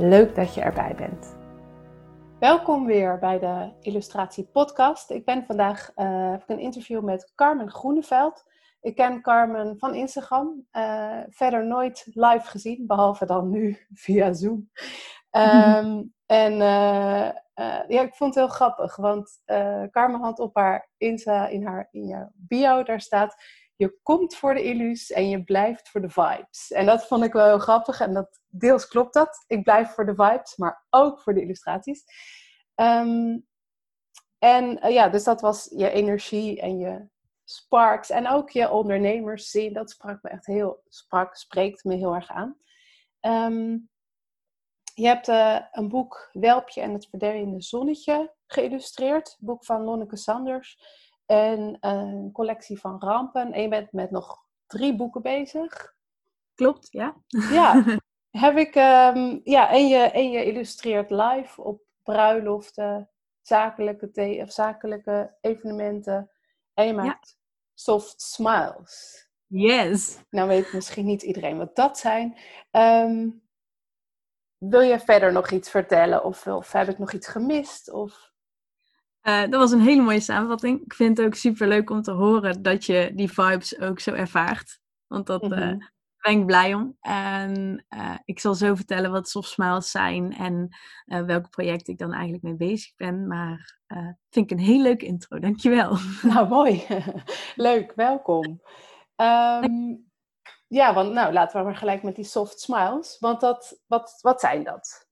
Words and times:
Leuk 0.00 0.34
dat 0.34 0.54
je 0.54 0.60
erbij 0.60 0.94
bent. 0.94 1.36
Welkom 2.38 2.86
weer 2.86 3.18
bij 3.18 3.38
de 3.38 3.72
Illustratie 3.80 4.44
Podcast. 4.52 5.10
Ik 5.10 5.24
ben 5.24 5.44
vandaag 5.46 5.90
uh, 5.96 6.34
een 6.46 6.58
interview 6.58 7.02
met 7.02 7.32
Carmen 7.34 7.70
Groeneveld. 7.70 8.44
Ik 8.80 8.94
ken 8.94 9.22
Carmen 9.22 9.78
van 9.78 9.94
Instagram, 9.94 10.66
uh, 10.72 11.18
verder 11.28 11.66
nooit 11.66 12.06
live 12.14 12.46
gezien, 12.46 12.86
behalve 12.86 13.26
dan 13.26 13.50
nu 13.50 13.78
via 13.94 14.32
Zoom. 14.32 14.70
Um, 15.30 16.14
en 16.26 16.52
uh, 16.52 17.30
ja, 17.88 18.00
ik 18.02 18.14
vond 18.14 18.34
het 18.34 18.44
heel 18.44 18.54
grappig, 18.54 18.96
want 18.96 19.42
Carmen 19.90 20.20
had 20.20 20.38
op 20.38 20.56
haar 20.56 20.88
Insta, 20.96 21.46
in 21.46 21.66
haar 21.66 21.88
in 21.90 22.06
je 22.06 22.28
bio, 22.34 22.82
daar 22.82 23.00
staat 23.00 23.36
je 23.80 23.98
komt 24.02 24.34
voor 24.34 24.54
de 24.54 24.62
illus 24.62 25.10
en 25.10 25.28
je 25.28 25.44
blijft 25.44 25.88
voor 25.88 26.00
de 26.00 26.10
vibes. 26.10 26.70
En 26.70 26.86
dat 26.86 27.06
vond 27.06 27.24
ik 27.24 27.32
wel 27.32 27.46
heel 27.46 27.58
grappig 27.58 28.00
en 28.00 28.14
dat, 28.14 28.40
deels 28.48 28.88
klopt 28.88 29.14
dat. 29.14 29.44
Ik 29.46 29.62
blijf 29.62 29.90
voor 29.90 30.06
de 30.06 30.14
vibes, 30.14 30.56
maar 30.56 30.86
ook 30.90 31.20
voor 31.20 31.34
de 31.34 31.42
illustraties. 31.42 32.04
Ehm, 32.74 33.38
en 34.38 34.86
uh, 34.86 34.90
ja, 34.90 35.08
dus 35.08 35.24
dat 35.24 35.40
was 35.40 35.68
je 35.76 35.90
energie 35.90 36.60
en 36.60 36.78
je 36.78 37.08
sparks 37.44 38.10
en 38.10 38.28
ook 38.28 38.50
je 38.50 38.70
ondernemerszin. 38.70 39.72
Dat 39.72 39.90
sprak 39.90 40.22
me 40.22 40.30
echt 40.30 40.46
heel, 40.46 40.82
sprak, 40.88 41.36
spreekt 41.36 41.84
me 41.84 41.94
heel 41.94 42.14
erg 42.14 42.28
aan. 42.28 42.56
Um, 43.20 43.90
je 44.94 45.06
hebt 45.06 45.28
uh, 45.28 45.60
een 45.72 45.88
boek 45.88 46.28
Welpje 46.32 46.80
en 46.80 46.92
het 46.92 47.06
verderende 47.08 47.62
zonnetje 47.62 48.34
geïllustreerd. 48.46 49.36
boek 49.38 49.64
van 49.64 49.82
Lonneke 49.82 50.16
Sanders 50.16 50.78
en 51.30 51.76
een 51.80 52.32
collectie 52.32 52.80
van 52.80 53.00
rampen. 53.00 53.52
En 53.52 53.62
je 53.62 53.68
bent 53.68 53.92
met 53.92 54.10
nog 54.10 54.44
drie 54.66 54.96
boeken 54.96 55.22
bezig. 55.22 55.94
Klopt, 56.54 56.88
ja. 56.90 57.16
Ja, 57.28 57.84
heb 58.44 58.56
ik, 58.56 58.74
um, 58.74 59.40
ja 59.44 59.70
en, 59.70 59.88
je, 59.88 59.98
en 59.98 60.30
je 60.30 60.44
illustreert 60.44 61.10
live 61.10 61.62
op 61.62 61.82
bruiloften, 62.02 63.10
zakelijke, 63.40 64.10
thee, 64.10 64.42
of 64.42 64.50
zakelijke 64.50 65.34
evenementen. 65.40 66.30
En 66.74 66.86
je 66.86 66.92
maakt 66.92 67.38
soft 67.74 68.20
smiles. 68.20 69.28
Yes. 69.46 70.18
Nou 70.30 70.48
weet 70.48 70.72
misschien 70.72 71.06
niet 71.06 71.22
iedereen 71.22 71.56
wat 71.56 71.76
dat 71.76 71.98
zijn. 71.98 72.38
Um, 72.70 73.42
wil 74.58 74.80
je 74.80 75.00
verder 75.00 75.32
nog 75.32 75.50
iets 75.50 75.70
vertellen? 75.70 76.24
Of, 76.24 76.46
of 76.46 76.72
heb 76.72 76.88
ik 76.88 76.98
nog 76.98 77.12
iets 77.12 77.28
gemist? 77.28 77.90
Of... 77.90 78.29
Uh, 79.22 79.40
dat 79.40 79.60
was 79.60 79.72
een 79.72 79.80
hele 79.80 80.02
mooie 80.02 80.20
samenvatting. 80.20 80.80
Ik 80.84 80.94
vind 80.94 81.16
het 81.16 81.26
ook 81.26 81.34
super 81.34 81.68
leuk 81.68 81.90
om 81.90 82.02
te 82.02 82.10
horen 82.10 82.62
dat 82.62 82.84
je 82.84 83.12
die 83.14 83.32
vibes 83.32 83.80
ook 83.80 84.00
zo 84.00 84.12
ervaart. 84.12 84.78
Want 85.06 85.26
dat 85.26 85.42
mm 85.42 85.52
-hmm. 85.52 85.62
uh, 85.62 85.86
ben 86.20 86.38
ik 86.38 86.46
blij 86.46 86.74
om. 86.74 86.96
En 87.00 87.84
uh, 87.88 88.14
ik 88.24 88.40
zal 88.40 88.54
zo 88.54 88.74
vertellen 88.74 89.10
wat 89.10 89.28
soft 89.28 89.48
smiles 89.48 89.90
zijn 89.90 90.32
en 90.32 90.68
welke 91.26 91.48
project 91.48 91.88
ik 91.88 91.98
dan 91.98 92.12
eigenlijk 92.12 92.42
mee 92.42 92.56
bezig 92.56 92.94
ben. 92.96 93.26
Maar 93.26 93.78
vind 94.30 94.50
ik 94.50 94.58
een 94.58 94.64
heel 94.64 94.82
leuke 94.82 95.06
intro. 95.06 95.38
Dankjewel. 95.38 95.96
Nou, 96.22 96.48
mooi. 96.48 96.86
Leuk, 97.54 97.92
welkom. 97.94 98.60
Um, 99.16 100.10
ja, 100.66 100.94
want 100.94 101.12
nou, 101.12 101.32
laten 101.32 101.58
we 101.58 101.64
maar 101.64 101.76
gelijk 101.76 102.02
met 102.02 102.14
die 102.14 102.24
soft 102.24 102.60
smiles. 102.60 103.16
Want 103.18 103.40
dat, 103.40 103.80
wat, 103.86 104.18
wat 104.20 104.40
zijn 104.40 104.64
dat? 104.64 105.09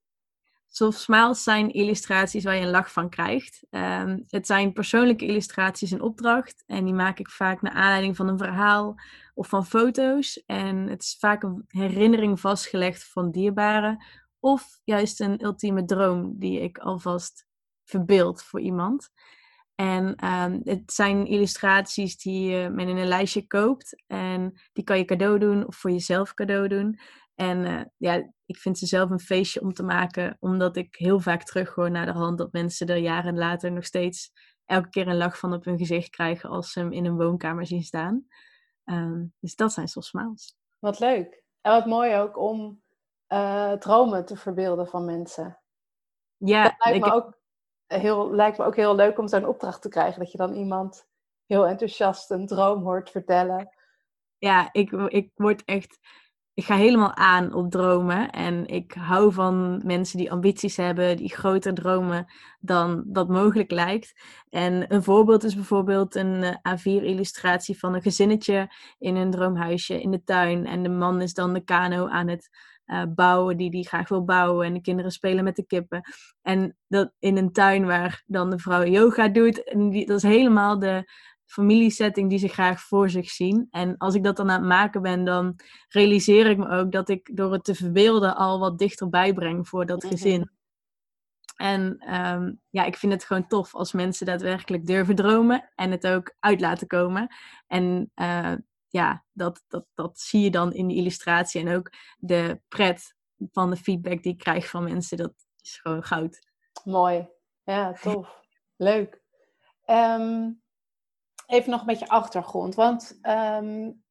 Soft 0.79 0.99
smiles 0.99 1.43
zijn 1.43 1.71
illustraties 1.71 2.45
waar 2.45 2.55
je 2.55 2.63
een 2.63 2.71
lach 2.71 2.93
van 2.93 3.09
krijgt. 3.09 3.67
Um, 3.71 4.25
het 4.29 4.47
zijn 4.47 4.73
persoonlijke 4.73 5.27
illustraties 5.27 5.93
in 5.93 6.01
opdracht. 6.01 6.65
En 6.67 6.85
die 6.85 6.95
maak 6.95 7.19
ik 7.19 7.31
vaak 7.31 7.63
naar 7.63 7.73
aanleiding 7.73 8.17
van 8.17 8.29
een 8.29 8.39
verhaal 8.39 8.95
of 9.35 9.49
van 9.49 9.67
foto's. 9.67 10.43
En 10.47 10.77
het 10.89 11.03
is 11.03 11.17
vaak 11.19 11.43
een 11.43 11.65
herinnering 11.69 12.41
vastgelegd 12.41 13.05
van 13.05 13.31
dierbaren. 13.31 14.05
Of 14.41 14.81
juist 14.85 15.21
een 15.21 15.45
ultieme 15.45 15.85
droom 15.85 16.39
die 16.39 16.61
ik 16.61 16.79
alvast 16.79 17.47
verbeeld 17.85 18.43
voor 18.43 18.61
iemand. 18.61 19.11
En 19.75 20.27
um, 20.27 20.61
het 20.65 20.93
zijn 20.93 21.27
illustraties 21.27 22.17
die 22.17 22.69
met 22.69 22.89
in 22.89 22.97
een 22.97 23.09
lijstje 23.09 23.47
koopt. 23.47 24.03
En 24.07 24.61
die 24.73 24.85
kan 24.85 24.99
je 24.99 25.05
cadeau 25.05 25.39
doen 25.39 25.67
of 25.67 25.77
voor 25.77 25.91
jezelf 25.91 26.35
cadeau 26.35 26.69
doen. 26.69 26.99
En 27.41 27.65
uh, 27.65 27.81
ja, 27.97 28.31
ik 28.47 28.57
vind 28.57 28.79
ze 28.79 28.87
zelf 28.87 29.11
een 29.11 29.21
feestje 29.21 29.61
om 29.61 29.73
te 29.73 29.83
maken, 29.83 30.37
omdat 30.41 30.77
ik 30.77 30.97
heel 30.97 31.21
vaak 31.21 31.43
terughoor 31.43 31.91
naar 31.91 32.07
de 32.07 32.13
hand 32.13 32.39
dat 32.39 32.53
mensen 32.53 32.87
er 32.87 32.97
jaren 32.97 33.39
later 33.39 33.73
nog 33.73 33.85
steeds 33.85 34.33
elke 34.65 34.89
keer 34.89 35.09
een 35.09 35.17
lach 35.17 35.39
van 35.39 35.53
op 35.53 35.65
hun 35.65 35.79
gezicht 35.79 36.11
krijgen 36.11 36.51
als 36.51 36.73
ze 36.73 36.79
hem 36.79 36.93
in 36.93 37.05
een 37.05 37.17
woonkamer 37.17 37.67
zien 37.67 37.83
staan. 37.83 38.27
Um, 38.85 39.35
dus 39.41 39.55
dat 39.57 39.73
zijn 39.73 39.89
soft 39.89 40.07
smiles. 40.07 40.57
Wat 40.79 40.99
leuk. 40.99 41.43
En 41.61 41.73
wat 41.73 41.87
mooi 41.87 42.17
ook 42.17 42.39
om 42.39 42.83
uh, 43.29 43.73
dromen 43.73 44.25
te 44.25 44.37
verbeelden 44.37 44.87
van 44.87 45.05
mensen. 45.05 45.61
Ja, 46.37 46.63
dat 46.63 46.75
lijkt 46.79 47.05
me, 47.05 47.13
ook 47.13 47.39
heel, 47.87 48.35
lijkt 48.35 48.59
me 48.59 48.65
ook 48.65 48.77
heel 48.77 48.95
leuk 48.95 49.19
om 49.19 49.29
zo'n 49.29 49.47
opdracht 49.47 49.83
te 49.83 49.89
krijgen. 49.89 50.21
Dat 50.21 50.33
je 50.33 50.39
dan 50.39 50.55
iemand 50.55 51.09
heel 51.47 51.67
enthousiast 51.67 52.31
een 52.31 52.47
droom 52.47 52.83
hoort 52.83 53.11
vertellen. 53.11 53.77
Ja, 54.39 54.69
ik, 54.73 54.91
ik 54.93 55.31
word 55.35 55.65
echt 55.65 55.99
ik 56.59 56.65
ga 56.65 56.77
helemaal 56.77 57.15
aan 57.15 57.53
op 57.53 57.71
dromen. 57.71 58.31
En 58.31 58.67
ik 58.67 58.93
hou 58.93 59.33
van 59.33 59.83
mensen 59.85 60.19
die 60.19 60.31
ambities 60.33 60.77
hebben, 60.77 61.17
die 61.17 61.35
groter 61.35 61.75
dromen 61.75 62.27
dan 62.61 63.05
dat 63.07 63.29
mogelijk 63.29 63.71
lijkt. 63.71 64.21
En 64.51 64.95
een 64.95 65.03
voorbeeld 65.03 65.45
is 65.45 65.55
bijvoorbeeld 65.55 66.15
een 66.15 66.43
eh, 66.43 66.77
A4-illustratie 66.77 67.79
van 67.79 67.95
een 67.95 68.03
gezinnetje 68.03 68.71
in 68.99 69.17
een 69.17 69.31
droomhuisje 69.31 70.01
in 70.01 70.11
de 70.11 70.23
tuin. 70.25 70.67
En 70.67 70.83
de 70.83 70.89
man 70.89 71.21
is 71.21 71.35
dan 71.35 71.53
de 71.53 71.65
kano 71.65 72.09
aan 72.09 72.29
het 72.29 72.49
uh, 72.87 73.03
bouwen 73.15 73.57
die 73.57 73.71
hij 73.71 73.83
graag 73.83 74.09
wil 74.09 74.25
bouwen. 74.25 74.67
En 74.67 74.75
de 74.75 74.81
kinderen 74.81 75.11
spelen 75.11 75.45
met 75.45 75.57
de 75.57 75.67
kippen. 75.67 76.01
En 76.43 76.77
dat 76.89 77.13
in 77.19 77.37
een 77.37 77.53
tuin 77.53 77.87
waar 77.87 78.23
dan 78.27 78.51
de 78.51 78.59
vrouw 78.59 78.85
yoga 78.85 79.29
doet. 79.29 79.65
En 79.65 79.91
die, 79.91 80.07
dat 80.07 80.17
is 80.17 80.23
helemaal 80.23 80.79
de 80.79 81.11
familiesetting 81.49 82.31
die 82.31 82.39
ze 82.39 82.49
graag 82.49 82.81
voor 82.81 83.11
zich 83.11 83.31
zien. 83.31 83.67
En 83.71 83.97
als 83.97 84.15
ik 84.15 84.25
dat 84.25 84.37
dan 84.37 84.51
aan 84.51 84.59
het 84.59 84.69
maken 84.69 85.03
ben, 85.03 85.25
dan 85.25 85.57
realiseer 85.89 86.47
ik 86.47 86.57
me 86.57 86.69
ook 86.69 86.93
dat 86.93 87.09
ik 87.09 87.37
door 87.37 87.53
het 87.53 87.65
te 87.65 87.75
verbeelden 87.75 88.37
al 88.37 88.59
wat 88.59 88.79
dichterbij 88.79 89.33
breng 89.33 89.69
voor 89.69 89.87
dat 89.87 90.05
gezin. 90.05 90.51
En 91.57 92.15
um, 92.15 92.61
ja, 92.71 92.85
ik 92.85 92.97
vind 92.97 93.13
het 93.13 93.25
gewoon 93.25 93.47
tof 93.47 93.75
als 93.75 93.93
mensen 93.93 94.27
daadwerkelijk 94.27 94.87
durven 94.87 95.15
dromen 95.15 95.71
en 95.75 95.91
het 95.91 96.07
ook 96.07 96.35
uit 96.41 96.61
laten 96.61 96.87
komen. 96.87 97.35
En 97.67 98.13
uh, 98.15 98.55
ja, 98.89 99.25
dat, 99.33 99.65
dat, 99.69 99.87
dat 99.95 100.21
zie 100.21 100.41
je 100.41 100.51
dan 100.51 100.73
in 100.73 100.89
de 100.89 100.95
illustratie 100.95 101.61
en 101.61 101.77
ook 101.77 101.93
de 102.19 102.61
pret 102.69 103.15
van 103.53 103.71
de 103.71 103.77
feedback 103.77 104.23
die 104.23 104.33
ik 104.33 104.39
krijg 104.39 104.69
van 104.69 104.85
mensen, 104.85 105.17
dat 105.17 105.33
is 105.61 105.79
gewoon 105.83 106.03
goud. 106.03 106.39
Mooi. 106.85 107.29
Ja, 107.65 107.93
tof. 107.93 108.41
Leuk. 108.77 109.23
Um, 109.87 110.63
even 111.49 111.71
nog 111.71 111.81
een 111.81 111.87
beetje 111.87 112.09
achtergrond. 112.09 112.75
Want 112.75 113.19
um, 113.23 114.03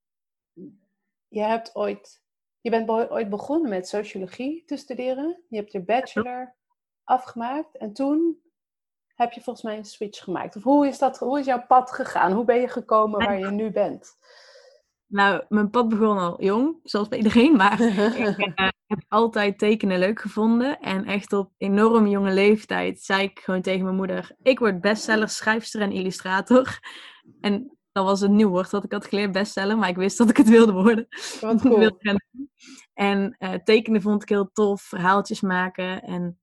je 1.28 1.42
hebt 1.42 1.76
ooit, 1.76 2.24
je 2.62 2.70
bent 2.70 2.90
ooit 2.90 3.30
begonnen 3.30 3.70
met 3.70 3.88
sociologie 3.88 4.64
te 4.66 4.78
studeren. 4.78 5.44
Je 5.50 5.58
hebt 5.58 5.72
je 5.72 5.84
bachelor 5.84 6.56
afgemaakt. 7.04 7.78
En 7.78 7.94
toen 7.94 8.42
heb 9.16 9.32
je 9.32 9.42
volgens 9.42 9.66
mij 9.66 9.78
een 9.78 9.86
switch 9.86 10.24
gemaakt. 10.24 10.56
Of 10.56 10.64
hoe 10.64 10.88
is, 10.88 10.98
dat, 10.98 11.20
hoe 11.20 11.40
is 11.40 11.46
jouw 11.46 11.66
pad 11.68 11.92
gegaan? 11.92 12.32
Hoe 12.32 12.46
ben 12.46 12.62
je 12.62 12.68
gekomen 12.68 13.20
waar 13.20 13.40
je 13.40 13.52
nu 13.52 13.72
bent? 13.72 14.18
Nou, 15.08 15.44
mijn 15.50 15.70
pad 15.70 15.90
begon 15.90 16.18
al 16.18 16.44
jong, 16.44 16.80
zoals 16.84 17.08
bij 17.08 17.18
iedereen. 17.18 17.56
Maar 17.56 17.82
ik 18.28 18.38
uh, 18.38 18.70
heb 18.88 19.04
altijd 19.08 19.60
tekenen 19.60 20.00
leuk 20.00 20.20
gevonden. 20.20 20.80
En 20.80 21.06
echt 21.06 21.34
op 21.34 21.52
enorm 21.58 22.08
jonge 22.08 22.32
leeftijd 22.32 23.02
zei 23.02 23.24
ik 23.24 23.40
gewoon 23.40 23.62
tegen 23.62 23.84
mijn 23.84 23.96
moeder... 23.96 24.36
Ik 24.42 24.60
word 24.60 24.82
bestseller, 24.82 25.30
schrijfster 25.30 25.82
en 25.82 25.92
illustrator. 25.92 26.80
En 27.42 27.78
Dat 27.92 28.06
was 28.06 28.22
een 28.22 28.36
nieuw 28.36 28.50
woord 28.50 28.70
wat 28.70 28.84
ik 28.84 28.92
had 28.92 29.06
geleerd, 29.06 29.32
bestseller. 29.32 29.78
Maar 29.78 29.90
ik 29.90 29.96
wist 29.96 30.18
dat 30.18 30.30
ik 30.30 30.38
het 30.38 30.50
wilde 30.50 30.72
worden. 30.72 31.08
Wat 31.42 31.62
cool. 31.62 32.00
en 32.94 33.36
uh, 33.40 33.54
tekenen 33.54 34.02
vond 34.02 34.22
ik 34.22 34.30
heel 34.30 34.50
tof. 34.54 34.82
Verhaaltjes 34.82 35.42
maken. 35.42 36.02
En 36.02 36.40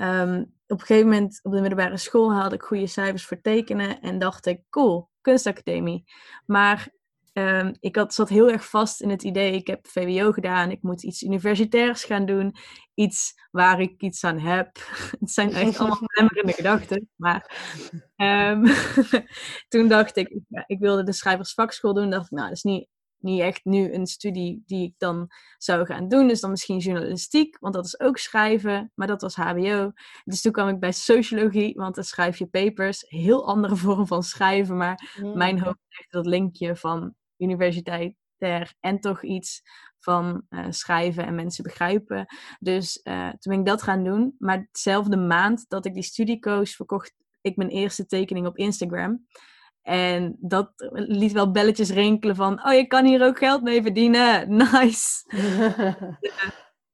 um, 0.00 0.54
op 0.66 0.80
een 0.80 0.86
gegeven 0.86 1.08
moment 1.08 1.40
op 1.42 1.52
de 1.52 1.60
middelbare 1.60 1.96
school 1.96 2.32
haalde 2.32 2.54
ik 2.54 2.62
goede 2.62 2.86
cijfers 2.86 3.26
voor 3.26 3.40
tekenen. 3.40 4.00
En 4.00 4.18
dacht 4.18 4.46
ik, 4.46 4.60
cool, 4.70 5.10
kunstacademie. 5.20 6.04
Maar 6.46 6.88
um, 7.34 7.74
ik 7.80 7.96
had, 7.96 8.14
zat 8.14 8.28
heel 8.28 8.50
erg 8.50 8.68
vast 8.68 9.00
in 9.00 9.10
het 9.10 9.22
idee, 9.22 9.52
ik 9.52 9.66
heb 9.66 9.86
VWO 9.86 10.32
gedaan, 10.32 10.70
ik 10.70 10.82
moet 10.82 11.02
iets 11.02 11.22
universitairs 11.22 12.04
gaan 12.04 12.26
doen. 12.26 12.54
Iets 12.94 13.34
waar 13.50 13.80
ik 13.80 14.02
iets 14.02 14.24
aan 14.24 14.38
heb. 14.38 14.78
het 15.20 15.30
zijn 15.30 15.52
echt 15.52 15.78
allemaal 15.78 15.98
belemmerende 16.06 16.52
gedachten. 16.52 17.10
Maar 17.16 17.50
um, 18.16 18.64
toen 19.68 19.88
dacht 19.88 20.16
ik, 20.16 20.38
ik 20.66 20.78
wilde 20.78 21.02
de 21.02 21.12
schrijversvakschool 21.12 21.94
doen. 21.94 22.10
dacht 22.10 22.24
ik, 22.24 22.30
nou, 22.30 22.48
dat 22.48 22.56
is 22.56 22.62
niet 22.62 22.88
niet 23.24 23.40
echt 23.40 23.64
nu 23.64 23.92
een 23.92 24.06
studie 24.06 24.62
die 24.66 24.86
ik 24.86 24.94
dan 24.98 25.30
zou 25.58 25.86
gaan 25.86 26.08
doen. 26.08 26.28
Dus 26.28 26.40
dan 26.40 26.50
misschien 26.50 26.78
journalistiek, 26.78 27.56
want 27.60 27.74
dat 27.74 27.84
is 27.84 28.00
ook 28.00 28.18
schrijven. 28.18 28.92
Maar 28.94 29.06
dat 29.06 29.20
was 29.20 29.34
HBO. 29.34 29.92
Dus 30.24 30.40
toen 30.40 30.52
kwam 30.52 30.68
ik 30.68 30.80
bij 30.80 30.92
sociologie, 30.92 31.74
want 31.74 31.94
dan 31.94 32.04
schrijf 32.04 32.38
je 32.38 32.46
papers. 32.46 33.04
Heel 33.08 33.46
andere 33.46 33.76
vorm 33.76 34.06
van 34.06 34.22
schrijven. 34.22 34.76
Maar 34.76 35.14
mm. 35.20 35.36
mijn 35.36 35.60
hoofd 35.60 35.78
echt 35.88 36.12
dat 36.12 36.26
linkje 36.26 36.76
van 36.76 37.14
universitair 37.36 38.74
en 38.80 39.00
toch 39.00 39.22
iets 39.22 39.62
van 39.98 40.42
uh, 40.50 40.66
schrijven 40.68 41.26
en 41.26 41.34
mensen 41.34 41.64
begrijpen. 41.64 42.26
Dus 42.58 43.00
uh, 43.04 43.28
toen 43.28 43.52
ben 43.52 43.58
ik 43.58 43.66
dat 43.66 43.82
gaan 43.82 44.04
doen. 44.04 44.34
Maar 44.38 44.68
dezelfde 44.72 45.16
maand 45.16 45.64
dat 45.68 45.86
ik 45.86 45.94
die 45.94 46.02
studie 46.02 46.38
koos, 46.38 46.76
verkocht 46.76 47.14
ik 47.40 47.56
mijn 47.56 47.70
eerste 47.70 48.06
tekening 48.06 48.46
op 48.46 48.56
Instagram. 48.56 49.26
En 49.82 50.36
dat 50.40 50.72
liet 50.92 51.32
wel 51.32 51.50
belletjes 51.50 51.90
rinkelen 51.90 52.36
van, 52.36 52.66
oh, 52.66 52.72
je 52.72 52.86
kan 52.86 53.04
hier 53.04 53.24
ook 53.24 53.38
geld 53.38 53.62
mee 53.62 53.82
verdienen. 53.82 54.48
Nice. 54.56 55.24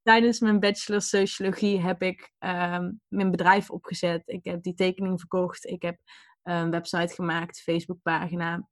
Tijdens 0.02 0.40
mijn 0.40 0.60
bachelor 0.60 1.00
sociologie 1.00 1.80
heb 1.80 2.02
ik 2.02 2.32
um, 2.38 3.00
mijn 3.08 3.30
bedrijf 3.30 3.70
opgezet. 3.70 4.22
Ik 4.24 4.44
heb 4.44 4.62
die 4.62 4.74
tekening 4.74 5.18
verkocht. 5.18 5.66
Ik 5.66 5.82
heb 5.82 5.98
een 6.42 6.70
website 6.70 7.14
gemaakt, 7.14 7.60
Facebookpagina. 7.60 8.68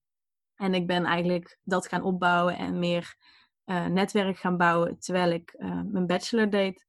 En 0.59 0.75
ik 0.75 0.87
ben 0.87 1.05
eigenlijk 1.05 1.59
dat 1.65 1.89
gaan 1.89 2.03
opbouwen 2.03 2.57
en 2.57 2.79
meer 2.79 3.17
uh, 3.67 3.87
netwerk 3.87 4.39
gaan 4.39 4.57
bouwen 4.57 4.99
terwijl 4.99 5.31
ik 5.31 5.55
uh, 5.59 5.81
mijn 5.85 6.07
bachelor 6.07 6.51
deed. 6.51 6.87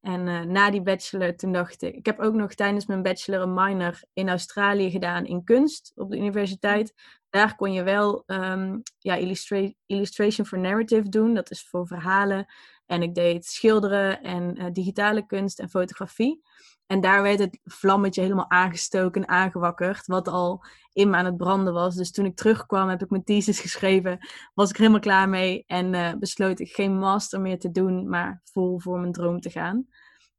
En 0.00 0.26
uh, 0.26 0.40
na 0.40 0.70
die 0.70 0.82
bachelor, 0.82 1.36
toen 1.36 1.52
dacht 1.52 1.82
ik, 1.82 1.94
ik 1.94 2.06
heb 2.06 2.20
ook 2.20 2.34
nog 2.34 2.54
tijdens 2.54 2.86
mijn 2.86 3.02
bachelor 3.02 3.40
een 3.40 3.54
minor 3.54 4.02
in 4.12 4.28
Australië 4.28 4.90
gedaan 4.90 5.26
in 5.26 5.44
kunst 5.44 5.92
op 5.94 6.10
de 6.10 6.16
universiteit. 6.16 6.94
Daar 7.30 7.56
kon 7.56 7.72
je 7.72 7.82
wel 7.82 8.22
um, 8.26 8.82
ja, 8.98 9.14
illustra 9.14 9.70
illustration 9.86 10.46
for 10.46 10.58
narrative 10.58 11.08
doen, 11.08 11.34
dat 11.34 11.50
is 11.50 11.68
voor 11.68 11.86
verhalen. 11.86 12.46
En 12.92 13.02
ik 13.02 13.14
deed 13.14 13.46
schilderen 13.46 14.22
en 14.22 14.60
uh, 14.60 14.66
digitale 14.72 15.26
kunst 15.26 15.58
en 15.60 15.68
fotografie. 15.68 16.42
En 16.86 17.00
daar 17.00 17.22
werd 17.22 17.38
het 17.38 17.58
vlammetje 17.64 18.22
helemaal 18.22 18.50
aangestoken 18.50 19.22
en 19.22 19.28
aangewakkerd, 19.28 20.06
wat 20.06 20.28
al 20.28 20.64
in 20.92 21.10
me 21.10 21.16
aan 21.16 21.24
het 21.24 21.36
branden 21.36 21.72
was. 21.72 21.94
Dus 21.94 22.10
toen 22.10 22.24
ik 22.24 22.36
terugkwam, 22.36 22.88
heb 22.88 23.02
ik 23.02 23.10
mijn 23.10 23.24
thesis 23.24 23.60
geschreven, 23.60 24.18
was 24.54 24.70
ik 24.70 24.76
helemaal 24.76 25.00
klaar 25.00 25.28
mee 25.28 25.64
en 25.66 25.94
uh, 25.94 26.12
besloot 26.14 26.60
ik 26.60 26.72
geen 26.72 26.98
master 26.98 27.40
meer 27.40 27.58
te 27.58 27.70
doen, 27.70 28.08
maar 28.08 28.40
vol 28.44 28.80
voor 28.80 28.98
mijn 28.98 29.12
droom 29.12 29.40
te 29.40 29.50
gaan. 29.50 29.86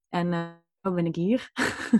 En 0.09 0.31
uh, 0.31 0.94
ben 0.94 1.05
ik 1.05 1.15
hier. 1.15 1.51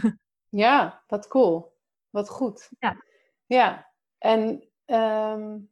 ja, 0.63 1.03
wat 1.07 1.27
cool. 1.27 1.77
Wat 2.09 2.29
goed. 2.29 2.69
Ja. 2.79 3.03
Ja, 3.45 3.91
en 4.17 4.69
um, 4.85 5.69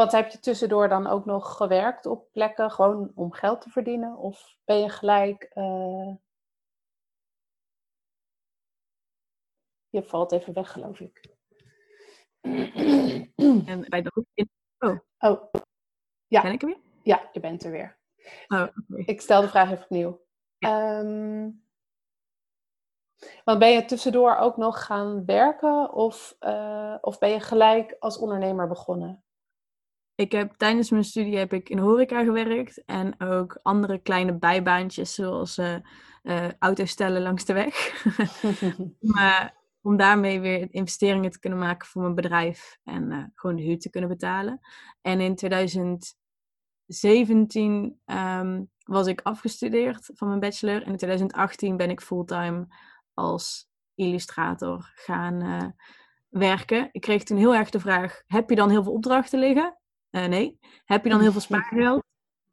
wat 0.00 0.12
heb 0.12 0.30
je 0.30 0.38
tussendoor 0.38 0.88
dan 0.88 1.06
ook 1.06 1.24
nog 1.24 1.56
gewerkt 1.56 2.06
op 2.06 2.32
plekken, 2.32 2.70
gewoon 2.70 3.12
om 3.14 3.32
geld 3.32 3.60
te 3.60 3.70
verdienen? 3.70 4.16
Of 4.16 4.56
ben 4.64 4.76
je 4.76 4.88
gelijk... 4.88 5.50
Uh... 5.54 6.14
Je 9.88 10.02
valt 10.02 10.32
even 10.32 10.54
weg, 10.54 10.72
geloof 10.72 11.00
ik. 11.00 11.28
En 13.66 13.86
bij 13.88 14.02
de 14.02 14.26
Oh. 14.78 14.98
Oh. 15.18 15.52
Ja. 16.26 16.42
Ben 16.42 16.52
ik 16.52 16.62
er 16.62 16.68
weer? 16.68 16.80
Ja, 17.02 17.28
je 17.32 17.40
bent 17.40 17.64
er 17.64 17.70
weer. 17.70 17.98
Oh, 18.48 18.60
okay. 18.60 19.04
Ik 19.04 19.20
stel 19.20 19.40
de 19.40 19.48
vraag 19.48 19.70
even 19.70 19.84
opnieuw. 19.84 20.24
Ja. 20.58 20.98
Um, 20.98 21.64
want 23.44 23.58
ben 23.58 23.70
je 23.70 23.84
tussendoor 23.84 24.36
ook 24.36 24.56
nog 24.56 24.84
gaan 24.84 25.24
werken 25.24 25.92
of, 25.92 26.36
uh, 26.40 26.96
of 27.00 27.18
ben 27.18 27.30
je 27.30 27.40
gelijk 27.40 27.96
als 27.98 28.18
ondernemer 28.18 28.68
begonnen? 28.68 29.24
Ik 30.20 30.32
heb 30.32 30.54
tijdens 30.56 30.90
mijn 30.90 31.04
studie 31.04 31.36
heb 31.36 31.52
ik 31.52 31.68
in 31.68 31.78
horeca 31.78 32.24
gewerkt 32.24 32.84
en 32.84 33.20
ook 33.20 33.58
andere 33.62 33.98
kleine 33.98 34.38
bijbaantjes 34.38 35.14
zoals 35.14 35.58
uh, 35.58 35.74
uh, 36.22 36.48
auto's 36.58 36.90
stellen 36.90 37.22
langs 37.22 37.44
de 37.44 37.52
weg. 37.52 38.04
maar 39.14 39.56
om 39.80 39.96
daarmee 39.96 40.40
weer 40.40 40.68
investeringen 40.70 41.30
te 41.30 41.38
kunnen 41.38 41.58
maken 41.58 41.88
voor 41.88 42.02
mijn 42.02 42.14
bedrijf 42.14 42.78
en 42.84 43.10
uh, 43.10 43.24
gewoon 43.34 43.56
de 43.56 43.62
huur 43.62 43.78
te 43.78 43.90
kunnen 43.90 44.10
betalen. 44.10 44.60
En 45.00 45.20
in 45.20 45.34
2017 45.34 47.72
um, 47.72 47.98
ehm, 48.04 48.62
was 48.84 49.06
ik 49.06 49.20
afgestudeerd 49.20 50.10
van 50.14 50.28
mijn 50.28 50.40
bachelor 50.40 50.82
en 50.82 50.90
in 50.90 50.96
2018 50.96 51.76
ben 51.76 51.90
ik 51.90 52.00
fulltime 52.00 52.66
als 53.14 53.68
illustrator 53.94 54.92
gaan 54.94 55.74
werken. 56.28 56.88
Ik 56.92 57.00
kreeg 57.00 57.22
toen 57.22 57.38
heel 57.38 57.54
erg 57.54 57.70
de 57.70 57.80
vraag: 57.80 58.22
heb 58.26 58.50
je 58.50 58.56
dan 58.56 58.70
heel 58.70 58.82
veel 58.82 58.92
opdrachten 58.92 59.38
liggen? 59.38 59.79
Uh, 60.10 60.24
nee. 60.26 60.58
Heb 60.84 61.04
je 61.04 61.10
dan 61.10 61.20
heel 61.20 61.32
veel 61.32 61.40
spaargeld? 61.40 62.04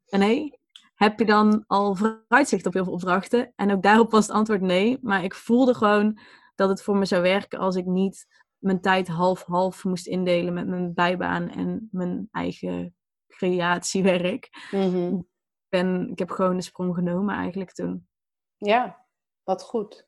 Uh, 0.06 0.20
nee. 0.20 0.58
Heb 0.94 1.18
je 1.18 1.24
dan 1.24 1.64
al 1.66 1.94
vooruitzicht 1.94 2.66
op 2.66 2.72
heel 2.72 2.84
veel 2.84 2.92
opdrachten? 2.92 3.52
En 3.56 3.72
ook 3.72 3.82
daarop 3.82 4.10
was 4.10 4.26
het 4.26 4.36
antwoord 4.36 4.60
nee. 4.60 4.98
Maar 5.00 5.24
ik 5.24 5.34
voelde 5.34 5.74
gewoon 5.74 6.18
dat 6.54 6.68
het 6.68 6.82
voor 6.82 6.96
me 6.96 7.04
zou 7.04 7.22
werken 7.22 7.58
als 7.58 7.76
ik 7.76 7.84
niet 7.84 8.26
mijn 8.58 8.80
tijd 8.80 9.08
half-half 9.08 9.84
moest 9.84 10.06
indelen 10.06 10.54
met 10.54 10.66
mijn 10.66 10.94
bijbaan 10.94 11.48
en 11.48 11.88
mijn 11.90 12.28
eigen 12.30 12.94
creatiewerk. 13.28 14.68
Mm-hmm. 14.70 15.18
ik, 15.18 15.26
ben, 15.68 16.10
ik 16.10 16.18
heb 16.18 16.30
gewoon 16.30 16.56
de 16.56 16.62
sprong 16.62 16.94
genomen 16.94 17.34
eigenlijk 17.34 17.72
toen. 17.72 18.08
Ja, 18.56 19.06
wat 19.42 19.62
goed. 19.62 20.06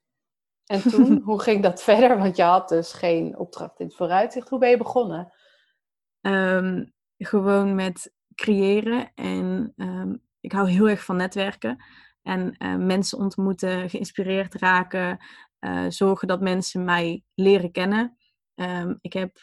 En 0.64 0.81
toen, 0.81 1.20
hoe 1.25 1.41
ging 1.41 1.62
dat 1.62 1.82
verder? 1.82 2.19
Want 2.19 2.37
je 2.37 2.43
had 2.43 2.69
dus 2.69 2.93
geen 2.93 3.38
opdracht 3.38 3.81
in 3.81 3.87
het 3.87 3.97
vooruitzicht. 3.97 4.49
Hoe 4.49 4.58
ben 4.58 4.70
je 4.70 4.76
begonnen? 4.76 5.32
Um, 6.20 6.93
gewoon 7.27 7.75
met 7.75 8.12
creëren. 8.35 9.15
En 9.15 9.73
um, 9.77 10.23
ik 10.41 10.53
hou 10.53 10.71
heel 10.71 10.89
erg 10.89 11.05
van 11.05 11.17
netwerken. 11.17 11.85
En 12.23 12.55
uh, 12.59 12.77
mensen 12.77 13.19
ontmoeten, 13.19 13.91
geïnspireerd 13.91 14.55
raken. 14.55 15.19
Uh, 15.61 15.85
zorgen 15.89 16.29
dat 16.29 16.41
mensen 16.41 16.85
mij 16.85 17.25
leren 17.35 17.73
kennen. 17.73 18.17
Um, 18.55 18.99
ik 19.00 19.12
heb 19.12 19.39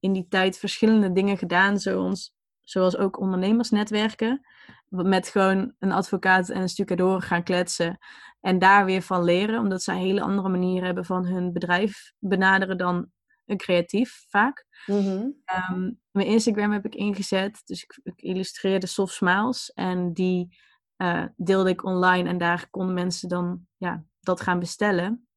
in 0.00 0.12
die 0.12 0.26
tijd 0.28 0.58
verschillende 0.58 1.12
dingen 1.12 1.38
gedaan, 1.38 1.78
zoals, 1.78 2.34
zoals 2.62 2.96
ook 2.96 3.20
ondernemersnetwerken. 3.20 4.46
Met 4.88 5.28
gewoon 5.28 5.74
een 5.78 5.92
advocaat 5.92 6.48
en 6.48 6.60
een 6.60 6.68
stucador 6.68 7.22
gaan 7.22 7.42
kletsen. 7.42 7.98
En 8.40 8.58
daar 8.58 8.84
weer 8.84 9.02
van 9.02 9.24
leren, 9.24 9.60
omdat 9.60 9.82
zij 9.82 9.98
hele 9.98 10.20
andere 10.20 10.48
manier 10.48 10.84
hebben 10.84 11.04
van 11.04 11.26
hun 11.26 11.52
bedrijf 11.52 12.12
benaderen 12.18 12.76
dan 12.76 13.10
een 13.46 13.56
creatief 13.56 14.26
vaak. 14.28 14.66
Mm-hmm. 14.86 15.42
Um, 15.70 16.00
mijn 16.10 16.26
Instagram 16.26 16.72
heb 16.72 16.84
ik 16.84 16.94
ingezet, 16.94 17.62
dus 17.64 17.82
ik, 17.82 18.00
ik 18.02 18.22
illustreerde 18.22 18.86
soft 18.86 19.14
smiles 19.14 19.72
en 19.72 20.12
die 20.12 20.56
uh, 20.96 21.24
deelde 21.36 21.70
ik 21.70 21.84
online 21.84 22.28
en 22.28 22.38
daar 22.38 22.70
konden 22.70 22.94
mensen 22.94 23.28
dan 23.28 23.66
ja, 23.76 24.04
dat 24.20 24.40
gaan 24.40 24.58
bestellen. 24.58 25.28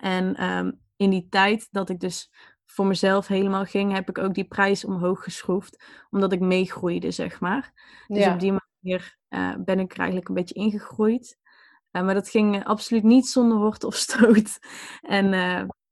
En 0.00 0.44
um, 0.44 0.80
in 0.96 1.10
die 1.10 1.26
tijd 1.28 1.68
dat 1.70 1.90
ik 1.90 2.00
dus 2.00 2.30
voor 2.66 2.86
mezelf 2.86 3.26
helemaal 3.26 3.64
ging, 3.64 3.92
heb 3.92 4.08
ik 4.08 4.18
ook 4.18 4.34
die 4.34 4.44
prijs 4.44 4.84
omhoog 4.84 5.22
geschroefd, 5.22 5.84
omdat 6.10 6.32
ik 6.32 6.40
meegroeide, 6.40 7.10
zeg 7.10 7.40
maar. 7.40 7.72
Dus 8.06 8.24
ja. 8.24 8.32
op 8.32 8.40
die 8.40 8.52
manier 8.52 9.18
uh, 9.28 9.54
ben 9.64 9.78
ik 9.78 9.92
er 9.92 9.98
eigenlijk 9.98 10.28
een 10.28 10.34
beetje 10.34 10.54
ingegroeid. 10.54 11.38
Uh, 11.92 12.02
maar 12.02 12.14
dat 12.14 12.28
ging 12.28 12.64
absoluut 12.64 13.02
niet 13.02 13.28
zonder 13.28 13.58
wortel 13.58 13.88
of 13.88 13.94
stoot. 13.94 14.58
En 15.00 15.32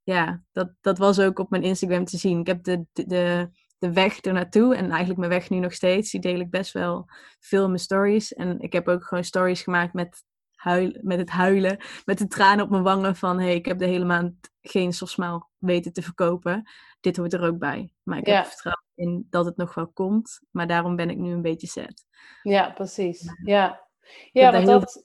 ja, 0.09 0.43
dat, 0.53 0.71
dat 0.81 0.99
was 0.99 1.21
ook 1.21 1.39
op 1.39 1.51
mijn 1.51 1.63
Instagram 1.63 2.05
te 2.05 2.17
zien. 2.17 2.41
Ik 2.41 2.47
heb 2.47 2.63
de, 2.65 2.85
de, 2.93 3.49
de 3.79 3.93
weg 3.93 4.21
ernaartoe 4.21 4.77
en 4.77 4.89
eigenlijk 4.89 5.19
mijn 5.19 5.31
weg 5.31 5.51
nu 5.51 5.59
nog 5.59 5.73
steeds. 5.73 6.11
Die 6.11 6.21
deel 6.21 6.41
ik 6.41 6.51
best 6.51 6.73
wel 6.73 7.09
veel 7.41 7.63
in 7.63 7.69
mijn 7.69 7.81
stories. 7.81 8.35
En 8.35 8.61
ik 8.61 8.73
heb 8.73 8.89
ook 8.89 9.05
gewoon 9.05 9.25
stories 9.25 9.63
gemaakt 9.63 9.93
met, 9.93 10.25
huil, 10.55 10.99
met 11.03 11.19
het 11.19 11.31
huilen, 11.31 11.79
met 12.05 12.19
de 12.19 12.27
tranen 12.27 12.65
op 12.65 12.71
mijn 12.71 12.83
wangen 12.83 13.17
van 13.17 13.41
hey, 13.41 13.55
ik 13.55 13.67
heb 13.67 13.79
de 13.79 13.87
hele 13.87 14.05
maand 14.05 14.35
geen 14.61 14.93
softmaal 14.93 15.51
weten 15.59 15.93
te 15.93 16.03
verkopen. 16.03 16.71
Dit 17.01 17.17
hoort 17.17 17.33
er 17.33 17.43
ook 17.43 17.59
bij. 17.59 17.93
Maar 18.03 18.19
ik 18.19 18.27
Ja. 18.27 18.35
heb 18.37 18.47
vertrouwen 18.47 18.85
in 18.95 19.27
dat 19.31 19.45
het 19.45 19.57
nog 19.57 19.75
wel 19.75 19.89
komt. 19.89 20.41
Maar 20.51 20.67
daarom 20.67 20.97
ben 20.97 21.11
ik 21.11 21.17
nu 21.17 21.33
een 21.33 21.43
beetje 21.43 21.67
sad. 21.67 22.05
Ja, 22.43 22.71
precies. 22.71 23.33
Ja. 23.45 23.87
Ja, 24.33 24.53
want 24.53 24.67
dat... 24.67 25.03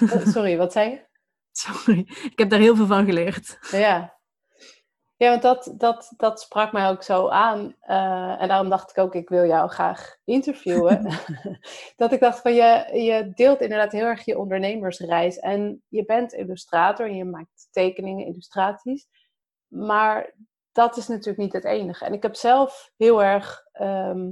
Oh, 0.00 0.26
sorry, 0.26 0.56
wat 0.56 0.72
zei 0.72 0.90
je? 0.90 1.07
Sorry, 1.62 1.98
ik 2.08 2.38
heb 2.38 2.50
daar 2.50 2.58
heel 2.58 2.76
veel 2.76 2.86
van 2.86 3.04
geleerd. 3.04 3.58
Ja. 3.70 4.16
Ja, 5.16 5.30
want 5.30 5.42
dat, 5.42 5.74
dat, 5.76 6.12
dat 6.16 6.40
sprak 6.40 6.72
mij 6.72 6.88
ook 6.88 7.02
zo 7.02 7.28
aan. 7.28 7.74
Eh, 7.80 8.42
en 8.42 8.48
daarom 8.48 8.68
dacht 8.68 8.90
ik 8.90 8.98
ook, 8.98 9.14
ik 9.14 9.28
wil 9.28 9.46
jou 9.46 9.68
graag 9.68 10.16
interviewen. 10.24 11.10
dat 11.96 12.12
ik 12.12 12.20
dacht 12.20 12.40
van, 12.40 12.54
je, 12.54 12.90
je 12.92 13.32
deelt 13.34 13.60
inderdaad 13.60 13.92
heel 13.92 14.04
erg 14.04 14.24
je 14.24 14.38
ondernemersreis. 14.38 15.38
En 15.38 15.82
je 15.88 16.04
bent 16.04 16.32
illustrator 16.32 17.06
en 17.06 17.16
je 17.16 17.24
maakt 17.24 17.68
tekeningen, 17.70 18.26
illustraties. 18.26 19.06
Maar 19.66 20.34
dat 20.72 20.96
is 20.96 21.08
natuurlijk 21.08 21.38
niet 21.38 21.52
het 21.52 21.64
enige. 21.64 22.04
En 22.04 22.12
ik 22.12 22.22
heb 22.22 22.34
zelf 22.34 22.92
heel 22.96 23.22
erg 23.22 23.62
ehm, 23.72 24.30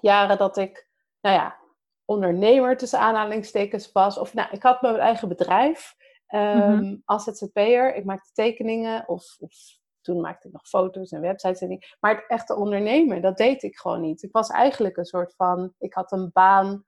jaren 0.00 0.38
dat 0.38 0.56
ik, 0.56 0.88
nou 1.20 1.36
ja, 1.36 1.56
ondernemer 2.04 2.76
tussen 2.76 2.98
aanhalingstekens 2.98 3.92
was. 3.92 4.18
Of 4.18 4.34
nou, 4.34 4.48
ik 4.50 4.62
had 4.62 4.82
mijn 4.82 4.96
eigen 4.96 5.28
bedrijf. 5.28 5.96
Um, 6.34 7.02
Als 7.04 7.24
ZZP'er, 7.24 7.94
ik 7.94 8.04
maakte 8.04 8.30
tekeningen 8.32 9.08
of, 9.08 9.36
of, 9.38 9.54
toen 10.00 10.20
maakte 10.20 10.46
ik 10.46 10.52
nog 10.52 10.68
foto's 10.68 11.10
en 11.10 11.20
websites 11.20 11.60
en 11.60 11.68
dingen. 11.68 11.86
Maar 12.00 12.14
het 12.14 12.24
echte 12.28 12.54
ondernemen, 12.54 13.22
dat 13.22 13.36
deed 13.36 13.62
ik 13.62 13.76
gewoon 13.76 14.00
niet. 14.00 14.22
Ik 14.22 14.32
was 14.32 14.48
eigenlijk 14.48 14.96
een 14.96 15.04
soort 15.04 15.34
van, 15.34 15.74
ik 15.78 15.94
had 15.94 16.12
een 16.12 16.30
baan, 16.32 16.84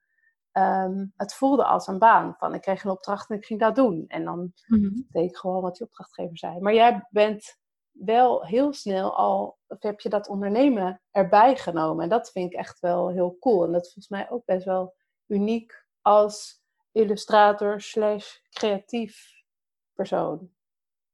ehm, 0.52 1.06
het 1.16 1.34
voelde 1.34 1.64
als 1.64 1.86
een 1.86 1.98
baan. 1.98 2.34
Van 2.38 2.54
ik 2.54 2.60
kreeg 2.60 2.84
een 2.84 2.90
opdracht 2.90 3.30
en 3.30 3.36
ik 3.36 3.44
ging 3.44 3.60
dat 3.60 3.74
doen. 3.74 4.04
En 4.08 4.24
dan 4.24 4.52
mhm. 4.66 5.00
deed 5.08 5.30
ik 5.30 5.36
gewoon 5.36 5.62
wat 5.62 5.76
die 5.76 5.86
opdrachtgever 5.86 6.38
zei. 6.38 6.60
Maar 6.60 6.74
jij 6.74 7.06
bent 7.10 7.58
wel 7.92 8.46
heel 8.46 8.72
snel 8.72 9.16
al, 9.16 9.58
of 9.66 9.82
heb 9.82 10.00
je 10.00 10.08
dat 10.08 10.28
ondernemen 10.28 11.00
erbij 11.10 11.56
genomen. 11.56 12.02
En 12.02 12.10
dat 12.10 12.30
vind 12.30 12.52
ik 12.52 12.58
echt 12.58 12.80
wel 12.80 13.08
heel 13.08 13.36
cool. 13.40 13.64
En 13.64 13.72
dat 13.72 13.84
is 13.84 13.92
volgens 13.92 14.08
mij 14.08 14.30
ook 14.30 14.44
best 14.44 14.64
wel 14.64 14.94
uniek 15.26 15.86
als 16.00 16.59
illustrator 16.92 17.80
slash 17.80 18.36
creatief 18.50 19.42
persoon. 19.94 20.50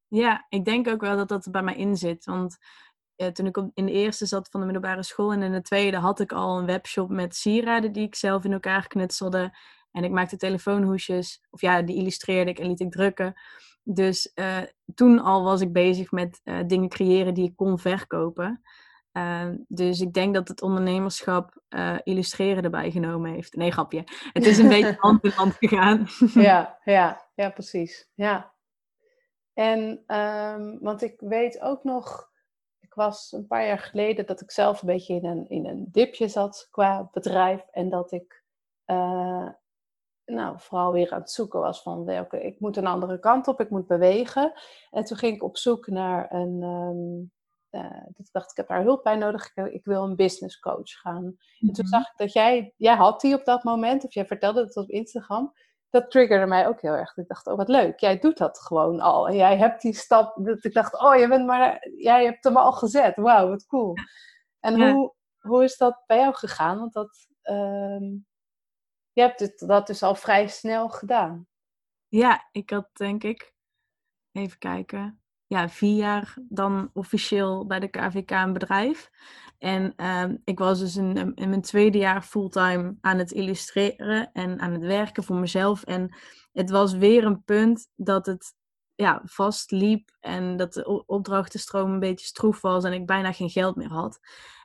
Ja, 0.08 0.46
ik 0.48 0.64
denk 0.64 0.88
ook 0.88 1.00
wel 1.00 1.16
dat 1.16 1.28
dat 1.28 1.48
bij 1.50 1.62
mij 1.62 1.76
in 1.76 1.96
zit. 1.96 2.24
Want 2.24 2.56
uh, 3.16 3.26
toen 3.26 3.46
ik 3.46 3.56
in 3.74 3.86
de 3.86 3.92
eerste 3.92 4.26
zat 4.26 4.48
van 4.50 4.60
de 4.60 4.66
middelbare 4.66 5.02
school 5.02 5.32
en 5.32 5.42
in 5.42 5.52
de 5.52 5.62
tweede 5.62 5.96
had 5.96 6.20
ik 6.20 6.32
al 6.32 6.58
een 6.58 6.66
webshop 6.66 7.10
met 7.10 7.36
sieraden 7.36 7.92
die 7.92 8.06
ik 8.06 8.14
zelf 8.14 8.44
in 8.44 8.52
elkaar 8.52 8.86
knutselde. 8.86 9.56
En 9.90 10.04
ik 10.04 10.10
maakte 10.10 10.36
telefoonhoesjes, 10.36 11.46
of 11.50 11.60
ja, 11.60 11.82
die 11.82 11.96
illustreerde 11.96 12.50
ik 12.50 12.58
en 12.58 12.66
liet 12.66 12.80
ik 12.80 12.90
drukken. 12.90 13.34
Dus 13.82 14.32
uh, 14.34 14.58
toen 14.94 15.18
al 15.20 15.42
was 15.42 15.60
ik 15.60 15.72
bezig 15.72 16.10
met 16.10 16.40
uh, 16.44 16.58
dingen 16.66 16.88
creëren 16.88 17.34
die 17.34 17.48
ik 17.48 17.56
kon 17.56 17.78
verkopen. 17.78 18.62
Ehm, 19.16 19.56
dus 19.68 20.00
ik 20.00 20.12
denk 20.12 20.34
dat 20.34 20.48
het 20.48 20.62
ondernemerschap 20.62 21.60
uh, 21.68 21.96
illustreren 22.02 22.64
erbij 22.64 22.90
genomen 22.90 23.32
heeft. 23.32 23.54
Nee, 23.54 23.72
grapje. 23.72 24.04
Het 24.32 24.46
is 24.46 24.58
een 24.58 24.68
beetje 24.68 24.96
hand 25.06 25.24
in 25.24 25.30
hand 25.30 25.54
gegaan. 25.54 26.06
ja, 26.34 26.78
ja, 26.84 27.22
ja, 27.34 27.50
precies. 27.50 28.10
Ja. 28.14 28.54
En, 29.52 30.04
um, 30.16 30.78
want 30.80 31.02
ik 31.02 31.20
weet 31.20 31.60
ook 31.60 31.84
nog, 31.84 32.30
ik 32.80 32.94
was 32.94 33.32
een 33.32 33.46
paar 33.46 33.66
jaar 33.66 33.78
geleden 33.78 34.26
dat 34.26 34.40
ik 34.40 34.50
zelf 34.50 34.80
een 34.80 34.88
beetje 34.88 35.14
in 35.14 35.24
een, 35.24 35.48
in 35.48 35.66
een 35.66 35.88
dipje 35.90 36.28
zat 36.28 36.68
qua 36.70 37.08
bedrijf. 37.12 37.66
En 37.70 37.88
dat 37.88 38.12
ik, 38.12 38.44
uh, 38.86 39.48
nou, 40.24 40.60
vooral 40.60 40.92
weer 40.92 41.12
aan 41.12 41.20
het 41.20 41.30
zoeken 41.30 41.60
was 41.60 41.82
van 41.82 42.04
welke, 42.04 42.42
ik 42.42 42.60
moet 42.60 42.76
een 42.76 42.86
andere 42.86 43.18
kant 43.18 43.48
op, 43.48 43.60
ik 43.60 43.70
moet 43.70 43.86
bewegen. 43.86 44.52
En 44.90 45.04
toen 45.04 45.16
ging 45.16 45.34
ik 45.34 45.42
op 45.42 45.56
zoek 45.56 45.86
naar 45.86 46.32
een, 46.32 46.62
um, 46.62 47.34
uh, 47.76 48.06
ik 48.16 48.32
dacht, 48.32 48.50
ik 48.50 48.56
heb 48.56 48.68
daar 48.68 48.82
hulp 48.82 49.02
bij 49.02 49.16
nodig. 49.16 49.54
Ik, 49.54 49.66
ik 49.72 49.84
wil 49.84 50.02
een 50.04 50.16
business 50.16 50.60
coach 50.60 50.90
gaan. 50.90 51.24
En 51.60 51.72
toen 51.72 51.84
mhm. 51.84 51.86
zag 51.86 52.10
ik 52.10 52.16
dat 52.16 52.32
jij, 52.32 52.72
jij 52.76 52.94
had 52.94 53.20
die 53.20 53.34
op 53.34 53.44
dat 53.44 53.64
moment, 53.64 54.04
of 54.04 54.14
jij 54.14 54.26
vertelde 54.26 54.60
het 54.60 54.76
op 54.76 54.88
Instagram. 54.88 55.54
Dat 55.90 56.10
triggerde 56.10 56.46
mij 56.46 56.66
ook 56.66 56.80
heel 56.80 56.92
erg. 56.92 57.16
Ik 57.16 57.28
dacht, 57.28 57.46
oh 57.46 57.56
wat 57.56 57.68
leuk, 57.68 58.00
jij 58.00 58.18
doet 58.18 58.38
dat 58.38 58.58
gewoon 58.58 59.00
al. 59.00 59.28
En 59.28 59.36
jij 59.36 59.56
hebt 59.56 59.82
die 59.82 59.94
stap, 59.94 60.44
dat 60.44 60.64
ik 60.64 60.72
dacht, 60.72 61.00
oh 61.00 61.16
je 61.16 61.28
bent 61.28 61.46
maar, 61.46 61.88
jij 61.96 62.24
hebt 62.24 62.44
hem 62.44 62.56
al 62.56 62.72
gezet. 62.72 63.16
Wauw, 63.16 63.48
wat 63.48 63.66
cool. 63.66 63.94
En 64.60 64.80
hoe, 64.80 65.14
hoe 65.38 65.64
is 65.64 65.76
dat 65.76 66.02
bij 66.06 66.18
jou 66.18 66.34
gegaan? 66.34 66.78
Want 66.78 66.92
dat, 66.92 67.28
um, 67.42 68.26
je 69.12 69.20
hebt 69.20 69.40
het, 69.40 69.58
dat 69.58 69.86
dus 69.86 70.02
al 70.02 70.14
vrij 70.14 70.48
snel 70.48 70.88
gedaan. 70.88 71.46
Ja, 72.08 72.48
ik 72.52 72.70
had 72.70 72.88
denk 72.92 73.24
ik, 73.24 73.54
even 74.32 74.58
kijken, 74.58 75.20
ja, 75.46 75.68
vier 75.68 75.96
jaar 75.96 76.36
dan 76.48 76.90
officieel 76.92 77.66
bij 77.66 77.80
de 77.80 77.88
KVK 77.88 78.30
een 78.30 78.52
bedrijf. 78.52 79.10
En 79.58 79.92
ehm, 79.96 80.36
ik 80.44 80.58
was 80.58 80.78
dus 80.78 80.96
in, 80.96 81.34
in 81.34 81.48
mijn 81.48 81.62
tweede 81.62 81.98
jaar 81.98 82.22
fulltime 82.22 82.96
aan 83.00 83.18
het 83.18 83.32
illustreren 83.32 84.32
en 84.32 84.60
aan 84.60 84.72
het 84.72 84.82
werken 84.82 85.24
voor 85.24 85.36
mezelf. 85.36 85.82
En 85.82 86.16
het 86.52 86.70
was 86.70 86.92
weer 86.92 87.24
een 87.24 87.44
punt 87.44 87.88
dat 87.94 88.26
het 88.26 88.54
ja, 88.94 89.22
vast 89.24 89.70
liep 89.70 90.16
en 90.20 90.56
dat 90.56 90.72
de 90.72 91.04
opdrachtenstroom 91.06 91.92
een 91.92 92.00
beetje 92.00 92.26
stroef 92.26 92.60
was 92.60 92.84
en 92.84 92.92
ik 92.92 93.06
bijna 93.06 93.32
geen 93.32 93.50
geld 93.50 93.76
meer 93.76 93.88
had. 93.88 94.18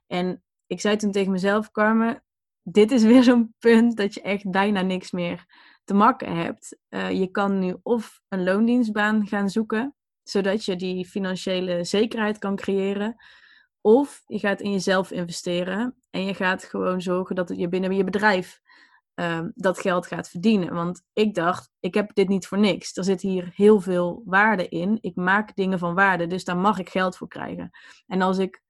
En 0.07 0.43
ik 0.67 0.81
zei 0.81 0.95
toen 0.95 1.11
tegen 1.11 1.31
mezelf, 1.31 1.71
Carmen, 1.71 2.23
dit 2.63 2.91
is 2.91 3.03
weer 3.03 3.23
zo'n 3.23 3.55
punt 3.59 3.97
dat 3.97 4.13
je 4.13 4.21
echt 4.21 4.51
bijna 4.51 4.81
niks 4.81 5.11
meer 5.11 5.45
te 5.83 5.93
maken 5.93 6.35
hebt. 6.35 6.77
Uh, 6.89 7.11
je 7.11 7.27
kan 7.27 7.59
nu 7.59 7.75
of 7.83 8.21
een 8.27 8.43
loondienstbaan 8.43 9.27
gaan 9.27 9.49
zoeken, 9.49 9.95
zodat 10.23 10.65
je 10.65 10.75
die 10.75 11.05
financiële 11.05 11.83
zekerheid 11.83 12.37
kan 12.37 12.55
creëren. 12.55 13.15
Of 13.81 14.23
je 14.27 14.39
gaat 14.39 14.61
in 14.61 14.71
jezelf 14.71 15.11
investeren 15.11 15.95
en 16.09 16.25
je 16.25 16.33
gaat 16.33 16.63
gewoon 16.63 17.01
zorgen 17.01 17.35
dat 17.35 17.53
je 17.55 17.69
binnen 17.69 17.95
je 17.95 18.03
bedrijf 18.03 18.61
uh, 19.15 19.39
dat 19.53 19.79
geld 19.79 20.07
gaat 20.07 20.29
verdienen. 20.29 20.73
Want 20.73 21.03
ik 21.13 21.33
dacht, 21.33 21.69
ik 21.79 21.93
heb 21.93 22.13
dit 22.13 22.27
niet 22.27 22.47
voor 22.47 22.59
niks. 22.59 22.97
Er 22.97 23.03
zit 23.03 23.21
hier 23.21 23.51
heel 23.53 23.79
veel 23.79 24.21
waarde 24.25 24.67
in. 24.67 24.97
Ik 25.01 25.15
maak 25.15 25.55
dingen 25.55 25.79
van 25.79 25.95
waarde, 25.95 26.27
dus 26.27 26.43
daar 26.43 26.57
mag 26.57 26.79
ik 26.79 26.89
geld 26.89 27.17
voor 27.17 27.27
krijgen. 27.27 27.71
En 28.07 28.21
als 28.21 28.37
ik 28.37 28.61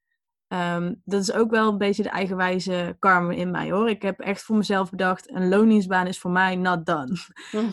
Ehm, 0.51 0.93
dat 1.03 1.21
is 1.21 1.33
ook 1.33 1.51
wel 1.51 1.71
een 1.71 1.77
beetje 1.77 2.03
de 2.03 2.09
eigenwijze 2.09 2.95
karma 2.99 3.33
in 3.33 3.51
mij 3.51 3.71
hoor. 3.71 3.89
Ik 3.89 4.01
heb 4.01 4.19
echt 4.19 4.43
voor 4.43 4.57
mezelf 4.57 4.89
bedacht, 4.89 5.31
een 5.31 5.49
loningsbaan 5.49 6.07
is 6.07 6.19
voor 6.19 6.31
mij 6.31 6.55
not 6.55 6.85
done. 6.85 7.17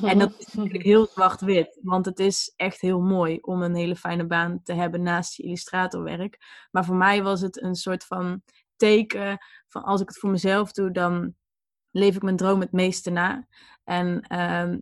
en 0.03 0.19
dat 0.19 0.35
is 0.39 0.47
natuurlijk 0.53 0.85
heel 0.85 1.07
zwart-wit, 1.07 1.79
want 1.83 2.05
het 2.05 2.19
is 2.19 2.53
echt 2.57 2.81
heel 2.81 3.01
mooi 3.01 3.39
om 3.41 3.63
een 3.63 3.75
hele 3.75 3.97
fijne 3.97 4.27
baan 4.27 4.63
te 4.63 4.73
hebben 4.73 5.03
naast 5.03 5.37
je 5.37 5.43
illustratorwerk. 5.43 6.39
Maar 6.71 6.85
voor 6.85 6.97
mij 6.97 7.23
was 7.23 7.41
het 7.41 7.63
een 7.63 7.75
soort 7.75 8.05
van 8.05 8.43
teken 8.77 9.39
van 9.69 9.83
als 9.83 10.01
ik 10.01 10.09
het 10.09 10.19
voor 10.19 10.31
mezelf 10.31 10.73
doe, 10.73 10.91
dan 10.91 11.35
leef 11.91 12.17
ik 12.17 12.23
mijn 12.23 12.37
droom 12.37 12.61
het 12.61 12.73
meeste 12.73 13.11
na. 13.11 13.47
En 13.85 14.21
ehm, 14.21 14.79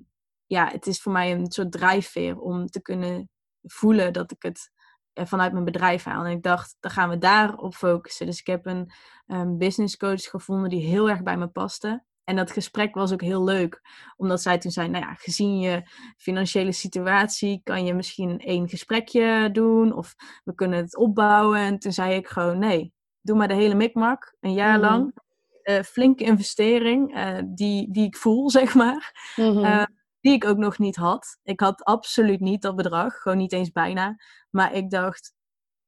ja, 0.46 0.68
het 0.70 0.86
is 0.86 1.00
voor 1.00 1.12
mij 1.12 1.32
een 1.32 1.52
soort 1.52 1.72
drijfveer 1.72 2.38
om 2.38 2.66
te 2.66 2.82
kunnen 2.82 3.30
voelen 3.62 4.12
dat 4.12 4.30
ik 4.30 4.42
het 4.42 4.70
vanuit 5.24 5.52
mijn 5.52 5.64
bedrijf 5.64 6.04
haal. 6.04 6.24
En 6.24 6.30
ik 6.30 6.42
dacht, 6.42 6.76
dan 6.80 6.90
gaan 6.90 7.08
we 7.08 7.18
daarop 7.18 7.74
focussen. 7.74 8.26
Dus 8.26 8.40
ik 8.40 8.46
heb 8.46 8.66
een 8.66 8.90
um, 9.26 9.58
business 9.58 9.96
coach 9.96 10.22
gevonden 10.22 10.70
die 10.70 10.86
heel 10.86 11.08
erg 11.10 11.22
bij 11.22 11.36
me 11.36 11.46
paste. 11.46 12.04
En 12.24 12.36
dat 12.36 12.50
gesprek 12.50 12.94
was 12.94 13.12
ook 13.12 13.20
heel 13.20 13.44
leuk, 13.44 13.80
omdat 14.16 14.42
zij 14.42 14.58
toen 14.58 14.70
zei, 14.70 14.88
nou 14.88 15.04
ja, 15.04 15.14
gezien 15.14 15.58
je 15.58 15.90
financiële 16.16 16.72
situatie 16.72 17.60
kan 17.64 17.84
je 17.84 17.94
misschien 17.94 18.38
één 18.38 18.68
gesprekje 18.68 19.48
doen 19.52 19.92
of 19.92 20.14
we 20.44 20.54
kunnen 20.54 20.78
het 20.78 20.96
opbouwen. 20.96 21.58
En 21.58 21.78
toen 21.78 21.92
zei 21.92 22.14
ik 22.14 22.26
gewoon, 22.26 22.58
nee, 22.58 22.92
doe 23.20 23.36
maar 23.36 23.48
de 23.48 23.54
hele 23.54 23.74
mikmak, 23.74 24.36
een 24.40 24.54
jaar 24.54 24.78
mhm. 24.78 24.88
lang. 24.88 25.24
Uh, 25.64 25.80
flinke 25.80 26.24
investering 26.24 27.16
uh, 27.16 27.38
die, 27.46 27.92
die 27.92 28.06
ik 28.06 28.16
voel, 28.16 28.50
zeg 28.60 28.74
maar. 28.74 29.32
Mm 29.36 29.86
die 30.26 30.34
ik 30.34 30.44
ook 30.44 30.56
nog 30.56 30.78
niet 30.78 30.96
had. 30.96 31.38
Ik 31.42 31.60
had 31.60 31.84
absoluut 31.84 32.40
niet 32.40 32.62
dat 32.62 32.76
bedrag, 32.76 33.14
gewoon 33.14 33.38
niet 33.38 33.52
eens 33.52 33.70
bijna. 33.70 34.16
Maar 34.50 34.74
ik 34.74 34.90
dacht, 34.90 35.34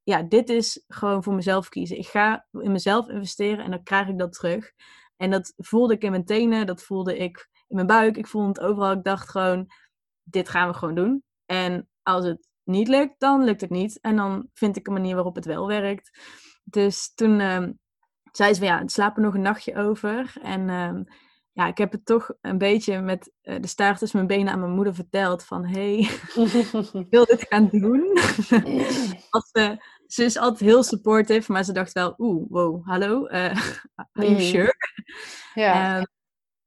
ja, 0.02 0.22
dit 0.22 0.48
is 0.48 0.84
gewoon 0.88 1.22
voor 1.22 1.34
mezelf 1.34 1.68
kiezen. 1.68 1.98
Ik 1.98 2.06
ga 2.06 2.46
in 2.52 2.72
mezelf 2.72 3.08
investeren 3.08 3.64
en 3.64 3.70
dan 3.70 3.82
krijg 3.82 4.08
ik 4.08 4.18
dat 4.18 4.32
terug. 4.32 4.72
En 5.16 5.30
dat 5.30 5.52
voelde 5.56 5.94
ik 5.94 6.02
in 6.02 6.10
mijn 6.10 6.24
tenen, 6.24 6.66
dat 6.66 6.82
voelde 6.82 7.18
ik 7.18 7.48
in 7.66 7.74
mijn 7.76 7.86
buik, 7.86 8.16
ik 8.16 8.26
voelde 8.26 8.48
het 8.48 8.60
overal. 8.60 8.92
Ik 8.92 9.04
dacht 9.04 9.28
gewoon, 9.28 9.66
dit 10.22 10.48
gaan 10.48 10.68
we 10.68 10.74
gewoon 10.74 10.94
doen. 10.94 11.22
En 11.46 11.88
als 12.02 12.24
het 12.24 12.48
niet 12.64 12.88
lukt, 12.88 13.14
dan 13.20 13.44
lukt 13.44 13.60
het 13.60 13.70
niet. 13.70 14.00
En 14.00 14.16
dan 14.16 14.48
vind 14.52 14.76
ik 14.76 14.86
een 14.86 14.92
manier 14.92 15.14
waarop 15.14 15.34
het 15.34 15.44
wel 15.44 15.66
werkt. 15.66 16.20
Dus 16.64 17.14
toen 17.14 17.40
uh, 17.40 17.66
zei 18.32 18.54
ze 18.54 18.60
van 18.60 18.68
ja, 18.68 18.82
slaap 18.86 19.16
er 19.16 19.22
nog 19.22 19.34
een 19.34 19.40
nachtje 19.40 19.76
over. 19.76 20.36
En 20.42 20.68
uh, 20.68 21.00
ja, 21.58 21.66
ik 21.66 21.78
heb 21.78 21.92
het 21.92 22.04
toch 22.04 22.30
een 22.40 22.58
beetje 22.58 23.00
met 23.00 23.32
uh, 23.42 23.60
de 23.60 23.66
staart 23.66 23.98
tussen 23.98 24.16
mijn 24.16 24.38
benen 24.38 24.52
aan 24.52 24.60
mijn 24.60 24.72
moeder 24.72 24.94
verteld. 24.94 25.44
Van, 25.44 25.66
hé, 25.66 26.00
hey, 26.02 26.18
ik 27.02 27.06
wil 27.10 27.24
dit 27.24 27.46
gaan 27.48 27.68
doen. 27.68 28.18
Als, 29.30 29.50
uh, 29.52 29.72
ze 30.06 30.24
is 30.24 30.36
altijd 30.36 30.70
heel 30.70 30.82
supportive, 30.82 31.52
maar 31.52 31.64
ze 31.64 31.72
dacht 31.72 31.92
wel, 31.92 32.14
oeh, 32.18 32.46
wow, 32.48 32.86
hallo, 32.86 33.26
uh, 33.26 33.30
are 33.30 33.56
you 34.12 34.32
mm. 34.32 34.40
sure? 34.40 34.74
Ja. 35.54 35.98
Um, 35.98 36.06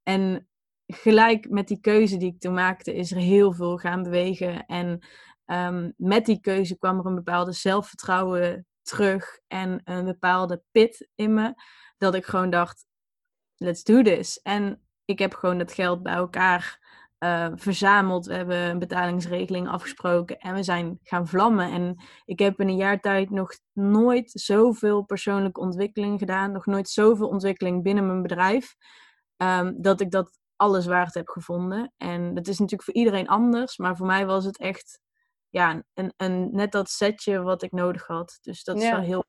en 0.03 0.47
gelijk 0.87 1.49
met 1.49 1.67
die 1.67 1.79
keuze 1.79 2.17
die 2.17 2.33
ik 2.33 2.39
toen 2.39 2.53
maakte, 2.53 2.93
is 2.93 3.11
er 3.11 3.17
heel 3.17 3.53
veel 3.53 3.77
gaan 3.77 4.03
bewegen. 4.03 4.65
En 4.65 5.07
um, 5.45 5.93
met 5.97 6.25
die 6.25 6.39
keuze 6.39 6.77
kwam 6.77 6.99
er 6.99 7.05
een 7.05 7.15
bepaalde 7.15 7.51
zelfvertrouwen 7.51 8.67
terug 8.81 9.39
en 9.47 9.81
een 9.83 10.05
bepaalde 10.05 10.63
pit 10.71 11.09
in 11.15 11.33
me. 11.33 11.53
Dat 11.97 12.15
ik 12.15 12.25
gewoon 12.25 12.49
dacht, 12.49 12.85
let's 13.61 13.83
do 13.83 14.01
this. 14.01 14.41
En 14.41 14.81
ik 15.05 15.19
heb 15.19 15.33
gewoon 15.33 15.57
dat 15.57 15.73
geld 15.73 16.03
bij 16.03 16.13
elkaar 16.13 16.79
uh, 17.19 17.47
verzameld. 17.55 18.25
We 18.25 18.33
hebben 18.33 18.57
een 18.57 18.79
betalingsregeling 18.79 19.67
afgesproken 19.67 20.37
en 20.37 20.53
we 20.53 20.63
zijn 20.63 20.99
gaan 21.03 21.27
vlammen. 21.27 21.71
En 21.71 22.03
ik 22.25 22.39
heb 22.39 22.59
in 22.59 22.67
een 22.67 22.75
jaar 22.75 22.99
tijd 22.99 23.29
nog 23.29 23.51
nooit 23.73 24.31
zoveel 24.33 25.01
persoonlijke 25.01 25.59
ontwikkeling 25.59 26.19
gedaan. 26.19 26.51
Nog 26.51 26.65
nooit 26.65 26.89
zoveel 26.89 27.27
ontwikkeling 27.27 27.83
binnen 27.83 28.05
mijn 28.05 28.21
bedrijf. 28.21 28.75
Um, 29.37 29.81
dat 29.81 30.01
ik 30.01 30.11
dat 30.11 30.39
alles 30.55 30.85
waard 30.85 31.13
heb 31.13 31.29
gevonden. 31.29 31.93
En 31.97 32.33
dat 32.33 32.47
is 32.47 32.59
natuurlijk 32.59 32.83
voor 32.83 32.93
iedereen 32.93 33.27
anders. 33.27 33.77
Maar 33.77 33.97
voor 33.97 34.05
mij 34.05 34.25
was 34.25 34.45
het 34.45 34.57
echt 34.57 34.99
ja, 35.49 35.83
een, 35.93 36.13
een, 36.17 36.49
net 36.51 36.71
dat 36.71 36.89
setje 36.89 37.41
wat 37.41 37.61
ik 37.63 37.71
nodig 37.71 38.07
had. 38.07 38.37
Dus 38.41 38.63
dat 38.63 38.75
is 38.75 38.89
wel 38.89 38.99
heel. 38.99 39.25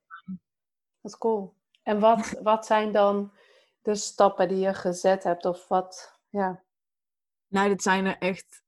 Dat 1.00 1.12
is 1.12 1.18
cool. 1.18 1.54
En 1.82 2.00
wat, 2.00 2.38
wat 2.42 2.66
zijn 2.66 2.92
dan 2.92 3.32
de 3.82 3.94
stappen 3.94 4.48
die 4.48 4.58
je 4.58 4.74
gezet 4.74 5.22
hebt? 5.22 5.44
Of 5.44 5.68
wat, 5.68 6.18
ja... 6.28 6.62
Nou, 7.48 7.68
dat 7.68 7.82
zijn 7.82 8.06
er 8.06 8.18
echt 8.18 8.62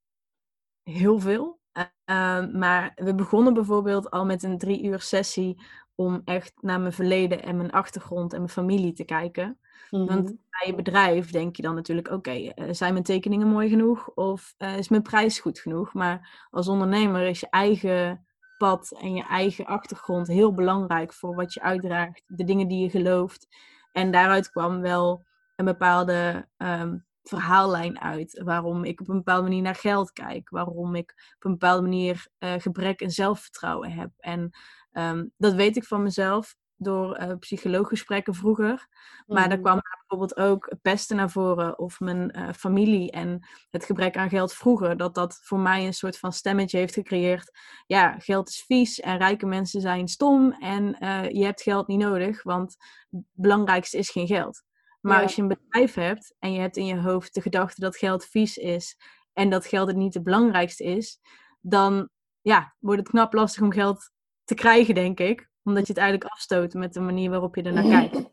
heel 0.83 1.19
veel. 1.19 1.59
Uh, 1.75 2.53
maar 2.53 2.93
we 2.95 3.15
begonnen 3.15 3.55
bijvoorbeeld 3.55 4.11
al 4.11 4.25
met 4.25 4.43
een 4.43 4.59
drie 4.59 4.85
uur 4.85 5.01
sessie 5.01 5.63
om 5.95 6.23
echt 6.25 6.53
naar 6.61 6.81
mijn 6.81 6.93
verleden 6.93 7.43
en 7.43 7.57
mijn 7.57 7.71
achtergrond 7.71 8.33
en 8.33 8.39
mijn 8.39 8.51
familie 8.51 8.93
te 8.93 9.05
kijken. 9.05 9.59
Want 9.91 10.09
mhm. 10.09 10.35
bij 10.51 10.67
je 10.67 10.75
bedrijf 10.75 11.31
denk 11.31 11.57
je 11.57 11.63
dan 11.63 11.75
natuurlijk, 11.75 12.11
oké, 12.11 12.31
eh, 12.31 12.69
zijn 12.71 12.93
mijn 12.93 13.05
tekeningen 13.05 13.49
mooi 13.49 13.69
genoeg 13.69 14.09
of 14.09 14.55
uh, 14.59 14.79
is 14.79 14.89
mijn 14.89 15.03
prijs 15.03 15.39
goed 15.39 15.59
genoeg? 15.59 15.95
Maar 15.95 16.47
als 16.51 16.69
ondernemer 16.69 17.27
is 17.27 17.41
je 17.41 17.51
eigen 17.51 18.27
pad 18.59 18.97
en 19.01 19.15
je 19.15 19.23
eigen 19.23 19.67
achtergrond 19.67 20.27
heel 20.27 20.55
belangrijk 20.55 21.13
voor 21.13 21.35
wat 21.35 21.53
je 21.53 21.63
uitdraagt, 21.63 22.23
de 22.27 22.45
dingen 22.45 22.69
die 22.69 22.83
je 22.83 22.91
gelooft. 22.91 23.49
En 23.95 24.11
daaruit 24.11 24.51
kwam 24.51 24.81
wel 24.81 25.25
een 25.57 25.65
bepaalde 25.65 26.49
um, 26.57 27.07
verhaallijn 27.23 28.01
uit. 28.01 28.43
Waarom 28.45 28.85
ik 28.85 29.01
op 29.01 29.09
een 29.09 29.17
bepaalde 29.17 29.43
manier 29.43 29.63
naar 29.63 29.75
geld 29.75 30.13
kijk. 30.13 30.51
Waarom 30.51 30.95
ik 30.95 31.35
op 31.37 31.45
een 31.45 31.51
bepaalde 31.51 31.83
manier 31.83 32.27
uh, 32.39 32.53
gebrek 32.59 33.01
en 33.01 33.11
zelfvertrouwen 33.11 33.93
heb. 33.93 34.11
En 34.17 34.51
um, 34.93 35.33
dat 35.37 35.55
weet 35.55 35.77
ik 35.77 35.85
van 35.85 36.03
mezelf 36.03 36.55
door 36.77 37.21
uh, 37.21 37.33
psycholooggesprekken 37.39 38.35
vroeger. 38.35 38.87
Maar 39.27 39.43
mm. 39.43 39.49
daar 39.49 39.61
kwam 39.61 39.81
bijvoorbeeld 39.81 40.37
ook 40.37 40.75
pesten 40.83 41.17
naar 41.17 41.31
voren 41.31 41.79
of 41.79 42.01
mijn 42.01 42.39
uh, 42.39 42.49
familie 42.53 43.11
en 43.11 43.47
het 43.71 43.85
gebrek 43.85 44.17
aan 44.17 44.29
geld 44.29 44.53
vroeger. 44.53 44.97
Dat 44.97 45.15
dat 45.15 45.41
voor 45.43 45.59
mij 45.59 45.87
een 45.87 45.95
soort 45.95 46.19
van 46.19 46.33
stemmetje 46.33 46.79
heeft 46.79 46.95
gecreëerd. 46.95 47.59
Ja, 47.87 48.19
geld 48.19 48.49
is 48.49 48.65
vies 48.67 49.01
en 49.01 49.19
rijke 49.19 49.47
mensen 49.47 49.81
zijn 49.81 50.09
stom 50.09 50.53
en 50.53 50.97
uh, 51.01 51.31
je 51.31 51.45
hebt 51.45 51.63
geld 51.63 51.87
niet 51.87 52.01
nodig, 52.01 52.43
want 52.43 52.77
het 53.11 53.23
belangrijkste 53.33 53.99
is 53.99 54.11
geen 54.11 54.27
geld. 54.27 54.63
Maar 55.01 55.23
als 55.23 55.35
je 55.35 55.43
een 55.43 55.49
bedrijf 55.49 55.95
hebt 55.95 56.35
en 56.39 56.53
je 56.53 56.61
hebt 56.61 56.77
in 56.77 56.87
je 56.87 57.01
hoofd 57.01 57.35
de 57.35 57.41
gedachte 57.41 57.81
dat 57.81 57.97
geld 57.97 58.25
vies 58.25 58.57
is 58.57 58.99
en 59.33 59.51
dat 59.51 59.67
geld 59.67 59.89
het 59.89 59.97
niet 59.97 60.15
het 60.15 60.23
belangrijkste 60.23 60.85
is, 60.85 61.21
dan 61.61 62.09
ja, 62.41 62.75
wordt 62.79 63.01
het 63.01 63.11
knap 63.11 63.33
lastig 63.33 63.63
om 63.63 63.73
geld 63.73 64.11
te 64.45 64.55
krijgen, 64.55 64.95
denk 64.95 65.21
ik. 65.21 65.53
Omdat 65.65 65.87
je 65.87 65.93
het 65.93 66.03
eigenlijk 66.03 66.33
afstoot 66.33 66.75
met 66.75 66.93
de 66.93 67.01
manier 67.01 67.31
waarop 67.31 67.55
je 67.55 67.63
er 67.63 67.73
naar 67.73 68.09
kijkt. 68.09 68.31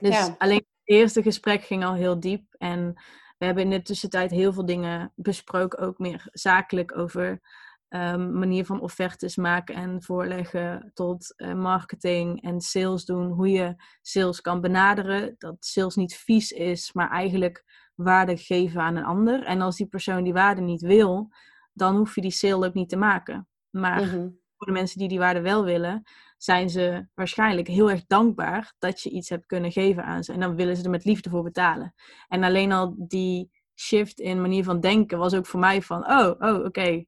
Dus 0.00 0.30
alleen 0.38 0.56
het 0.56 0.66
eerste 0.84 1.22
gesprek 1.22 1.62
ging 1.62 1.84
al 1.84 1.94
heel 1.94 2.20
diep. 2.20 2.54
En 2.58 2.92
we 3.38 3.44
hebben 3.44 3.64
in 3.64 3.70
de 3.70 3.82
tussentijd 3.82 4.30
heel 4.30 4.52
veel 4.52 4.66
dingen 4.66 5.12
besproken, 5.14 5.78
ook 5.78 5.98
meer 5.98 6.28
zakelijk 6.32 6.98
over 6.98 7.40
um, 7.88 8.38
manier 8.38 8.64
van 8.64 8.80
offertes 8.80 9.36
maken 9.36 9.74
en 9.74 10.02
voorleggen 10.02 10.90
tot 10.94 11.34
uh, 11.36 11.54
marketing 11.54 12.42
en 12.42 12.60
sales 12.60 13.04
doen. 13.04 13.30
Hoe 13.30 13.50
je 13.50 13.74
sales 14.02 14.40
kan 14.40 14.60
benaderen. 14.60 15.34
Dat 15.38 15.56
sales 15.60 15.94
niet 15.94 16.16
vies 16.16 16.50
is, 16.50 16.92
maar 16.92 17.10
eigenlijk 17.10 17.64
waarde 17.94 18.36
geven 18.36 18.80
aan 18.80 18.96
een 18.96 19.04
ander. 19.04 19.42
En 19.44 19.60
als 19.60 19.76
die 19.76 19.86
persoon 19.86 20.24
die 20.24 20.32
waarde 20.32 20.60
niet 20.60 20.82
wil, 20.82 21.32
dan 21.72 21.96
hoef 21.96 22.14
je 22.14 22.20
die 22.20 22.30
sale 22.30 22.66
ook 22.66 22.74
niet 22.74 22.88
te 22.88 22.96
maken. 22.96 23.48
Maar 23.70 24.06
mhm. 24.06 24.28
Voor 24.56 24.66
de 24.66 24.72
mensen 24.72 24.98
die 24.98 25.08
die 25.08 25.18
waarde 25.18 25.40
wel 25.40 25.64
willen, 25.64 26.02
zijn 26.36 26.70
ze 26.70 27.06
waarschijnlijk 27.14 27.68
heel 27.68 27.90
erg 27.90 28.06
dankbaar 28.06 28.74
dat 28.78 29.00
je 29.00 29.10
iets 29.10 29.28
hebt 29.28 29.46
kunnen 29.46 29.72
geven 29.72 30.04
aan 30.04 30.24
ze. 30.24 30.32
En 30.32 30.40
dan 30.40 30.56
willen 30.56 30.76
ze 30.76 30.84
er 30.84 30.90
met 30.90 31.04
liefde 31.04 31.30
voor 31.30 31.42
betalen. 31.42 31.94
En 32.28 32.42
alleen 32.42 32.72
al 32.72 32.94
die 32.98 33.50
shift 33.74 34.20
in 34.20 34.40
manier 34.40 34.64
van 34.64 34.80
denken 34.80 35.18
was 35.18 35.34
ook 35.34 35.46
voor 35.46 35.60
mij 35.60 35.82
van, 35.82 36.10
oh, 36.10 36.34
oh 36.38 36.64
oké, 36.64 37.04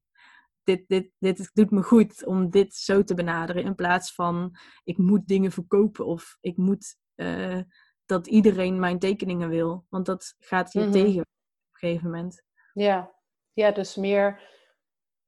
dit, 0.63 0.89
dit, 0.89 1.11
dit 1.19 1.51
doet 1.53 1.71
me 1.71 1.83
goed 1.83 2.27
om 2.27 2.51
dit 2.51 2.75
zo 2.75 3.05
te 3.05 3.15
benaderen. 3.15 3.65
In 3.65 3.75
plaats 3.75 4.15
van 4.15 4.57
ik 4.85 4.99
moet 4.99 5.27
dingen 5.27 5.53
verkopen 5.53 6.07
of 6.07 6.37
ik 6.41 6.57
moet 6.57 6.97
uh, 7.17 7.61
dat 8.07 8.27
iedereen 8.27 8.79
mijn 8.79 8.99
tekeningen 8.99 9.49
wil. 9.49 9.87
Want 9.89 10.07
dat 10.07 10.35
gaat 10.39 10.73
je 10.73 10.81
mhm. 10.81 10.91
tegen 10.91 11.21
op 11.21 11.73
een 11.73 11.89
gegeven 11.89 12.11
moment. 12.11 12.43
Ja. 12.73 13.13
ja, 13.53 13.71
dus 13.71 13.97
meer 13.97 14.43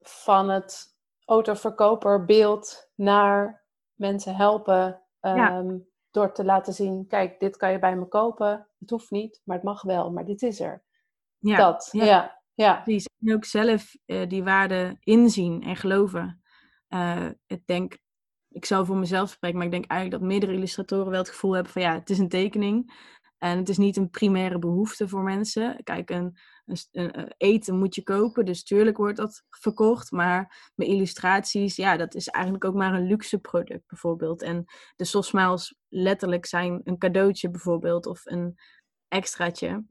van 0.00 0.48
het 0.48 0.98
autoverkoperbeeld 1.30 2.90
naar 2.94 3.64
mensen 3.94 4.36
helpen. 4.36 5.02
Um, 5.20 5.88
Door 6.10 6.32
te 6.32 6.44
laten 6.44 6.72
zien, 6.72 7.06
kijk, 7.06 7.40
dit 7.40 7.56
kan 7.56 7.72
je 7.72 7.78
bij 7.78 7.96
me 7.96 8.06
kopen. 8.06 8.68
Het 8.78 8.90
hoeft 8.90 9.10
niet, 9.10 9.40
maar 9.44 9.56
het 9.56 9.64
mag 9.64 9.82
wel. 9.82 10.12
Maar 10.12 10.24
dit 10.24 10.42
is 10.42 10.60
er. 10.60 10.82
Ja, 11.38 11.56
dat, 11.56 11.88
ja. 11.92 12.42
Ja. 12.54 12.82
Die 12.84 13.00
zijn 13.00 13.36
ook 13.36 13.44
zelf 13.44 13.96
uh, 14.06 14.28
die 14.28 14.44
waarde 14.44 14.96
inzien 15.00 15.62
en 15.62 15.76
geloven. 15.76 16.42
Uh, 16.88 17.28
ik 17.46 17.66
denk, 17.66 17.98
ik 18.48 18.64
zou 18.64 18.86
voor 18.86 18.96
mezelf 18.96 19.30
spreken, 19.30 19.56
maar 19.56 19.66
ik 19.66 19.72
denk 19.72 19.86
eigenlijk 19.86 20.20
dat 20.20 20.30
meerdere 20.30 20.52
illustratoren 20.52 21.10
wel 21.10 21.20
het 21.20 21.28
gevoel 21.28 21.52
hebben 21.52 21.72
van 21.72 21.82
ja, 21.82 21.94
het 21.94 22.10
is 22.10 22.18
een 22.18 22.28
tekening. 22.28 23.08
En 23.38 23.58
het 23.58 23.68
is 23.68 23.78
niet 23.78 23.96
een 23.96 24.10
primaire 24.10 24.58
behoefte 24.58 25.08
voor 25.08 25.22
mensen. 25.22 25.82
Kijk, 25.82 26.10
een, 26.10 26.26
eh, 26.26 26.40
eten 27.36 27.78
moet 27.78 27.94
je 27.94 28.02
kopen, 28.02 28.44
dus 28.44 28.64
tuurlijk 28.64 28.96
wordt 28.96 29.16
dat 29.16 29.42
verkocht. 29.50 30.10
Maar 30.10 30.70
mijn 30.74 30.90
illustraties, 30.90 31.76
ja, 31.76 31.96
dat 31.96 32.14
is 32.14 32.28
eigenlijk 32.28 32.64
ook 32.64 32.74
maar 32.74 32.94
een 32.94 33.06
luxe 33.06 33.38
product 33.38 33.86
bijvoorbeeld. 33.86 34.42
En 34.42 34.64
de 34.96 35.04
soft 35.04 35.28
smiles 35.28 35.74
letterlijk 35.88 36.46
zijn 36.46 36.80
een 36.84 36.98
cadeautje 36.98 37.50
bijvoorbeeld 37.50 38.06
of 38.06 38.20
een 38.24 38.58
extraatje. 39.08 39.84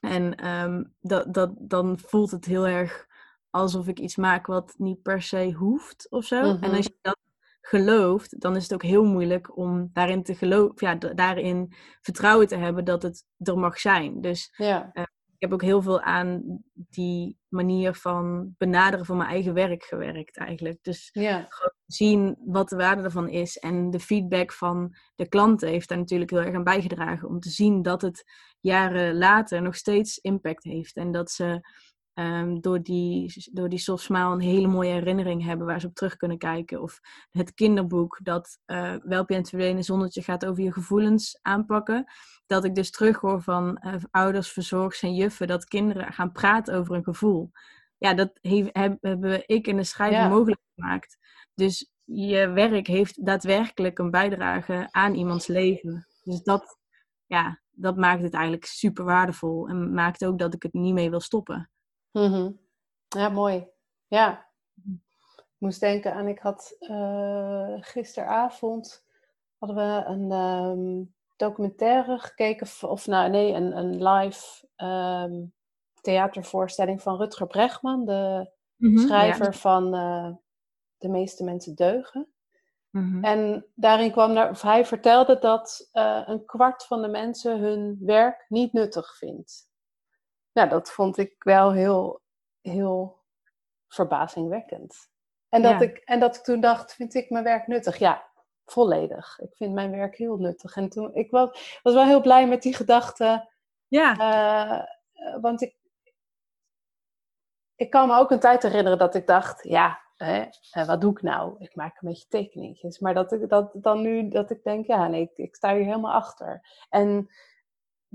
En 0.00 0.48
um, 0.48 0.94
dat, 1.00 1.34
dat, 1.34 1.50
dan 1.58 1.98
voelt 1.98 2.30
het 2.30 2.44
heel 2.44 2.66
erg 2.66 3.06
alsof 3.50 3.88
ik 3.88 3.98
iets 3.98 4.16
maak 4.16 4.46
wat 4.46 4.74
niet 4.76 5.02
per 5.02 5.22
se 5.22 5.52
hoeft 5.52 6.10
of 6.10 6.24
zo. 6.24 6.40
En 6.40 6.60
als 6.60 6.70
mhm. 6.70 6.76
je 6.76 6.98
dat 7.00 7.18
gelooft, 7.60 8.40
dan 8.40 8.56
is 8.56 8.62
het 8.62 8.72
ook 8.74 8.82
heel 8.82 9.04
moeilijk 9.04 9.56
om 9.56 9.90
daarin 9.92 10.22
te 10.22 10.34
geloven, 10.34 10.74
ja, 10.76 10.94
daarin 10.94 11.74
vertrouwen 12.00 12.46
te 12.46 12.56
hebben 12.56 12.84
dat 12.84 13.02
het 13.02 13.24
er 13.38 13.58
mag 13.58 13.78
zijn. 13.78 14.20
Dus 14.20 14.52
ja. 14.56 14.90
uh, 14.92 15.02
ik 15.02 15.08
heb 15.38 15.52
ook 15.52 15.62
heel 15.62 15.82
veel 15.82 16.00
aan 16.00 16.62
die 16.74 17.38
manier 17.48 17.94
van 17.94 18.54
benaderen 18.58 19.06
van 19.06 19.16
mijn 19.16 19.28
eigen 19.28 19.54
werk 19.54 19.84
gewerkt 19.84 20.36
eigenlijk. 20.36 20.78
Dus 20.82 21.08
ja. 21.12 21.48
zien 21.86 22.36
wat 22.44 22.68
de 22.68 22.76
waarde 22.76 23.02
ervan 23.02 23.28
is. 23.28 23.56
En 23.56 23.90
de 23.90 24.00
feedback 24.00 24.52
van 24.52 24.94
de 25.14 25.28
klanten 25.28 25.68
heeft 25.68 25.88
daar 25.88 25.98
natuurlijk 25.98 26.30
heel 26.30 26.40
erg 26.40 26.54
aan 26.54 26.64
bijgedragen. 26.64 27.28
Om 27.28 27.40
te 27.40 27.50
zien 27.50 27.82
dat 27.82 28.02
het 28.02 28.24
jaren 28.60 29.18
later 29.18 29.62
nog 29.62 29.76
steeds 29.76 30.18
impact 30.18 30.64
heeft. 30.64 30.96
En 30.96 31.12
dat 31.12 31.30
ze 31.30 31.68
um, 32.18 32.60
door, 32.60 32.82
die, 32.82 33.48
door 33.52 33.68
die 33.68 33.78
soft 33.78 34.04
smile 34.04 34.32
een 34.32 34.40
hele 34.40 34.66
mooie 34.66 34.92
herinnering 34.92 35.44
hebben 35.44 35.66
waar 35.66 35.80
ze 35.80 35.86
op 35.86 35.94
terug 35.94 36.16
kunnen 36.16 36.38
kijken. 36.38 36.82
Of 36.82 37.00
het 37.30 37.54
kinderboek 37.54 38.18
dat 38.22 38.58
uh, 38.66 38.94
Welpje 39.02 39.34
en 39.34 39.40
het 39.40 39.48
verdwenen 39.48 39.84
zonnetje 39.84 40.22
gaat 40.22 40.46
over 40.46 40.62
je 40.62 40.72
gevoelens 40.72 41.38
aanpakken. 41.42 42.12
Dat 42.46 42.64
ik 42.64 42.74
dus 42.74 42.90
terughoor 42.90 43.42
van 43.42 43.82
uh, 43.86 43.94
ouders, 44.10 44.52
verzorgers 44.52 45.02
en 45.02 45.14
juffen 45.14 45.46
dat 45.46 45.64
kinderen 45.64 46.12
gaan 46.12 46.32
praten 46.32 46.74
over 46.74 46.94
een 46.94 47.04
gevoel. 47.04 47.50
Ja, 47.98 48.14
dat 48.14 48.38
hebben 49.00 49.42
ik 49.46 49.66
in 49.66 49.76
de 49.76 49.84
schrijving 49.84 50.28
mogelijk 50.28 50.60
gemaakt. 50.74 51.18
Dus 51.54 51.90
je 52.04 52.50
werk 52.50 52.86
heeft 52.86 53.26
daadwerkelijk 53.26 53.98
een 53.98 54.10
bijdrage 54.10 54.88
aan 54.90 55.14
iemands 55.14 55.46
leven. 55.46 56.06
Dus 56.22 56.42
dat, 56.42 56.78
ja, 57.26 57.60
dat 57.70 57.96
maakt 57.96 58.22
het 58.22 58.34
eigenlijk 58.34 58.64
super 58.64 59.04
waardevol. 59.04 59.68
En 59.68 59.94
maakt 59.94 60.24
ook 60.24 60.38
dat 60.38 60.54
ik 60.54 60.62
het 60.62 60.72
niet 60.72 60.94
mee 60.94 61.10
wil 61.10 61.20
stoppen. 61.20 61.70
Mhm. 62.18 62.50
Ja, 63.08 63.28
mooi. 63.28 63.68
Ja. 64.06 64.46
Ik 65.36 65.64
moest 65.64 65.80
denken 65.80 66.14
aan, 66.14 66.28
ik 66.28 66.38
had 66.38 66.76
uh, 66.80 67.74
gisteravond 67.80 69.06
hadden 69.58 69.76
we 69.76 70.04
een 70.06 70.32
um, 70.32 71.14
documentaire 71.36 72.18
gekeken, 72.18 72.88
of 72.88 73.06
nou 73.06 73.30
nee, 73.30 73.52
een, 73.52 73.76
een 73.76 74.08
live 74.08 74.68
um, 74.76 75.52
theatervoorstelling 76.00 77.02
van 77.02 77.16
Rutger 77.16 77.46
Bregman, 77.46 78.04
de 78.04 78.50
mhm, 78.76 78.98
schrijver 78.98 79.54
van 79.54 79.94
uh, 79.94 80.30
De 80.98 81.08
meeste 81.08 81.44
mensen 81.44 81.74
deugen. 81.74 82.28
Mhm. 82.90 83.24
En 83.24 83.66
daarin 83.74 84.12
kwam 84.12 84.36
er, 84.36 84.50
of 84.50 84.62
hij 84.62 84.86
vertelde 84.86 85.38
dat 85.38 85.88
uh, 85.92 86.22
een 86.26 86.44
kwart 86.44 86.84
van 86.84 87.02
de 87.02 87.08
mensen 87.08 87.60
hun 87.60 87.98
werk 88.00 88.44
niet 88.48 88.72
nuttig 88.72 89.16
vindt 89.16 89.67
nou, 90.58 90.70
dat 90.70 90.90
vond 90.90 91.18
ik 91.18 91.34
wel 91.38 91.72
heel, 91.72 92.20
heel 92.60 93.22
verbazingwekkend. 93.88 95.10
En 95.48 95.62
dat, 95.62 95.80
ik, 95.80 95.96
en 95.96 96.20
dat 96.20 96.36
ik 96.36 96.42
toen 96.42 96.60
dacht, 96.60 96.94
vind 96.94 97.14
ik 97.14 97.30
mijn 97.30 97.44
werk 97.44 97.66
nuttig? 97.66 97.96
Ja, 97.96 98.26
volledig. 98.64 99.38
Ik 99.38 99.56
vind 99.56 99.74
mijn 99.74 99.90
werk 99.90 100.16
heel 100.16 100.36
nuttig. 100.36 100.76
En 100.76 100.88
toen, 100.88 101.14
ik 101.14 101.30
was, 101.30 101.78
was 101.82 101.94
wel 101.94 102.04
heel 102.04 102.20
blij 102.20 102.48
met 102.48 102.62
die 102.62 102.74
gedachte. 102.74 103.48
Ja. 103.88 104.16
Uh, 104.18 105.40
want 105.40 105.62
ik, 105.62 105.76
ik 107.76 107.90
kan 107.90 108.08
me 108.08 108.16
ook 108.16 108.30
een 108.30 108.40
tijd 108.40 108.62
herinneren 108.62 108.98
dat 108.98 109.14
ik 109.14 109.26
dacht, 109.26 109.62
ja, 109.62 110.00
hè, 110.16 110.44
eh, 110.70 110.86
wat 110.86 111.00
doe 111.00 111.12
ik 111.12 111.22
nou? 111.22 111.54
Ik 111.58 111.74
maak 111.74 112.00
een 112.00 112.08
beetje 112.08 112.28
tekeningetjes. 112.28 112.98
Maar 112.98 113.14
dat 113.14 113.32
ik 113.32 113.48
dat 113.48 113.70
dan 113.72 114.00
nu, 114.00 114.28
dat 114.28 114.50
ik 114.50 114.62
denk, 114.62 114.86
ja, 114.86 115.08
nee, 115.08 115.22
ik, 115.22 115.36
ik 115.36 115.54
sta 115.54 115.74
hier 115.74 115.84
helemaal 115.84 116.12
achter. 116.12 116.68
En 116.88 117.30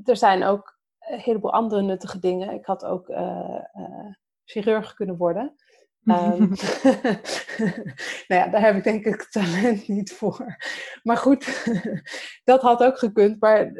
er 0.04 0.18
zijn 0.18 0.44
ook 0.44 0.82
een 1.08 1.20
heleboel 1.20 1.54
andere 1.54 1.82
nuttige 1.82 2.20
dingen. 2.20 2.54
Ik 2.54 2.66
had 2.66 2.86
ook 2.86 3.10
uh, 3.10 3.60
uh, 3.74 4.14
chirurg 4.46 4.94
kunnen 4.94 5.18
worden. 5.18 5.56
Um, 6.06 6.50
nou 8.28 8.42
ja, 8.42 8.48
daar 8.48 8.62
heb 8.62 8.76
ik 8.76 8.84
denk 8.84 9.06
ik 9.06 9.20
het 9.20 9.32
talent 9.32 9.88
niet 9.88 10.14
voor. 10.14 10.58
Maar 11.04 11.18
goed, 11.18 11.64
dat 12.44 12.62
had 12.62 12.84
ook 12.84 12.98
gekund. 12.98 13.40
Maar 13.42 13.72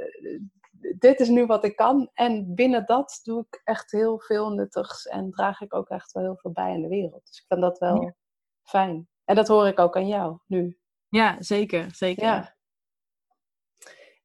dit 0.98 1.20
is 1.20 1.28
nu 1.28 1.46
wat 1.46 1.64
ik 1.64 1.76
kan. 1.76 2.10
En 2.14 2.56
binnen 2.56 2.86
dat 2.86 3.20
doe 3.24 3.46
ik 3.50 3.62
echt 3.64 3.92
heel 3.92 4.20
veel 4.20 4.50
nuttigs. 4.50 5.06
En 5.06 5.32
draag 5.32 5.62
ik 5.62 5.74
ook 5.74 5.90
echt 5.90 6.12
wel 6.12 6.24
heel 6.24 6.38
veel 6.38 6.52
bij 6.52 6.74
in 6.74 6.82
de 6.82 6.88
wereld. 6.88 7.26
Dus 7.26 7.38
ik 7.38 7.46
vind 7.48 7.62
dat 7.62 7.80
wel 7.80 8.16
fijn. 8.64 9.08
En 9.26 9.36
dat 9.36 9.48
hoor 9.48 9.68
ik 9.68 9.80
ook 9.80 9.96
aan 9.96 10.08
jou 10.08 10.38
nu. 10.48 10.78
Ja, 11.08 11.36
zeker. 11.40 11.88
zeker. 11.92 12.24
Ja. 12.24 12.56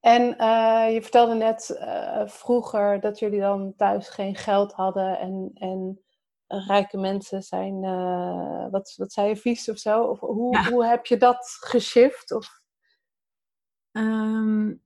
En 0.09 0.23
uh, 0.23 0.93
je 0.93 1.03
vertelde 1.03 1.35
net 1.35 1.79
uh, 1.81 2.27
vroeger 2.27 3.01
dat 3.01 3.19
jullie 3.19 3.41
dan 3.41 3.75
thuis 3.77 4.09
geen 4.09 4.35
geld 4.35 4.73
hadden 4.73 5.19
en, 5.19 5.51
en 5.55 6.01
rijke 6.47 6.99
mensen 6.99 7.43
zijn, 7.43 7.83
uh, 7.83 8.71
wat, 8.71 8.95
wat 8.97 9.13
zei 9.13 9.29
je, 9.29 9.37
vies 9.37 9.69
of 9.69 9.79
zo? 9.79 10.03
Of 10.03 10.21
hoe, 10.21 10.57
ja. 10.57 10.71
hoe 10.71 10.87
heb 10.87 11.07
je 11.07 11.17
dat 11.17 11.57
geshift? 11.61 12.33
Of? 12.33 12.61
Um, 13.93 14.83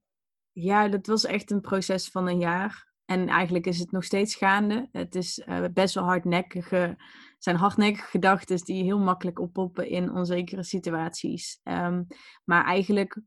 ja, 0.51 0.87
dat 0.87 1.07
was 1.07 1.25
echt 1.25 1.51
een 1.51 1.61
proces 1.61 2.09
van 2.09 2.27
een 2.27 2.39
jaar. 2.39 2.91
En 3.05 3.27
eigenlijk 3.27 3.65
is 3.65 3.79
het 3.79 3.91
nog 3.91 4.03
steeds 4.03 4.35
gaande. 4.35 4.89
Het 4.91 5.15
is 5.15 5.43
best 5.73 5.95
wel 5.95 6.03
hardnekkige, 6.03 6.97
zijn 7.37 7.55
hardnekkige 7.55 8.07
gedachten 8.07 8.65
die 8.65 8.83
heel 8.83 8.99
makkelijk 8.99 9.39
oppoppen 9.39 9.87
in 9.87 10.11
onzekere 10.11 10.63
situaties. 10.63 11.59
Um, 11.63 12.07
maar 12.43 12.65
eigenlijk 12.65 13.21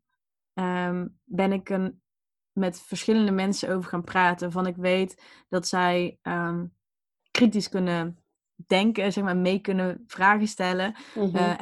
um, 0.58 1.18
ben 1.24 1.52
ik 1.52 1.68
een, 1.68 2.02
met 2.52 2.80
verschillende 2.80 3.32
mensen 3.32 3.68
over 3.74 3.90
gaan 3.90 4.04
praten. 4.04 4.52
Van 4.52 4.66
ik 4.66 4.76
weet 4.76 5.22
dat 5.48 5.66
zij 5.66 6.18
um, 6.22 6.74
kritisch 7.30 7.68
kunnen 7.68 8.18
denken, 8.66 9.12
zeg 9.12 9.24
maar, 9.24 9.36
mee 9.36 9.60
kunnen 9.60 10.04
vragen 10.06 10.46
stellen. 10.46 10.96
Mm 11.14 11.22
-hmm. 11.22 11.36
uh, 11.36 11.60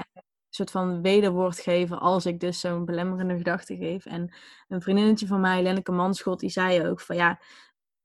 soort 0.48 0.70
van 0.70 1.02
wederwoord 1.02 1.60
geven 1.60 2.00
als 2.00 2.26
ik 2.26 2.40
dus 2.40 2.60
zo'n 2.60 2.84
belemmerende 2.84 3.36
gedachte 3.36 3.76
geef. 3.76 4.06
En 4.06 4.34
een 4.68 4.82
vriendinnetje 4.82 5.26
van 5.26 5.40
mij, 5.40 5.62
Lenneke 5.62 5.92
Manschot, 5.92 6.40
die 6.40 6.50
zei 6.50 6.86
ook 6.86 7.00
van 7.00 7.16
ja, 7.16 7.40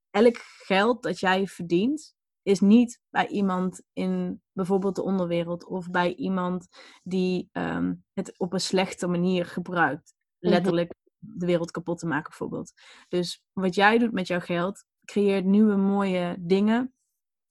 elk 0.09 0.37
geld 0.65 1.03
dat 1.03 1.19
jij 1.19 1.47
verdient, 1.47 2.15
is 2.41 2.59
niet 2.59 3.01
bij 3.09 3.27
iemand 3.27 3.81
in 3.93 4.41
bijvoorbeeld 4.51 4.95
de 4.95 5.03
onderwereld 5.03 5.65
of 5.65 5.89
bij 5.89 6.15
iemand 6.15 6.67
die 7.03 7.49
um, 7.51 8.03
het 8.13 8.39
op 8.39 8.53
een 8.53 8.61
slechte 8.61 9.07
manier 9.07 9.45
gebruikt. 9.45 10.13
Letterlijk 10.39 10.93
de 11.19 11.45
wereld 11.45 11.71
kapot 11.71 11.99
te 11.99 12.07
maken 12.07 12.29
bijvoorbeeld. 12.29 12.73
Dus 13.07 13.43
wat 13.53 13.75
jij 13.75 13.97
doet 13.97 14.11
met 14.11 14.27
jouw 14.27 14.39
geld, 14.39 14.85
creëert 15.05 15.45
nieuwe 15.45 15.75
mooie 15.75 16.35
dingen. 16.39 16.93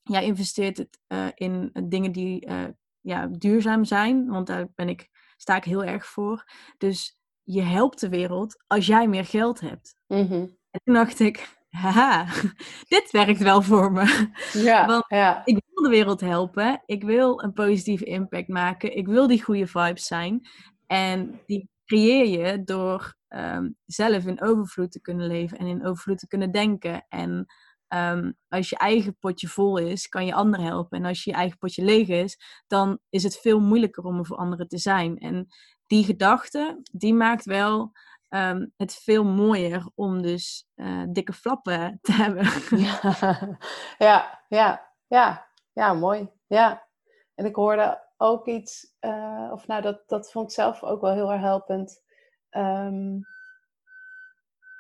Jij 0.03 0.25
investeert 0.25 0.77
het 0.77 0.99
uh, 1.09 1.27
in 1.35 1.71
dingen 1.89 2.13
die 2.13 2.47
uh, 2.47 2.65
ja, 3.01 3.27
duurzaam 3.27 3.85
zijn, 3.85 4.27
want 4.27 4.47
daar 4.47 4.69
ben 4.75 4.89
ik, 4.89 5.09
sta 5.37 5.57
ik 5.57 5.65
heel 5.65 5.85
erg 5.85 6.07
voor. 6.07 6.45
Dus 6.79 7.19
je 7.43 7.63
helpt 7.63 8.01
de 8.01 8.09
wereld 8.09 8.65
als 8.67 8.87
jij 8.87 9.09
meer 9.09 9.25
geld 9.25 9.61
hebt. 9.61 9.97
Mm-hmm. 10.07 10.57
En 10.71 10.81
toen 10.85 10.95
dacht 10.95 11.21
ik, 11.21 11.59
haha, 11.69 12.27
dit 12.89 13.09
werkt 13.11 13.43
wel 13.43 13.63
voor 13.63 13.93
me. 13.93 14.31
Ja, 14.53 14.87
want 14.93 15.05
ja. 15.09 15.43
ik 15.45 15.63
wil 15.65 15.83
de 15.83 15.91
wereld 15.91 16.21
helpen, 16.21 16.83
ik 16.87 17.03
wil 17.03 17.43
een 17.43 17.53
positieve 17.53 18.05
impact 18.05 18.49
maken, 18.49 18.97
ik 18.97 19.07
wil 19.07 19.27
die 19.27 19.43
goede 19.43 19.67
vibes 19.67 20.07
zijn. 20.07 20.49
En 20.87 21.41
die 21.47 21.69
creëer 21.89 22.27
je 22.27 22.65
door 22.65 23.15
um, 23.29 23.77
zelf 23.87 24.25
in 24.25 24.43
overvloed 24.43 24.93
te 24.93 25.01
kunnen 25.01 25.27
leven 25.27 25.59
en 25.59 25.67
in 25.67 25.87
overvloed 25.87 26.19
te 26.19 26.27
kunnen 26.27 26.51
denken. 26.51 27.07
En 27.09 27.47
Um, 27.95 28.37
als 28.49 28.69
je 28.69 28.77
eigen 28.77 29.17
potje 29.19 29.49
vol 29.49 29.79
is, 29.79 30.09
kan 30.09 30.27
je 30.27 30.35
anderen 30.35 30.67
helpen. 30.67 30.99
En 30.99 31.05
als 31.05 31.25
je 31.25 31.33
eigen 31.33 31.59
potje 31.59 31.85
leeg 31.85 32.09
is, 32.09 32.39
dan 32.67 32.99
is 33.09 33.23
het 33.23 33.39
veel 33.39 33.61
moeilijker 33.61 34.05
om 34.05 34.19
er 34.19 34.27
voor 34.27 34.37
anderen 34.37 34.69
te 34.69 34.79
zijn. 34.79 35.19
En 35.19 35.47
die 35.87 36.05
gedachte, 36.05 36.81
die 36.93 37.15
maakt 37.15 37.45
wel 37.45 37.93
um, 38.29 38.73
het 38.77 38.95
veel 38.95 39.25
mooier 39.25 39.91
om 39.95 40.23
dus 40.23 40.67
uh, 40.77 41.03
dikke 41.13 41.33
flappen 41.33 41.99
te 42.03 42.13
hebben. 42.13 42.45
Ja, 42.79 43.59
ja, 44.09 44.45
ja, 44.49 44.93
ja, 45.07 45.47
ja, 45.73 45.95
mooi. 45.95 46.31
Ja. 46.47 46.88
En 47.39 47.45
ik 47.45 47.55
hoorde 47.55 48.03
ook 48.17 48.47
iets, 48.47 48.97
uh, 49.01 49.51
of 49.53 49.67
nou, 49.67 49.83
dat, 49.83 50.03
dat 50.07 50.31
vond 50.31 50.49
ik 50.49 50.55
zelf 50.55 50.83
ook 50.83 51.01
wel 51.01 51.13
heel 51.13 51.33
erg 51.33 51.41
helpend. 51.41 52.03
Um, 52.51 53.21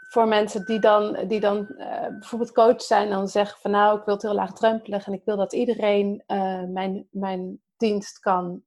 voor 0.08 0.28
mensen 0.28 0.64
die 0.64 0.78
dan, 0.78 1.26
die 1.28 1.40
dan 1.40 1.56
uh, 1.68 2.06
bijvoorbeeld 2.08 2.52
coach 2.52 2.82
zijn, 2.82 3.10
dan 3.10 3.28
zeggen 3.28 3.60
van 3.60 3.70
nou, 3.70 3.98
ik 3.98 4.04
wil 4.04 4.14
het 4.14 4.22
heel 4.22 4.34
laagdrempelig 4.34 5.06
en 5.06 5.12
ik 5.12 5.24
wil 5.24 5.36
dat 5.36 5.52
iedereen 5.52 6.24
uh, 6.26 6.62
mijn, 6.62 7.08
mijn 7.10 7.60
dienst 7.76 8.18
kan 8.18 8.62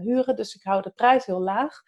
huren, 0.00 0.36
dus 0.36 0.54
ik 0.54 0.62
hou 0.62 0.82
de 0.82 0.90
prijs 0.90 1.26
heel 1.26 1.40
laag. 1.40 1.82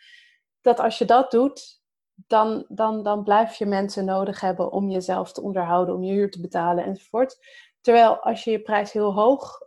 Dat 0.60 0.80
als 0.80 0.98
je 0.98 1.04
dat 1.04 1.30
doet, 1.30 1.82
dan, 2.14 2.64
dan, 2.68 3.02
dan 3.02 3.22
blijf 3.22 3.54
je 3.54 3.66
mensen 3.66 4.04
nodig 4.04 4.40
hebben 4.40 4.72
om 4.72 4.90
jezelf 4.90 5.32
te 5.32 5.42
onderhouden, 5.42 5.94
om 5.94 6.02
je 6.02 6.12
huur 6.12 6.30
te 6.30 6.40
betalen 6.40 6.84
enzovoort. 6.84 7.36
Terwijl 7.80 8.16
als 8.18 8.44
je 8.44 8.50
je 8.50 8.62
prijs 8.62 8.92
heel 8.92 9.12
hoog 9.12 9.60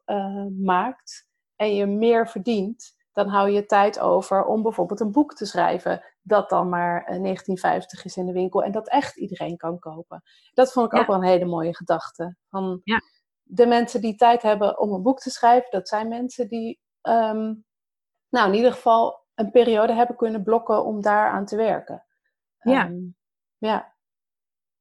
maakt 0.57 1.33
en 1.55 1.75
je 1.75 1.85
meer 1.85 2.27
verdient, 2.27 2.95
dan 3.11 3.27
hou 3.27 3.49
je 3.49 3.65
tijd 3.65 3.99
over 3.99 4.45
om 4.45 4.61
bijvoorbeeld 4.61 4.99
een 4.99 5.11
boek 5.11 5.33
te 5.33 5.45
schrijven 5.45 6.03
dat 6.21 6.49
dan 6.49 6.69
maar 6.69 7.05
1950 7.05 7.99
eh, 7.99 8.05
is 8.05 8.17
in 8.17 8.25
de 8.25 8.31
winkel 8.31 8.63
en 8.63 8.71
dat 8.71 8.89
echt 8.89 9.17
iedereen 9.17 9.57
kan 9.57 9.79
kopen. 9.79 10.23
Dat 10.53 10.71
vond 10.71 10.85
ik 10.85 10.93
ja. 10.93 10.99
ook 10.99 11.07
wel 11.07 11.15
een 11.15 11.23
hele 11.23 11.45
mooie 11.45 11.75
gedachte. 11.75 12.37
Van 12.49 12.81
ja. 12.83 13.01
De 13.43 13.65
mensen 13.65 14.01
die 14.01 14.15
tijd 14.15 14.41
hebben 14.41 14.79
om 14.79 14.93
een 14.93 15.01
boek 15.01 15.19
te 15.19 15.29
schrijven, 15.29 15.71
dat 15.71 15.87
zijn 15.87 16.07
mensen 16.07 16.47
die 16.47 16.79
um, 17.01 17.65
nou, 18.29 18.47
in 18.47 18.53
ieder 18.53 18.71
geval 18.71 19.23
een 19.35 19.51
periode 19.51 19.93
hebben 19.93 20.15
kunnen 20.15 20.43
blokken 20.43 20.85
om 20.85 21.01
daar 21.01 21.29
aan 21.29 21.45
te 21.45 21.55
werken. 21.55 22.05
Ja. 22.59 22.85
Um, 22.85 23.15
ja. 23.57 23.93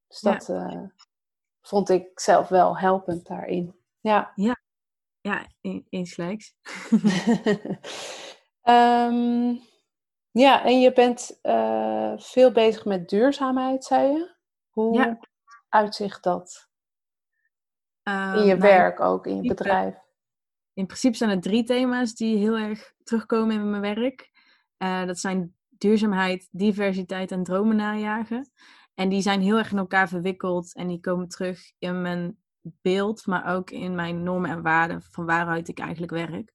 Dus 0.09 0.21
dat 0.21 0.47
ja. 0.47 0.73
Uh, 0.73 0.83
vond 1.61 1.89
ik 1.89 2.21
zelf 2.21 2.49
wel 2.49 2.79
helpend 2.79 3.27
daarin. 3.27 3.75
Ja. 4.01 4.33
Ja, 4.35 4.57
ja 5.25 5.47
insgelijks. 5.89 6.55
um, 8.63 9.61
ja, 10.45 10.65
en 10.65 10.81
je 10.81 10.93
bent 10.95 11.39
uh, 11.43 12.13
veel 12.17 12.53
bezig 12.53 12.85
met 12.85 13.09
duurzaamheid, 13.09 13.85
zei 13.85 14.13
je. 14.13 14.35
Hoe 14.71 14.97
ja. 14.97 15.19
uitzicht 15.69 16.23
dat? 16.23 16.69
Uh, 18.09 18.35
in 18.37 18.45
je 18.45 18.57
werk 18.57 19.01
ook, 19.01 19.27
in 19.27 19.43
je 19.43 19.49
bedrijf? 19.49 19.95
In 20.73 20.87
principe 20.87 21.17
zijn 21.17 21.31
er 21.31 21.41
drie 21.41 21.65
thema's 21.65 22.15
die 22.15 22.37
heel 22.37 22.57
erg 22.57 22.93
terugkomen 23.05 23.55
in 23.55 23.71
mijn 23.71 23.95
werk. 23.95 24.31
Uh, 24.79 25.05
dat 25.05 25.19
zijn 25.19 25.57
duurzaamheid, 25.69 26.49
diversiteit 26.51 27.31
en 27.31 27.43
dromen 27.43 27.77
najagen. 27.77 28.51
En 28.95 29.09
die 29.09 29.23
zijn 29.23 29.41
heel 29.41 29.59
erg 29.59 29.73
in 29.73 29.79
elkaar 29.79 30.09
verwikkeld 30.09 30.75
en 30.75 30.87
die 30.87 31.01
komen 31.01 31.29
terug 31.29 31.73
in 31.79 32.03
mijn 32.03 32.43
beeld, 32.83 33.27
maar 33.27 33.55
ook 33.55 33.70
in 33.70 33.94
mijn 33.94 34.22
normen 34.22 34.50
en 34.50 34.62
waarden 34.62 35.03
van 35.03 35.27
waaruit 35.27 35.68
ik 35.68 35.79
eigenlijk 35.79 36.12
werk. 36.12 36.53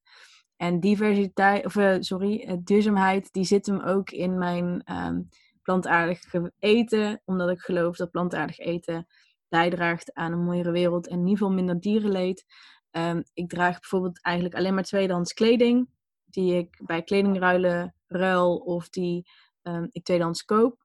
En 0.56 0.80
diversiteit, 0.80 1.64
of 1.64 1.74
uh, 1.74 1.96
sorry, 1.98 2.60
duurzaamheid, 2.64 3.32
die 3.32 3.44
zit 3.44 3.66
hem 3.66 3.80
ook 3.80 4.10
in 4.10 4.38
mijn 4.38 4.92
um, 4.92 5.28
plantaardig 5.62 6.20
eten. 6.58 7.22
Omdat 7.24 7.50
ik 7.50 7.60
geloof 7.60 7.96
dat 7.96 8.10
plantaardig 8.10 8.58
eten 8.58 9.06
bijdraagt 9.48 10.14
aan 10.14 10.32
een 10.32 10.44
mooiere 10.44 10.70
wereld 10.70 11.06
en 11.06 11.12
in 11.12 11.20
ieder 11.20 11.36
geval 11.36 11.52
minder 11.52 11.80
dierenleed. 11.80 12.44
Um, 12.90 13.22
ik 13.32 13.48
draag 13.48 13.80
bijvoorbeeld 13.80 14.22
eigenlijk 14.22 14.56
alleen 14.56 14.74
maar 14.74 14.84
tweedehands 14.84 15.32
kleding. 15.32 15.88
Die 16.24 16.56
ik 16.56 16.80
bij 16.84 17.02
kledingruilen 17.02 17.94
ruil 18.06 18.56
of 18.56 18.88
die 18.88 19.28
um, 19.62 19.88
ik 19.90 20.04
tweedehands 20.04 20.44
koop. 20.44 20.84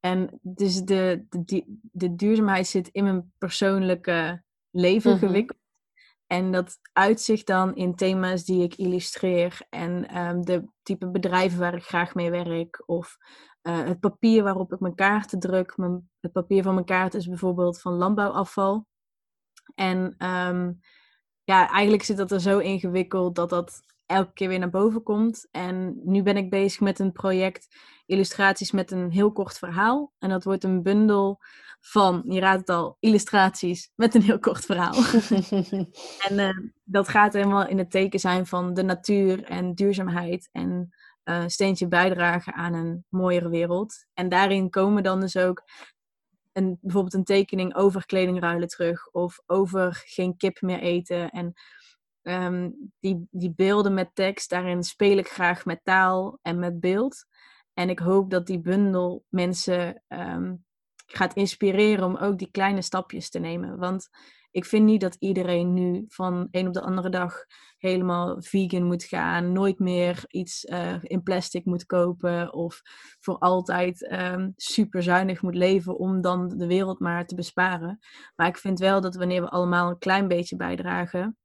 En 0.00 0.38
dus 0.42 0.82
de, 0.82 1.26
de, 1.28 1.78
de 1.92 2.14
duurzaamheid 2.14 2.66
zit 2.66 2.88
in 2.88 3.04
mijn 3.04 3.32
persoonlijke 3.38 4.42
leven 4.70 5.12
mm-hmm. 5.12 5.28
gewikkeld. 5.28 5.58
En 6.26 6.52
dat 6.52 6.78
uitzicht 6.92 7.46
dan 7.46 7.74
in 7.74 7.94
thema's 7.94 8.44
die 8.44 8.62
ik 8.62 8.74
illustreer 8.74 9.60
en 9.70 10.18
um, 10.18 10.44
de 10.44 10.64
type 10.82 11.10
bedrijven 11.10 11.58
waar 11.58 11.74
ik 11.74 11.84
graag 11.84 12.14
mee 12.14 12.30
werk. 12.30 12.82
Of 12.86 13.16
uh, 13.62 13.84
het 13.84 14.00
papier 14.00 14.42
waarop 14.42 14.72
ik 14.72 14.80
mijn 14.80 14.94
kaarten 14.94 15.38
druk. 15.38 15.76
Mijn, 15.76 16.10
het 16.20 16.32
papier 16.32 16.62
van 16.62 16.74
mijn 16.74 16.86
kaart 16.86 17.14
is 17.14 17.26
bijvoorbeeld 17.26 17.80
van 17.80 17.92
landbouwafval. 17.92 18.86
En 19.74 20.26
um, 20.26 20.80
ja, 21.44 21.70
eigenlijk 21.70 22.02
zit 22.02 22.16
dat 22.16 22.30
er 22.30 22.40
zo 22.40 22.58
ingewikkeld 22.58 23.34
dat 23.34 23.50
dat 23.50 23.80
elke 24.08 24.32
keer 24.32 24.48
weer 24.48 24.58
naar 24.58 24.70
boven 24.70 25.02
komt. 25.02 25.48
En 25.50 26.00
nu 26.04 26.22
ben 26.22 26.36
ik 26.36 26.50
bezig 26.50 26.80
met 26.80 26.98
een 26.98 27.12
project 27.12 27.76
illustraties 28.06 28.70
met 28.70 28.90
een 28.90 29.10
heel 29.10 29.32
kort 29.32 29.58
verhaal. 29.58 30.12
En 30.18 30.28
dat 30.28 30.44
wordt 30.44 30.64
een 30.64 30.82
bundel 30.82 31.40
van, 31.80 32.22
je 32.26 32.40
raadt 32.40 32.60
het 32.60 32.68
al, 32.68 32.96
illustraties 33.00 33.92
met 33.94 34.14
een 34.14 34.22
heel 34.22 34.38
kort 34.38 34.64
verhaal. 34.64 34.94
en 36.28 36.34
uh, 36.34 36.58
dat 36.84 37.08
gaat 37.08 37.32
helemaal 37.32 37.66
in 37.66 37.78
het 37.78 37.90
teken 37.90 38.20
zijn 38.20 38.46
van 38.46 38.74
de 38.74 38.82
natuur 38.82 39.44
en 39.44 39.74
duurzaamheid 39.74 40.48
en 40.52 40.94
uh, 41.24 41.42
steentje 41.46 41.88
bijdragen 41.88 42.54
aan 42.54 42.74
een 42.74 43.04
mooiere 43.08 43.48
wereld. 43.48 44.06
En 44.14 44.28
daarin 44.28 44.70
komen 44.70 45.02
dan 45.02 45.20
dus 45.20 45.36
ook 45.36 45.62
een, 46.52 46.78
bijvoorbeeld 46.80 47.14
een 47.14 47.24
tekening 47.24 47.74
over 47.74 48.06
kledingruilen 48.06 48.68
terug 48.68 49.08
of 49.10 49.40
over 49.46 50.02
geen 50.04 50.36
kip 50.36 50.60
meer 50.60 50.80
eten. 50.80 51.30
En 51.30 51.52
um, 52.28 52.92
die, 53.00 53.26
die 53.30 53.52
beelden 53.56 53.94
met 53.94 54.14
tekst, 54.14 54.50
daarin 54.50 54.82
speel 54.82 55.18
ik 55.18 55.28
graag 55.28 55.64
met 55.64 55.80
taal 55.82 56.38
en 56.42 56.58
met 56.58 56.80
beeld. 56.80 57.26
En 57.74 57.90
ik 57.90 57.98
hoop 57.98 58.30
dat 58.30 58.46
die 58.46 58.60
bundel 58.60 59.24
mensen 59.28 60.02
um, 60.08 60.64
gaat 61.06 61.34
inspireren 61.34 62.04
om 62.04 62.16
ook 62.16 62.38
die 62.38 62.50
kleine 62.50 62.82
stapjes 62.82 63.30
te 63.30 63.38
nemen. 63.38 63.78
Want 63.78 64.08
ik 64.50 64.64
vind 64.64 64.84
niet 64.84 65.00
dat 65.00 65.16
iedereen 65.18 65.74
nu 65.74 66.04
van 66.08 66.48
een 66.50 66.66
op 66.66 66.72
de 66.74 66.80
andere 66.80 67.08
dag 67.08 67.44
helemaal 67.78 68.42
vegan 68.42 68.82
moet 68.82 69.04
gaan, 69.04 69.52
nooit 69.52 69.78
meer 69.78 70.24
iets 70.28 70.64
uh, 70.64 70.96
in 71.02 71.22
plastic 71.22 71.64
moet 71.64 71.86
kopen 71.86 72.52
of 72.52 72.80
voor 73.20 73.38
altijd 73.38 74.12
um, 74.12 74.52
super 74.56 75.02
zuinig 75.02 75.42
moet 75.42 75.54
leven 75.54 75.98
om 75.98 76.20
dan 76.20 76.48
de 76.48 76.66
wereld 76.66 77.00
maar 77.00 77.26
te 77.26 77.34
besparen. 77.34 77.98
Maar 78.36 78.46
ik 78.46 78.58
vind 78.58 78.78
wel 78.78 79.00
dat 79.00 79.14
wanneer 79.16 79.42
we 79.42 79.48
allemaal 79.48 79.88
een 79.88 79.98
klein 79.98 80.28
beetje 80.28 80.56
bijdragen, 80.56 81.36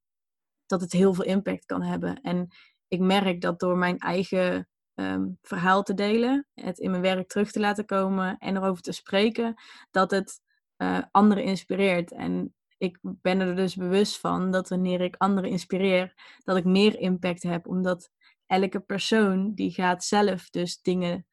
dat 0.66 0.82
het 0.82 0.92
heel 0.92 1.14
veel 1.14 1.26
impact 1.26 1.66
kan 1.66 1.82
hebben. 1.82 2.22
En 2.22 2.48
ik 2.88 3.00
merk 3.00 3.42
dat 3.42 3.60
door 3.60 3.78
mijn 3.78 3.98
eigen 3.98 4.68
um, 4.96 5.38
verhaal 5.42 5.84
te 5.84 5.94
delen, 5.94 6.48
het 6.54 6.80
in 6.80 6.90
mijn 6.90 7.02
werk 7.02 7.28
terug 7.28 7.52
te 7.52 7.60
laten 7.60 7.86
komen 7.86 8.38
en 8.38 8.56
erover 8.56 8.84
te 8.84 8.92
spreken, 8.92 9.56
dat 9.92 10.12
het 10.12 10.42
uh, 10.78 11.02
anderen 11.12 11.44
inspireert. 11.44 12.12
En 12.12 12.54
ik 12.78 13.00
ben 13.02 13.40
er 13.40 13.56
dus 13.56 13.76
bewust 13.76 14.20
van 14.20 14.52
dat 14.52 14.70
wanneer 14.70 15.02
ik 15.02 15.16
anderen 15.18 15.50
inspireer, 15.50 16.14
dat 16.44 16.58
ik 16.58 16.66
meer 16.66 17.00
impact 17.00 17.44
heb, 17.44 17.68
omdat 17.68 18.10
elke 18.46 18.80
persoon 18.80 19.54
die 19.54 19.72
gaat 19.72 20.04
zelf 20.04 20.50
dus 20.50 20.82
dingen 20.82 21.26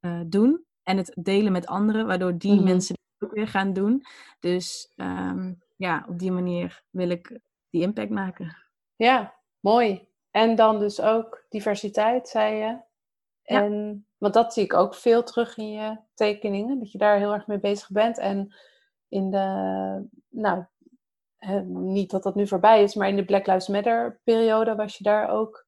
uh, 0.00 0.20
doen 0.26 0.64
en 0.82 0.96
het 0.96 1.16
delen 1.22 1.52
met 1.52 1.66
anderen, 1.66 2.06
waardoor 2.06 2.38
die 2.38 2.50
mm-hmm. 2.50 2.66
mensen 2.66 2.94
het 3.18 3.28
ook 3.28 3.34
weer 3.34 3.48
gaan 3.48 3.72
doen. 3.72 4.02
Dus 4.38 4.92
um, 4.96 5.62
ja, 5.76 6.06
op 6.08 6.18
die 6.18 6.32
manier 6.32 6.82
wil 6.90 7.10
ik 7.10 7.40
die 7.70 7.82
impact 7.82 8.10
maken. 8.10 8.69
Ja, 9.00 9.34
mooi. 9.60 10.08
En 10.30 10.54
dan 10.54 10.78
dus 10.78 11.00
ook 11.00 11.44
diversiteit, 11.48 12.28
zei 12.28 12.54
je. 12.54 12.78
En, 13.42 14.06
Want 14.18 14.34
dat 14.34 14.52
zie 14.52 14.64
ik 14.64 14.74
ook 14.74 14.94
veel 14.94 15.22
terug 15.22 15.56
in 15.56 15.70
je 15.70 15.96
tekeningen, 16.14 16.78
dat 16.78 16.92
je 16.92 16.98
daar 16.98 17.18
heel 17.18 17.32
erg 17.32 17.46
mee 17.46 17.60
bezig 17.60 17.90
bent. 17.90 18.18
En 18.18 18.54
in 19.08 19.30
de, 19.30 20.08
nou, 20.28 20.64
niet 21.66 22.10
dat 22.10 22.22
dat 22.22 22.34
nu 22.34 22.46
voorbij 22.46 22.82
is, 22.82 22.94
maar 22.94 23.08
in 23.08 23.16
de 23.16 23.24
Black 23.24 23.46
Lives 23.46 23.68
Matter 23.68 24.20
periode 24.24 24.74
was 24.74 24.96
je 24.96 25.04
daar 25.04 25.28
ook. 25.28 25.66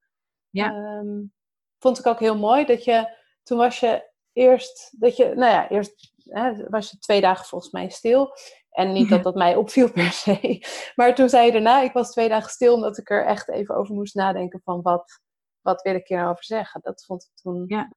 Ja. 0.51 0.97
Um, 0.99 1.33
vond 1.79 1.99
ik 1.99 2.07
ook 2.07 2.21
heel 2.21 2.39
mooi 2.39 2.65
dat 2.65 2.85
je, 2.85 3.17
toen 3.43 3.59
was 3.59 3.81
je 3.81 4.11
eerst, 4.33 5.01
dat 5.01 5.17
je, 5.17 5.25
nou 5.25 5.53
ja, 5.53 5.69
eerst 5.69 6.13
hè, 6.25 6.69
was 6.69 6.91
je 6.91 6.99
twee 6.99 7.21
dagen 7.21 7.47
volgens 7.47 7.73
mij 7.73 7.89
stil. 7.89 8.35
En 8.73 8.93
niet 8.93 9.09
dat 9.09 9.23
dat 9.23 9.35
mij 9.35 9.57
opviel 9.57 9.93
per 9.93 10.13
se. 10.13 10.67
Maar 10.97 11.15
toen 11.15 11.29
zei 11.29 11.47
je 11.47 11.53
daarna, 11.53 11.83
ik 11.83 11.93
was 11.93 12.11
twee 12.11 12.29
dagen 12.29 12.51
stil 12.51 12.75
omdat 12.75 12.99
ik 12.99 13.11
er 13.11 13.25
echt 13.25 13.51
even 13.51 13.75
over 13.77 13.95
moest 13.95 14.15
nadenken 14.15 14.61
van 14.65 14.83
wat, 14.83 15.21
wat 15.61 15.83
wil 15.83 15.95
ik 15.95 16.07
hier 16.07 16.19
nou 16.19 16.31
over 16.31 16.45
zeggen? 16.45 16.81
Dat 16.81 17.05
vond 17.05 17.23
ik 17.23 17.31
toen. 17.43 17.65
Ja, 17.67 17.93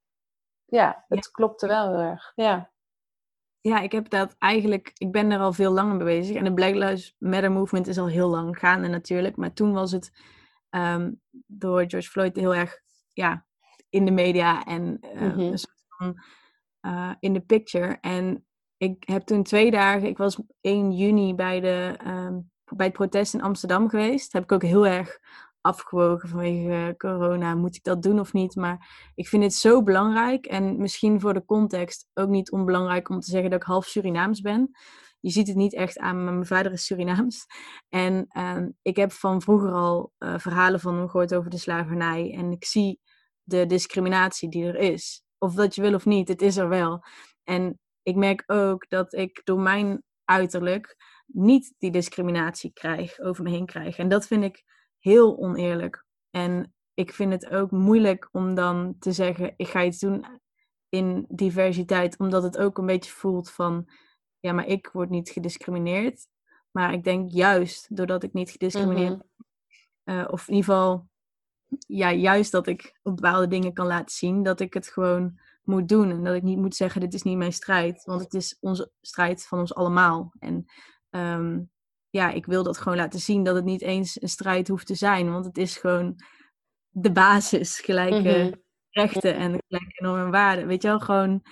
ja 0.65 1.05
het 1.07 1.31
klopte 1.31 1.67
wel 1.67 1.89
heel 1.89 1.99
erg. 1.99 2.31
Ja. 2.35 2.73
Ja, 3.61 3.79
ik 3.79 3.91
heb 3.91 4.09
dat 4.09 4.35
eigenlijk. 4.37 4.91
Ik 4.93 5.11
ben 5.11 5.31
er 5.31 5.39
al 5.39 5.53
veel 5.53 5.71
langer 5.71 5.95
mee 5.95 6.05
bezig. 6.05 6.35
En 6.35 6.43
de 6.43 6.53
Black 6.53 6.73
Lives 6.73 7.15
Matter 7.17 7.51
movement 7.51 7.87
is 7.87 7.97
al 7.97 8.07
heel 8.07 8.29
lang 8.29 8.59
gaande 8.59 8.87
natuurlijk. 8.87 9.35
Maar 9.35 9.53
toen 9.53 9.73
was 9.73 9.91
het 9.91 10.11
ehm, 10.69 11.11
door 11.47 11.83
George 11.87 12.09
Floyd 12.09 12.35
heel 12.35 12.55
erg 12.55 12.79
ja, 13.13 13.45
in 13.89 14.05
de 14.05 14.11
media 14.11 14.63
en 14.63 14.99
uh, 15.15 15.53
van, 15.87 16.23
uh, 16.81 17.13
in 17.19 17.33
de 17.33 17.41
picture. 17.41 17.97
En 18.01 18.44
ik 18.77 19.03
heb 19.07 19.23
toen 19.23 19.43
twee 19.43 19.71
dagen. 19.71 20.07
Ik 20.07 20.17
was 20.17 20.39
1 20.61 20.91
juni 20.91 21.35
bij, 21.35 21.59
de, 21.59 21.99
um, 22.07 22.51
bij 22.75 22.85
het 22.85 22.95
protest 22.95 23.33
in 23.33 23.41
Amsterdam 23.41 23.89
geweest. 23.89 24.33
Heb 24.33 24.43
ik 24.43 24.51
ook 24.51 24.63
heel 24.63 24.87
erg 24.87 25.19
afgewogen 25.61 26.29
vanwege 26.29 26.93
corona, 26.97 27.55
moet 27.55 27.75
ik 27.75 27.83
dat 27.83 28.01
doen 28.01 28.19
of 28.19 28.33
niet? 28.33 28.55
Maar 28.55 29.11
ik 29.15 29.27
vind 29.27 29.43
het 29.43 29.53
zo 29.53 29.83
belangrijk 29.83 30.45
en 30.45 30.77
misschien 30.77 31.19
voor 31.19 31.33
de 31.33 31.45
context 31.45 32.07
ook 32.13 32.29
niet 32.29 32.51
onbelangrijk 32.51 33.09
om 33.09 33.19
te 33.19 33.29
zeggen 33.29 33.49
dat 33.49 33.61
ik 33.61 33.67
half 33.67 33.85
Surinaams 33.85 34.41
ben. 34.41 34.71
Je 35.19 35.31
ziet 35.31 35.47
het 35.47 35.55
niet 35.55 35.73
echt 35.73 35.99
aan, 35.99 36.23
maar 36.23 36.33
mijn 36.33 36.45
vader 36.45 36.71
is 36.71 36.85
Surinaams. 36.85 37.45
En 37.89 38.25
uh, 38.37 38.67
ik 38.81 38.95
heb 38.95 39.11
van 39.11 39.41
vroeger 39.41 39.71
al 39.71 40.11
uh, 40.19 40.37
verhalen 40.37 40.79
van 40.79 40.95
hem 40.95 41.09
gehoord 41.09 41.35
over 41.35 41.49
de 41.49 41.57
slavernij. 41.57 42.33
En 42.37 42.51
ik 42.51 42.65
zie 42.65 42.99
de 43.43 43.65
discriminatie 43.65 44.49
die 44.49 44.65
er 44.65 44.75
is. 44.75 45.23
Of 45.37 45.53
dat 45.53 45.75
je 45.75 45.81
wil 45.81 45.93
of 45.93 46.05
niet, 46.05 46.27
het 46.27 46.41
is 46.41 46.57
er 46.57 46.69
wel. 46.69 47.03
En 47.43 47.79
ik 48.05 48.15
merk 48.15 48.43
ook 48.45 48.89
dat 48.89 49.13
ik 49.13 49.41
door 49.43 49.59
mijn 49.59 50.03
uiterlijk 50.23 50.95
niet 51.25 51.73
die 51.77 51.91
discriminatie 51.91 52.71
krijg, 52.73 53.19
over 53.19 53.43
me 53.43 53.49
heen 53.49 53.65
krijg. 53.65 53.97
En 53.97 54.09
dat 54.09 54.27
vind 54.27 54.43
ik 54.43 54.63
heel 54.99 55.37
oneerlijk. 55.37 56.05
En 56.29 56.73
ik 56.93 57.13
vind 57.13 57.31
het 57.31 57.49
ook 57.49 57.71
moeilijk 57.71 58.29
om 58.31 58.55
dan 58.55 58.95
te 58.99 59.11
zeggen: 59.11 59.53
ik 59.57 59.67
ga 59.67 59.83
iets 59.83 59.99
doen 59.99 60.25
in 60.89 61.25
diversiteit, 61.29 62.17
omdat 62.17 62.43
het 62.43 62.57
ook 62.57 62.77
een 62.77 62.85
beetje 62.85 63.11
voelt 63.11 63.51
van: 63.51 63.89
ja, 64.39 64.53
maar 64.53 64.67
ik 64.67 64.89
word 64.93 65.09
niet 65.09 65.29
gediscrimineerd. 65.29 66.27
Maar 66.71 66.93
ik 66.93 67.03
denk 67.03 67.31
juist 67.31 67.95
doordat 67.95 68.23
ik 68.23 68.33
niet 68.33 68.51
gediscrimineerd 68.51 69.13
mm 69.13 69.33
uh, 70.05 70.27
of 70.29 70.47
in 70.47 70.53
ieder 70.53 70.73
geval, 70.73 71.07
ja, 71.87 72.11
juist 72.11 72.51
dat 72.51 72.67
ik 72.67 72.99
op 73.03 73.15
bepaalde 73.15 73.47
dingen 73.47 73.73
kan 73.73 73.87
laten 73.87 74.15
zien, 74.15 74.43
dat 74.43 74.59
ik 74.59 74.73
het 74.73 74.87
gewoon 74.87 75.39
moet 75.65 75.87
doen. 75.87 76.09
En 76.09 76.23
dat 76.23 76.35
ik 76.35 76.43
niet 76.43 76.57
moet 76.57 76.75
zeggen: 76.75 77.01
dit 77.01 77.13
is 77.13 77.23
niet 77.23 77.37
mijn 77.37 77.53
strijd, 77.53 78.03
want 78.03 78.21
het 78.21 78.33
is 78.33 78.57
onze 78.59 78.91
strijd 79.01 79.45
van 79.45 79.59
ons 79.59 79.75
allemaal. 79.75 80.33
En 80.39 80.65
um, 81.09 81.69
ja, 82.09 82.31
ik 82.31 82.45
wil 82.45 82.63
dat 82.63 82.77
gewoon 82.77 82.97
laten 82.97 83.19
zien 83.19 83.43
dat 83.43 83.55
het 83.55 83.65
niet 83.65 83.81
eens 83.81 84.21
een 84.21 84.29
strijd 84.29 84.67
hoeft 84.67 84.87
te 84.87 84.95
zijn. 84.95 85.31
Want 85.31 85.45
het 85.45 85.57
is 85.57 85.77
gewoon 85.77 86.15
de 86.89 87.11
basis. 87.11 87.79
Gelijke 87.79 88.29
mhm. 88.29 88.51
rechten 88.89 89.35
en 89.35 89.61
gelijke 89.67 90.03
normen 90.03 90.25
en 90.25 90.31
waarden. 90.31 90.67
Weet 90.67 90.81
je 90.81 90.87
wel, 90.87 90.99
gewoon 90.99 91.45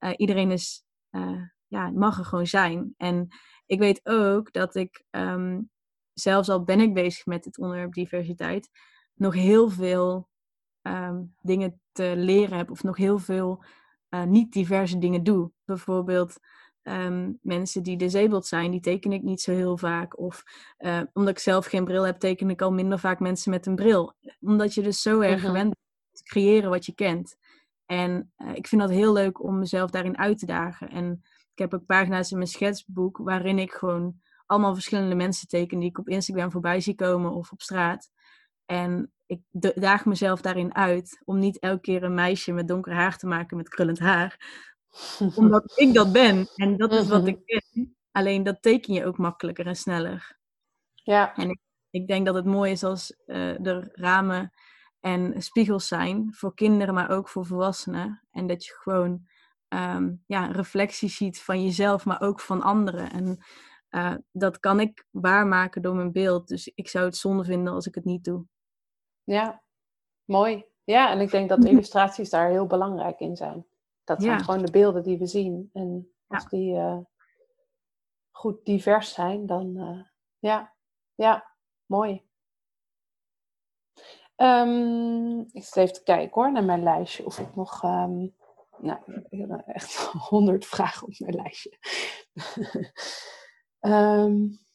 uh, 0.00 0.10
iedereen 0.16 0.50
is, 0.50 0.84
uh, 1.10 1.42
ja, 1.66 1.90
mag 1.90 2.18
er 2.18 2.24
gewoon 2.24 2.46
zijn. 2.46 2.94
En 2.96 3.28
ik 3.66 3.78
weet 3.78 4.00
ook 4.02 4.52
dat 4.52 4.74
ik, 4.74 5.04
um, 5.10 5.70
zelfs 6.12 6.48
al 6.48 6.64
ben 6.64 6.80
ik 6.80 6.94
bezig 6.94 7.26
met 7.26 7.44
het 7.44 7.58
onderwerp 7.58 7.92
diversiteit, 7.92 8.70
nog 9.14 9.34
heel 9.34 9.68
veel 9.70 10.27
um, 10.88 11.34
dingen 11.42 11.80
te 11.92 12.12
leren 12.16 12.56
heb. 12.56 12.70
Of 12.70 12.82
nog 12.82 12.96
heel 12.96 13.18
veel 13.18 13.64
uh, 14.10 14.24
niet 14.24 14.52
diverse 14.52 14.98
dingen 14.98 15.24
doe. 15.24 15.50
Bijvoorbeeld 15.64 16.38
Ehm, 16.88 17.32
mensen 17.42 17.82
die 17.82 17.96
disabled 17.96 18.46
zijn, 18.46 18.70
die 18.70 18.80
teken 18.80 19.12
ik 19.12 19.22
niet 19.22 19.40
zo 19.40 19.52
heel 19.52 19.76
vaak. 19.76 20.18
Of 20.18 20.44
uh, 20.78 21.00
omdat 21.12 21.32
ik 21.32 21.38
zelf 21.38 21.66
geen 21.66 21.84
bril 21.84 22.02
heb, 22.02 22.18
teken 22.18 22.50
ik 22.50 22.62
al 22.62 22.72
minder 22.72 22.98
vaak 22.98 23.20
mensen 23.20 23.50
met 23.50 23.66
een 23.66 23.74
bril. 23.74 24.14
Omdat 24.40 24.74
je 24.74 24.82
dus 24.82 25.02
zo 25.02 25.20
erg 25.20 25.36
mhm. 25.36 25.46
gewend 25.46 25.64
bent 25.64 25.76
te 26.12 26.22
creëren 26.22 26.70
wat 26.70 26.86
je 26.86 26.94
kent. 26.94 27.36
En 27.86 28.32
uh, 28.38 28.54
ik 28.54 28.66
vind 28.66 28.80
dat 28.80 28.90
heel 28.90 29.12
leuk 29.12 29.42
om 29.42 29.58
mezelf 29.58 29.90
daarin 29.90 30.18
uit 30.18 30.38
te 30.38 30.46
dagen. 30.46 30.88
En 30.88 31.20
ik 31.52 31.58
heb 31.58 31.74
ook 31.74 31.86
pagina's 31.86 32.30
in 32.30 32.36
mijn 32.36 32.48
schetsboek 32.48 33.18
waarin 33.18 33.58
ik 33.58 33.72
gewoon 33.72 34.20
allemaal 34.46 34.74
verschillende 34.74 35.14
mensen 35.14 35.48
teken 35.48 35.78
die 35.78 35.88
ik 35.88 35.98
op 35.98 36.08
Instagram 36.08 36.50
voorbij 36.50 36.80
zie 36.80 36.94
komen 36.94 37.32
of 37.32 37.52
op 37.52 37.62
straat. 37.62 38.10
En 38.70 39.12
ik 39.26 39.40
daag 39.74 40.04
mezelf 40.04 40.40
daarin 40.40 40.74
uit 40.74 41.22
om 41.24 41.38
niet 41.38 41.58
elke 41.58 41.80
keer 41.80 42.02
een 42.02 42.14
meisje 42.14 42.52
met 42.52 42.68
donker 42.68 42.92
haar 42.92 43.16
te 43.16 43.26
maken 43.26 43.56
met 43.56 43.68
krullend 43.68 43.98
haar 43.98 44.36
omdat 45.34 45.72
ik 45.80 45.94
dat 45.94 46.12
ben. 46.12 46.48
En 46.54 46.76
dat 46.76 46.92
is 46.92 47.08
wat 47.08 47.20
mhm. 47.20 47.28
ik 47.28 47.44
ben. 47.44 47.96
Alleen 48.10 48.42
dat 48.42 48.62
teken 48.62 48.94
je 48.94 49.04
ook 49.04 49.18
makkelijker 49.18 49.66
en 49.66 49.76
sneller. 49.76 50.38
Ja. 50.94 51.34
En 51.34 51.50
ik, 51.50 51.60
ik 51.90 52.06
denk 52.06 52.26
dat 52.26 52.34
het 52.34 52.44
mooi 52.44 52.70
is 52.72 52.84
als 52.84 53.16
uh, 53.26 53.66
er 53.66 53.88
ramen 53.92 54.52
en 55.00 55.42
spiegels 55.42 55.88
zijn 55.88 56.34
voor 56.34 56.54
kinderen, 56.54 56.94
maar 56.94 57.10
ook 57.10 57.28
voor 57.28 57.46
volwassenen. 57.46 58.26
En 58.30 58.46
dat 58.46 58.64
je 58.64 58.72
gewoon 58.72 59.26
um, 59.68 60.22
ja, 60.26 60.46
reflectie 60.46 61.08
ziet 61.08 61.42
van 61.42 61.64
jezelf, 61.64 62.04
maar 62.04 62.20
ook 62.20 62.40
van 62.40 62.62
anderen. 62.62 63.10
En 63.10 63.44
uh, 63.90 64.14
dat 64.32 64.58
kan 64.58 64.80
ik 64.80 65.06
waarmaken 65.10 65.82
door 65.82 65.94
mijn 65.94 66.12
beeld. 66.12 66.48
Dus 66.48 66.70
ik 66.74 66.88
zou 66.88 67.04
het 67.04 67.16
zonde 67.16 67.44
vinden 67.44 67.72
als 67.72 67.86
ik 67.86 67.94
het 67.94 68.04
niet 68.04 68.24
doe. 68.24 68.46
Ja, 69.28 69.62
mooi. 70.24 70.64
Ja, 70.84 71.10
en 71.10 71.20
ik 71.20 71.30
denk 71.30 71.48
dat 71.48 71.64
illustraties 71.64 72.30
daar 72.30 72.50
heel 72.50 72.66
belangrijk 72.66 73.20
in 73.20 73.36
zijn. 73.36 73.66
Dat 74.04 74.22
zijn 74.22 74.40
gewoon 74.40 74.64
de 74.64 74.70
beelden 74.70 75.02
die 75.02 75.18
we 75.18 75.26
zien. 75.26 75.70
En 75.72 76.12
als 76.26 76.48
die 76.48 76.74
uh, 76.74 76.98
goed 78.30 78.64
divers 78.64 79.12
zijn, 79.12 79.46
dan 79.46 79.76
uh, 79.76 80.04
ja, 80.38 80.74
ja, 81.14 81.54
mooi. 81.86 82.26
Um, 84.36 85.40
ik 85.40 85.64
zit 85.64 85.76
even 85.76 85.94
te 85.94 86.02
kijken 86.02 86.34
hoor, 86.34 86.52
naar 86.52 86.64
mijn 86.64 86.82
lijstje. 86.82 87.24
Of 87.24 87.38
ik 87.38 87.54
nog... 87.54 87.82
Um, 87.82 88.36
nou, 88.78 88.98
ik 89.28 89.38
heb 89.38 89.62
echt 89.66 89.96
honderd 90.30 90.66
vragen 90.66 91.06
op 91.06 91.18
mijn 91.18 91.34
lijstje. 91.34 91.78
um, 93.80 94.58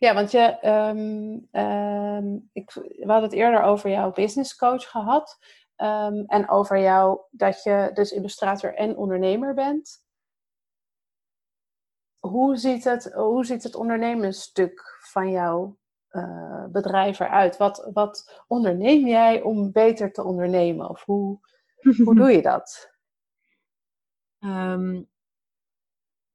ja, 0.00 0.14
want 0.14 0.30
je, 0.30 0.58
ik, 2.52 2.72
we 2.72 3.04
hadden 3.06 3.22
het 3.22 3.32
eerder 3.32 3.62
over 3.62 3.90
jouw 3.90 4.12
business 4.12 4.56
coach 4.56 4.90
gehad. 4.90 5.38
en 6.26 6.48
over 6.48 6.78
jou 6.78 7.20
dat 7.30 7.62
je 7.62 7.90
dus 7.92 8.12
illustrator 8.12 8.74
en 8.74 8.96
ondernemer 8.96 9.54
bent. 9.54 10.04
Hoe 12.18 12.56
ziet 12.56 12.84
het, 12.84 13.12
hoe 13.12 13.44
ziet 13.44 13.62
het 13.62 13.74
ondernemersstuk 13.74 14.98
van 15.00 15.30
jouw 15.30 15.78
uh, 16.10 16.64
bedrijf 16.66 17.20
eruit? 17.20 17.56
Wat, 17.56 17.88
wat 17.92 18.42
onderneem 18.46 19.06
jij 19.06 19.42
om 19.42 19.72
beter 19.72 20.12
te 20.12 20.22
ondernemen? 20.22 20.88
Of 20.88 21.04
hoe, 21.04 21.38
hoe 22.04 22.14
doe 22.14 22.30
je 22.30 22.42
dat? 22.42 22.90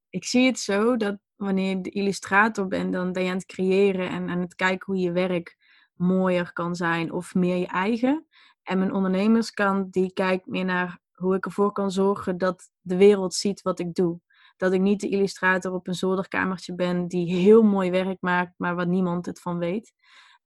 Ik 0.09 0.25
zie 0.25 0.45
het 0.45 0.59
zo 0.59 0.97
dat 0.97 1.17
wanneer 1.35 1.69
je 1.69 1.81
de 1.81 1.89
illustrator 1.89 2.67
bent, 2.67 2.93
dan 2.93 3.11
ben 3.11 3.23
je 3.23 3.29
aan 3.29 3.35
het 3.35 3.45
creëren 3.45 4.09
en 4.09 4.29
aan 4.29 4.41
het 4.41 4.55
kijken 4.55 4.93
hoe 4.93 5.01
je 5.01 5.11
werk 5.11 5.57
mooier 5.93 6.53
kan 6.53 6.75
zijn 6.75 7.11
of 7.11 7.33
meer 7.33 7.55
je 7.55 7.67
eigen. 7.67 8.25
En 8.63 8.77
mijn 8.77 8.93
ondernemerskant, 8.93 9.93
die 9.93 10.13
kijkt 10.13 10.47
meer 10.47 10.65
naar 10.65 10.99
hoe 11.11 11.35
ik 11.35 11.45
ervoor 11.45 11.71
kan 11.71 11.91
zorgen 11.91 12.37
dat 12.37 12.71
de 12.81 12.97
wereld 12.97 13.33
ziet 13.33 13.61
wat 13.61 13.79
ik 13.79 13.93
doe 13.93 14.19
dat 14.57 14.73
ik 14.73 14.81
niet 14.81 14.99
de 14.99 15.09
illustrator 15.09 15.73
op 15.73 15.87
een 15.87 15.93
zolderkamertje 15.93 16.75
ben 16.75 17.07
die 17.07 17.35
heel 17.35 17.63
mooi 17.63 17.91
werk 17.91 18.17
maakt, 18.21 18.53
maar 18.57 18.75
wat 18.75 18.87
niemand 18.87 19.25
het 19.25 19.39
van 19.41 19.57
weet. 19.57 19.93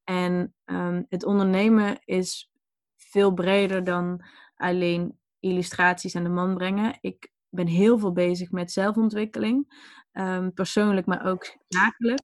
En 0.04 0.54
um, 0.66 1.06
het 1.10 1.26
ondernemen 1.26 2.00
is 2.06 2.52
veel 2.98 3.34
breder 3.34 3.84
dan 3.84 4.24
alleen 4.56 5.20
illustraties 5.40 6.16
aan 6.16 6.24
de 6.24 6.30
man 6.30 6.56
brengen. 6.56 6.98
Ik 7.02 7.32
ben 7.50 7.68
heel 7.68 8.00
veel 8.00 8.12
bezig 8.12 8.52
met 8.52 8.72
zelfontwikkeling, 8.72 9.88
um, 10.14 10.54
persoonlijk, 10.54 11.06
maar 11.06 11.26
ook 11.26 11.58
zakelijk. 11.68 12.22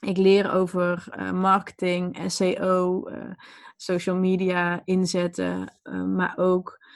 Ik 0.00 0.16
leer 0.16 0.52
over 0.52 1.06
uh, 1.18 1.32
marketing, 1.32 2.30
SEO, 2.30 3.08
uh, 3.08 3.30
social 3.76 4.16
media 4.16 4.82
inzetten, 4.84 5.78
uh, 5.82 6.04
maar 6.04 6.36
ook 6.36 6.86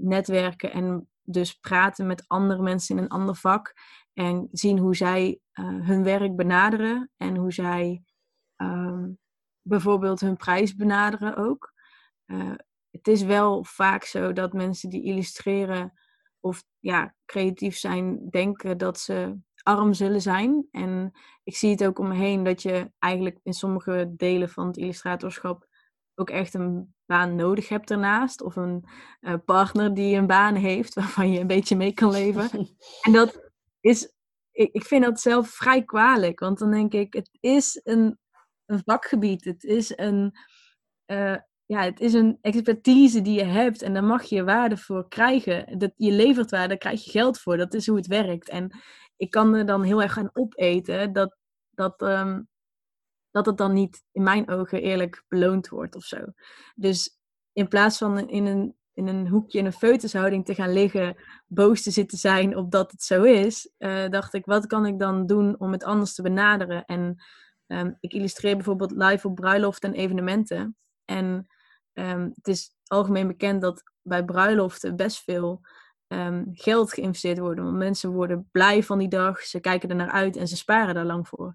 netwerken 0.00 0.72
en 0.72 1.08
dus 1.22 1.54
praten 1.54 2.06
met 2.06 2.24
andere 2.26 2.62
mensen 2.62 2.96
in 2.96 3.02
een 3.02 3.08
ander 3.08 3.34
vak 3.34 3.74
en 4.12 4.48
zien 4.52 4.78
hoe 4.78 4.96
zij 4.96 5.40
hun 5.60 6.02
werk 6.02 6.36
benaderen 6.36 7.10
en 7.16 7.36
hoe 7.36 7.52
zij 7.52 8.02
um, 8.56 9.18
bijvoorbeeld 9.62 10.20
hun 10.20 10.36
prijs 10.36 10.74
benaderen 10.74 11.36
ook. 11.36 11.72
Het 12.90 13.08
is 13.08 13.22
wel 13.22 13.64
vaak 13.64 14.04
zo 14.04 14.32
dat 14.32 14.52
mensen 14.52 14.90
die 14.90 15.04
illustreren 15.04 15.92
of 16.40 16.64
ja, 16.78 17.14
creatief 17.24 17.76
zijn, 17.76 18.30
denken 18.30 18.78
dat 18.78 18.98
ze 18.98 19.38
arm 19.62 19.94
zullen 19.94 20.22
zijn. 20.22 20.68
En 20.70 21.12
ik 21.44 21.56
zie 21.56 21.70
het 21.70 21.84
ook 21.84 21.98
om 21.98 22.08
me 22.08 22.14
heen 22.14 22.44
dat 22.44 22.62
je 22.62 22.92
eigenlijk 22.98 23.38
in 23.42 23.52
sommige 23.52 24.12
delen 24.16 24.48
van 24.48 24.66
het 24.66 24.76
illustratorschap 24.76 25.66
ook 26.14 26.30
echt 26.30 26.54
een 26.54 26.94
baan 27.06 27.34
nodig 27.34 27.68
hebt 27.68 27.90
ernaast. 27.90 28.42
Of 28.42 28.56
een 28.56 28.84
uh, 29.20 29.34
partner 29.44 29.94
die 29.94 30.16
een 30.16 30.26
baan 30.26 30.54
heeft 30.54 30.94
waarvan 30.94 31.32
je 31.32 31.40
een 31.40 31.46
beetje 31.46 31.76
mee 31.76 31.92
kan 31.92 32.10
leven. 32.10 32.50
en 33.06 33.12
dat 33.12 33.50
is, 33.80 34.12
ik, 34.50 34.72
ik 34.72 34.84
vind 34.84 35.04
dat 35.04 35.20
zelf 35.20 35.48
vrij 35.48 35.84
kwalijk. 35.84 36.40
Want 36.40 36.58
dan 36.58 36.70
denk 36.70 36.92
ik, 36.92 37.12
het 37.12 37.30
is 37.40 37.80
een, 37.84 38.18
een 38.66 38.82
vakgebied. 38.84 39.44
Het 39.44 39.64
is 39.64 39.92
een, 39.96 40.32
uh, 41.06 41.36
ja, 41.68 41.82
het 41.82 42.00
is 42.00 42.12
een 42.12 42.38
expertise 42.40 43.22
die 43.22 43.38
je 43.38 43.44
hebt. 43.44 43.82
En 43.82 43.92
daar 43.92 44.04
mag 44.04 44.22
je 44.24 44.44
waarde 44.44 44.76
voor 44.76 45.08
krijgen. 45.08 45.78
Dat, 45.78 45.92
je 45.96 46.12
levert 46.12 46.50
waarde, 46.50 46.68
daar 46.68 46.76
krijg 46.76 47.04
je 47.04 47.10
geld 47.10 47.38
voor. 47.38 47.56
Dat 47.56 47.74
is 47.74 47.86
hoe 47.86 47.96
het 47.96 48.06
werkt. 48.06 48.48
En 48.48 48.78
ik 49.16 49.30
kan 49.30 49.54
er 49.54 49.66
dan 49.66 49.82
heel 49.82 50.02
erg 50.02 50.12
gaan 50.12 50.30
opeten 50.32 51.12
dat, 51.12 51.36
dat 51.70 52.02
um, 52.02 52.48
dat 53.30 53.46
het 53.46 53.56
dan 53.56 53.72
niet 53.72 54.04
in 54.12 54.22
mijn 54.22 54.48
ogen 54.50 54.82
eerlijk 54.82 55.24
beloond 55.28 55.68
wordt 55.68 55.96
of 55.96 56.04
zo. 56.04 56.18
Dus 56.74 57.18
in 57.52 57.68
plaats 57.68 57.98
van 57.98 58.28
in 58.28 58.46
een, 58.46 58.76
in 58.92 59.06
een 59.06 59.28
hoekje 59.28 59.58
in 59.58 59.66
een 59.66 59.72
feutushouding 59.72 60.44
te 60.44 60.54
gaan 60.54 60.72
liggen, 60.72 61.16
boos 61.46 61.82
te 61.82 61.90
zitten 61.90 62.18
zijn 62.18 62.56
op 62.56 62.70
dat 62.70 62.90
het 62.90 63.02
zo 63.02 63.22
is, 63.22 63.72
uh, 63.78 64.08
dacht 64.08 64.34
ik, 64.34 64.44
wat 64.44 64.66
kan 64.66 64.86
ik 64.86 64.98
dan 64.98 65.26
doen 65.26 65.58
om 65.58 65.72
het 65.72 65.84
anders 65.84 66.14
te 66.14 66.22
benaderen? 66.22 66.84
En 66.84 67.22
um, 67.66 67.96
ik 68.00 68.12
illustreer 68.12 68.54
bijvoorbeeld 68.54 68.90
live 68.90 69.28
op 69.28 69.34
bruiloften 69.34 69.92
en 69.92 70.00
evenementen. 70.00 70.76
En 71.04 71.46
um, 71.98 72.32
het 72.34 72.48
is 72.48 72.70
algemeen 72.86 73.26
bekend 73.26 73.62
dat 73.62 73.82
bij 74.02 74.24
bruiloften 74.24 74.96
best 74.96 75.22
veel 75.22 75.60
um, 76.06 76.48
geld 76.52 76.92
geïnvesteerd 76.92 77.38
wordt. 77.38 77.60
Want 77.60 77.76
mensen 77.76 78.12
worden 78.12 78.48
blij 78.52 78.82
van 78.82 78.98
die 78.98 79.08
dag, 79.08 79.40
ze 79.40 79.60
kijken 79.60 79.88
er 79.88 79.96
naar 79.96 80.10
uit 80.10 80.36
en 80.36 80.48
ze 80.48 80.56
sparen 80.56 80.94
daar 80.94 81.04
lang 81.04 81.28
voor 81.28 81.54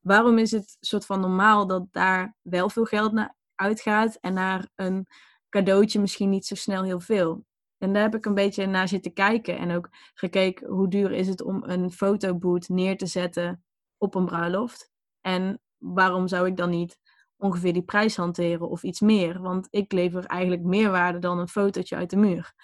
waarom 0.00 0.38
is 0.38 0.50
het 0.50 0.76
soort 0.80 1.06
van 1.06 1.20
normaal 1.20 1.66
dat 1.66 1.86
daar 1.90 2.36
wel 2.42 2.70
veel 2.70 2.84
geld 2.84 3.12
naar 3.12 3.36
uitgaat 3.54 4.14
en 4.20 4.34
naar 4.34 4.68
een 4.74 5.06
cadeautje 5.48 6.00
misschien 6.00 6.30
niet 6.30 6.46
zo 6.46 6.54
snel 6.54 6.82
heel 6.82 7.00
veel? 7.00 7.44
En 7.78 7.92
daar 7.92 8.02
heb 8.02 8.14
ik 8.14 8.24
een 8.26 8.34
beetje 8.34 8.66
naar 8.66 8.88
zitten 8.88 9.12
kijken 9.12 9.58
en 9.58 9.70
ook 9.70 9.88
gekeken 10.14 10.68
hoe 10.68 10.88
duur 10.88 11.12
is 11.12 11.28
het 11.28 11.42
om 11.42 11.62
een 11.64 11.90
fotoboot 11.90 12.68
neer 12.68 12.96
te 12.96 13.06
zetten 13.06 13.64
op 13.98 14.14
een 14.14 14.26
bruiloft. 14.26 14.90
En 15.20 15.60
waarom 15.76 16.28
zou 16.28 16.46
ik 16.46 16.56
dan 16.56 16.70
niet 16.70 16.98
ongeveer 17.40 17.72
die 17.72 17.82
prijs 17.82 18.16
hanteren 18.16 18.68
of 18.68 18.82
iets 18.82 19.00
meer? 19.00 19.40
Want 19.40 19.68
ik 19.70 19.92
lever 19.92 20.24
eigenlijk 20.24 20.62
meer 20.62 20.90
waarde 20.90 21.18
dan 21.18 21.38
een 21.38 21.48
fotootje 21.48 21.96
uit 21.96 22.10
de 22.10 22.16
muur. 22.16 22.54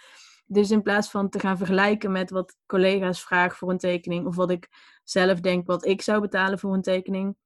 Dus 0.47 0.71
in 0.71 0.83
plaats 0.83 1.11
van 1.11 1.29
te 1.29 1.39
gaan 1.39 1.57
vergelijken 1.57 2.13
met 2.13 2.31
wat 2.31 2.57
collega's 2.67 3.23
vragen 3.23 3.57
voor 3.57 3.71
een 3.71 3.79
tekening 3.79 4.27
of 4.27 4.37
wat 4.37 4.51
ik 4.51 4.69
zelf 5.05 5.41
denk 5.41 5.67
wat 5.67 5.85
ik 5.85 6.03
zou 6.03 6.21
betalen 6.21 6.59
voor 6.59 6.75
een 6.75 6.83
tekening, 6.83 7.37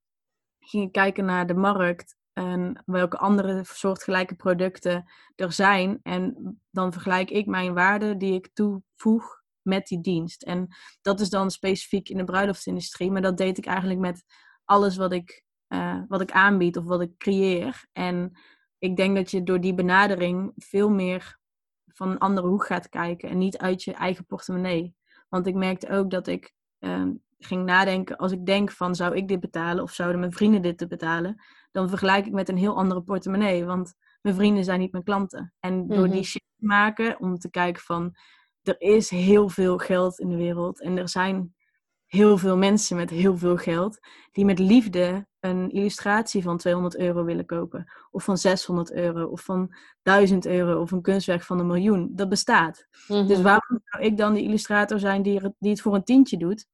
ging 0.60 0.84
ik 0.86 0.92
kijken 0.92 1.24
naar 1.24 1.46
de 1.46 1.54
markt 1.54 2.16
en 2.32 2.82
welke 2.86 3.18
andere 3.18 3.60
soortgelijke 3.64 4.34
producten 4.34 5.10
er 5.36 5.52
zijn. 5.52 5.98
En 6.02 6.58
dan 6.70 6.92
vergelijk 6.92 7.30
ik 7.30 7.46
mijn 7.46 7.74
waarde 7.74 8.16
die 8.16 8.34
ik 8.34 8.50
toevoeg 8.52 9.42
met 9.62 9.86
die 9.86 10.00
dienst. 10.00 10.42
En 10.42 10.76
dat 11.02 11.20
is 11.20 11.30
dan 11.30 11.50
specifiek 11.50 12.08
in 12.08 12.16
de 12.16 12.24
bruiloftsindustrie, 12.24 13.10
maar 13.10 13.22
dat 13.22 13.36
deed 13.36 13.58
ik 13.58 13.66
eigenlijk 13.66 14.00
met 14.00 14.24
alles 14.64 14.96
wat 14.96 15.12
ik, 15.12 15.44
uh, 15.72 16.00
wat 16.08 16.20
ik 16.20 16.30
aanbied 16.30 16.76
of 16.76 16.84
wat 16.84 17.00
ik 17.00 17.18
creëer. 17.18 17.84
En 17.92 18.32
ik 18.78 18.96
denk 18.96 19.16
dat 19.16 19.30
je 19.30 19.42
door 19.42 19.60
die 19.60 19.74
benadering 19.74 20.52
veel 20.56 20.90
meer 20.90 21.38
van 21.86 22.10
een 22.10 22.18
andere 22.18 22.46
hoek 22.46 22.66
gaat 22.66 22.88
kijken 22.88 23.28
en 23.28 23.38
niet 23.38 23.58
uit 23.58 23.82
je 23.82 23.92
eigen 23.92 24.26
portemonnee. 24.26 24.94
Want 25.28 25.46
ik 25.46 25.54
merkte 25.54 25.90
ook 25.90 26.10
dat 26.10 26.26
ik 26.26 26.54
ehm, 26.78 27.12
ging 27.38 27.64
nadenken, 27.64 28.16
als 28.16 28.32
ik 28.32 28.46
denk 28.46 28.70
van 28.70 28.94
zou 28.94 29.16
ik 29.16 29.28
dit 29.28 29.40
betalen 29.40 29.82
of 29.82 29.92
zouden 29.92 30.20
mijn 30.20 30.32
vrienden 30.32 30.62
dit 30.62 30.78
te 30.78 30.86
betalen, 30.86 31.42
dan 31.70 31.88
vergelijk 31.88 32.26
ik 32.26 32.32
met 32.32 32.48
een 32.48 32.56
heel 32.56 32.76
andere 32.76 33.02
portemonnee. 33.02 33.64
Want 33.64 33.94
mijn 34.20 34.34
vrienden 34.34 34.64
zijn 34.64 34.80
niet 34.80 34.92
mijn 34.92 35.04
klanten. 35.04 35.54
En 35.60 35.86
door 35.86 36.06
die 36.06 36.14
mhm. 36.14 36.22
shift 36.22 36.44
te 36.58 36.66
maken, 36.66 37.20
om 37.20 37.38
te 37.38 37.50
kijken 37.50 37.82
van 37.82 38.14
er 38.62 38.80
is 38.80 39.10
heel 39.10 39.48
veel 39.48 39.78
geld 39.78 40.18
in 40.18 40.28
de 40.28 40.36
wereld 40.36 40.80
en 40.80 40.98
er 40.98 41.08
zijn 41.08 41.54
heel 42.10 42.38
veel 42.38 42.56
mensen 42.56 42.96
met 42.96 43.10
heel 43.10 43.36
veel 43.36 43.56
geld 43.56 43.98
die 44.32 44.44
met 44.44 44.58
liefde 44.58 45.26
een 45.40 45.70
illustratie 45.70 46.42
van 46.42 46.58
200 46.58 46.96
euro 46.96 47.24
willen 47.24 47.46
kopen. 47.46 47.92
Of 48.10 48.24
van 48.24 48.38
600 48.38 48.92
euro, 48.92 49.26
of 49.26 49.40
van 49.40 49.74
1000 50.02 50.46
euro, 50.46 50.80
of 50.80 50.90
een 50.90 51.02
kunstwerk 51.02 51.42
van 51.42 51.58
een 51.58 51.66
miljoen. 51.66 52.08
Dat 52.12 52.28
bestaat. 52.28 52.86
Dus 53.06 53.28
mhm. 53.28 53.42
waarom 53.42 53.80
zou 53.84 54.04
ik 54.04 54.16
dan 54.16 54.34
de 54.34 54.42
illustrator 54.42 54.98
zijn 54.98 55.22
die, 55.22 55.40
die 55.58 55.70
het 55.70 55.80
voor 55.80 55.94
een 55.94 56.04
tientje 56.04 56.36
doet? 56.36 56.66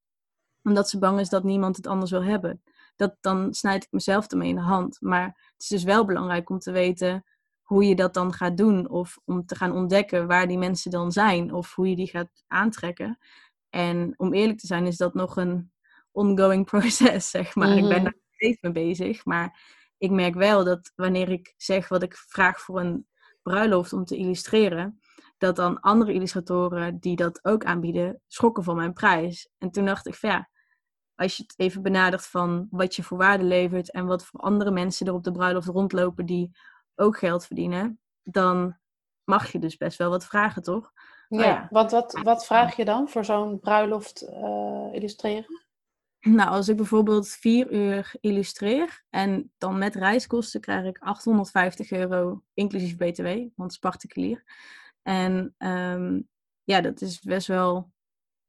Omdat 0.63 0.89
ze 0.89 0.99
bang 0.99 1.21
is 1.21 1.29
dat 1.29 1.45
niemand 1.45 1.77
het 1.77 1.87
anders 1.87 2.11
wil 2.11 2.25
hebben. 2.25 2.63
Dat, 2.97 3.17
dan 3.21 3.55
snijd 3.55 3.85
ik 3.85 3.93
mezelf 3.93 4.27
ermee 4.27 4.49
in 4.49 4.55
de 4.55 4.61
hand. 4.61 4.97
Maar 5.01 5.25
het 5.25 5.63
is 5.63 5.69
dus 5.69 5.85
wel 5.85 6.05
belangrijk 6.05 6.51
om 6.51 6.59
te 6.59 6.71
weten 6.73 7.25
hoe 7.63 7.85
je 7.85 7.95
dat 7.95 8.15
dan 8.15 8.33
gaat 8.33 8.57
doen. 8.57 8.89
Of 8.89 9.19
om 9.25 9.47
te 9.47 9.55
gaan 9.55 9.73
ontdekken 9.73 10.27
waar 10.27 10.49
die 10.49 10.59
mensen 10.59 10.91
dan 10.91 11.13
zijn. 11.13 11.53
Of 11.53 11.75
hoe 11.75 11.89
je 11.89 11.97
die 11.97 12.09
gaat 12.09 12.45
aantrekken. 12.47 13.19
En 13.77 14.15
om 14.17 14.33
eerlijk 14.33 14.59
te 14.59 14.67
zijn 14.67 14.87
is 14.87 14.97
dat 14.97 15.15
nog 15.15 15.37
een 15.37 15.73
ongoing 16.11 16.65
proces, 16.71 17.31
zeg 17.31 17.55
maar. 17.55 17.77
Ik 17.77 17.89
ben 17.89 18.03
mhm. 18.03 18.03
daar 18.03 18.17
steeds 18.31 18.61
mee 18.61 18.73
bezig. 18.73 19.25
Maar 19.25 19.61
ik 19.99 20.11
merk 20.11 20.35
wel 20.35 20.65
dat 20.65 20.93
wanneer 20.95 21.29
ik 21.29 21.55
zeg 21.57 21.89
wat 21.89 22.03
ik 22.03 22.17
vraag 22.17 22.61
voor 22.61 22.81
een 22.81 23.07
bruiloft 23.43 23.93
om 23.93 24.05
te 24.05 24.17
illustreren, 24.17 25.01
dat 25.39 25.57
dan 25.57 25.81
andere 25.81 26.13
illustratoren 26.13 26.99
die 26.99 27.17
dat 27.17 27.45
ook 27.45 27.65
aanbieden, 27.65 28.21
schokken 28.27 28.65
van 28.65 28.77
mijn 28.77 28.93
prijs. 28.93 29.51
En 29.59 29.71
toen 29.71 29.85
dacht 29.85 30.07
ik 30.07 30.15
van 30.15 30.31
ja, 30.31 30.51
als 31.15 31.37
je 31.37 31.43
het 31.43 31.55
even 31.57 31.83
benadert 31.83 32.27
van 32.27 32.67
wat 32.71 32.97
je 32.97 33.03
voor 33.03 33.19
waarde 33.19 33.45
levert 33.45 33.91
en 33.91 34.07
wat 34.07 34.25
voor 34.25 34.41
andere 34.41 34.71
mensen 34.71 35.07
er 35.07 35.15
op 35.15 35.25
de 35.25 35.33
bruiloft 35.33 35.69
rondlopen 35.69 36.27
die 36.27 36.57
ook 36.95 37.19
geld 37.19 37.47
verdienen, 37.47 38.01
dan 38.23 38.79
mag 39.25 39.53
je 39.53 39.59
dus 39.59 39.77
best 39.77 39.99
wel 39.99 40.11
wat 40.11 40.27
vragen, 40.27 40.63
toch? 40.63 40.93
Ja, 41.29 41.67
want 41.71 41.91
wat, 41.91 42.21
wat 42.23 42.47
vraag 42.47 42.77
je 42.77 42.85
dan 42.85 43.09
voor 43.09 43.25
zo'n 43.25 43.61
bruiloft 43.61 44.23
uh, 44.23 44.89
illustreren? 44.93 45.65
Nou, 46.21 46.51
als 46.51 46.69
ik 46.69 46.77
bijvoorbeeld 46.77 47.29
vier 47.29 47.73
uur 47.73 48.15
illustreer 48.21 49.05
en 49.11 49.53
dan 49.59 49.79
met 49.79 49.95
reiskosten 49.95 50.61
krijg 50.61 50.85
ik 50.85 50.99
850 50.99 51.91
euro 51.91 52.43
inclusief 52.55 52.97
BTW, 52.97 53.25
want 53.27 53.53
het 53.57 53.71
is 53.71 53.79
particulier. 53.79 54.45
En 55.03 55.55
ehm, 55.59 56.21
ja, 56.65 56.81
dat 56.81 57.01
is 57.01 57.21
best 57.21 57.47
wel 57.47 57.91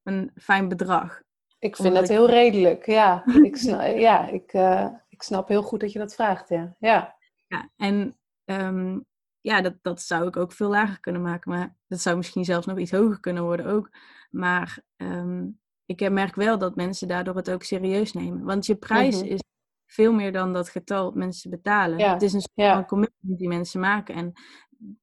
een 0.04 0.32
fijn 0.36 0.68
bedrag. 0.68 1.22
Ik 1.60 1.76
vind 1.76 1.96
dat 1.96 2.08
heel 2.08 2.30
redelijk, 2.30 2.86
ja. 2.86 3.24
ik, 3.44 3.58
snap, 3.58 3.98
ja 3.98 4.28
ik, 4.28 4.54
uh, 4.54 4.90
ik 5.10 5.22
snap 5.22 5.48
heel 5.48 5.64
goed 5.64 5.80
dat 5.80 5.92
je 5.92 6.00
dat 6.00 6.16
vraagt, 6.16 6.50
ja. 6.50 6.76
Ja, 6.80 7.16
ja 7.48 7.70
en 7.76 8.18
um, 8.46 9.06
ja, 9.48 9.62
dat, 9.62 9.74
dat 9.82 10.02
zou 10.02 10.28
ik 10.28 10.38
ook 10.38 10.52
veel 10.52 10.70
lager 10.70 11.00
kunnen 11.00 11.22
maken. 11.22 11.52
Maar 11.52 11.76
dat 11.88 12.00
zou 12.00 12.18
misschien 12.18 12.46
zelfs 12.46 12.66
nog 12.66 12.78
iets 12.78 12.92
hoger 12.92 13.20
kunnen 13.20 13.44
worden 13.44 13.66
ook. 13.66 13.90
Maar 14.30 14.80
um, 14.98 15.60
ik 15.86 16.10
merk 16.10 16.36
wel 16.36 16.58
dat 16.58 16.76
mensen 16.76 17.08
daardoor 17.08 17.36
het 17.36 17.52
ook 17.52 17.64
serieus 17.64 18.14
nemen. 18.14 18.44
Want 18.44 18.66
je 18.66 18.76
prijs 18.76 19.22
mhm. 19.22 19.26
is 19.26 19.44
veel 19.86 20.14
meer 20.14 20.32
dan 20.32 20.54
dat 20.54 20.70
getal 20.70 21.12
mensen 21.12 21.50
betalen. 21.50 22.10
Het 22.10 22.22
is 22.22 22.34
een 22.34 22.42
soort 22.42 22.72
van 22.72 22.86
commitment 22.86 23.38
die 23.38 23.48
mensen 23.48 23.80
maken. 23.80 24.16
En 24.16 24.32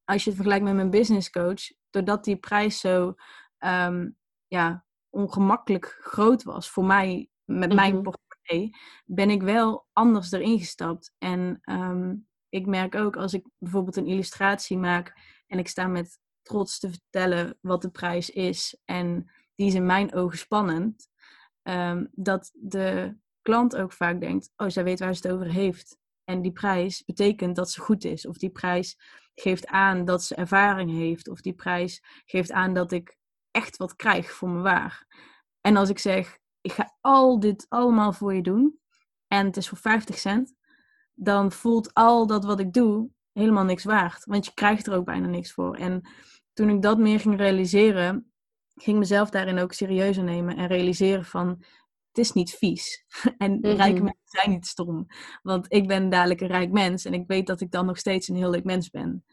als 0.03 0.23
je 0.23 0.29
het 0.29 0.35
vergelijkt 0.35 0.65
met 0.65 0.75
mijn 0.75 0.89
business 0.89 1.29
coach, 1.29 1.61
doordat 1.89 2.23
die 2.23 2.37
prijs 2.37 2.79
zo 2.79 3.13
um, 3.59 4.17
ja, 4.47 4.85
ongemakkelijk 5.09 5.97
groot 6.01 6.43
was 6.43 6.69
voor 6.69 6.85
mij 6.85 7.29
met 7.43 7.73
mijn 7.73 7.93
mhm. 7.93 8.03
portemonnee, 8.03 8.77
ben 9.05 9.29
ik 9.29 9.41
wel 9.41 9.87
anders 9.93 10.31
erin 10.31 10.59
gestapt. 10.59 11.13
En 11.17 11.59
um, 11.63 12.27
ik 12.55 12.65
merk 12.65 12.95
ook 12.95 13.15
als 13.15 13.33
ik 13.33 13.45
bijvoorbeeld 13.57 13.95
een 13.95 14.07
illustratie 14.07 14.77
maak 14.77 15.13
en 15.47 15.59
ik 15.59 15.67
sta 15.67 15.87
met 15.87 16.19
trots 16.41 16.79
te 16.79 16.89
vertellen 16.89 17.57
wat 17.61 17.81
de 17.81 17.89
prijs 17.89 18.29
is 18.29 18.77
en 18.85 19.31
die 19.55 19.67
is 19.67 19.73
in 19.73 19.85
mijn 19.85 20.13
ogen 20.13 20.37
spannend, 20.37 21.07
um, 21.63 22.09
dat 22.11 22.51
de 22.53 23.17
klant 23.41 23.75
ook 23.75 23.91
vaak 23.91 24.19
denkt, 24.19 24.51
oh, 24.55 24.69
zij 24.69 24.83
weet 24.83 24.99
waar 24.99 25.15
ze 25.15 25.27
het 25.27 25.35
over 25.35 25.51
heeft. 25.51 25.97
En 26.23 26.41
die 26.41 26.51
prijs 26.51 27.03
betekent 27.03 27.55
dat 27.55 27.71
ze 27.71 27.81
goed 27.81 28.03
is. 28.03 28.27
Of 28.27 28.37
die 28.37 28.49
prijs 28.49 28.97
geeft 29.35 29.67
aan 29.67 30.05
dat 30.05 30.23
ze 30.23 30.35
ervaring 30.35 30.91
heeft. 30.91 31.29
Of 31.29 31.41
die 31.41 31.53
prijs 31.53 32.03
geeft 32.25 32.51
aan 32.51 32.73
dat 32.73 32.91
ik 32.91 33.17
echt 33.51 33.77
wat 33.77 33.95
krijg 33.95 34.31
voor 34.31 34.49
me 34.49 34.61
waar. 34.61 35.05
En 35.61 35.75
als 35.75 35.89
ik 35.89 35.99
zeg, 35.99 36.37
ik 36.61 36.71
ga 36.71 36.95
al 37.01 37.39
dit 37.39 37.65
allemaal 37.69 38.13
voor 38.13 38.33
je 38.33 38.41
doen. 38.41 38.79
En 39.27 39.45
het 39.45 39.57
is 39.57 39.69
voor 39.69 39.77
50 39.77 40.17
cent. 40.17 40.53
Dan 41.15 41.51
voelt 41.51 41.93
al 41.93 42.27
dat 42.27 42.45
wat 42.45 42.59
ik 42.59 42.73
doe 42.73 43.09
helemaal 43.31 43.63
niks 43.63 43.83
waard. 43.83 44.25
Want 44.25 44.45
je 44.45 44.53
krijgt 44.53 44.87
er 44.87 44.95
ook 44.95 45.05
bijna 45.05 45.27
niks 45.27 45.53
voor. 45.53 45.75
En 45.75 46.09
toen 46.53 46.69
ik 46.69 46.81
dat 46.81 46.97
meer 46.97 47.19
ging 47.19 47.37
realiseren, 47.37 48.31
ging 48.75 48.97
mezelf 48.97 49.29
daarin 49.29 49.59
ook 49.59 49.73
serieuzer 49.73 50.23
nemen. 50.23 50.57
En 50.57 50.67
realiseren 50.67 51.25
van, 51.25 51.47
het 52.07 52.17
is 52.17 52.31
niet 52.31 52.51
vies. 52.51 53.05
En 53.37 53.61
rijke 53.61 53.95
mhm. 53.95 54.03
mensen 54.03 54.23
zijn 54.23 54.49
niet 54.49 54.65
stom. 54.65 55.05
Want 55.41 55.65
ik 55.73 55.87
ben 55.87 56.09
dadelijk 56.09 56.41
een 56.41 56.47
rijk 56.47 56.71
mens. 56.71 57.05
En 57.05 57.13
ik 57.13 57.27
weet 57.27 57.47
dat 57.47 57.61
ik 57.61 57.71
dan 57.71 57.85
nog 57.85 57.97
steeds 57.97 58.27
een 58.27 58.35
heel 58.35 58.49
leuk 58.49 58.63
mens 58.63 58.89
ben. 58.89 59.25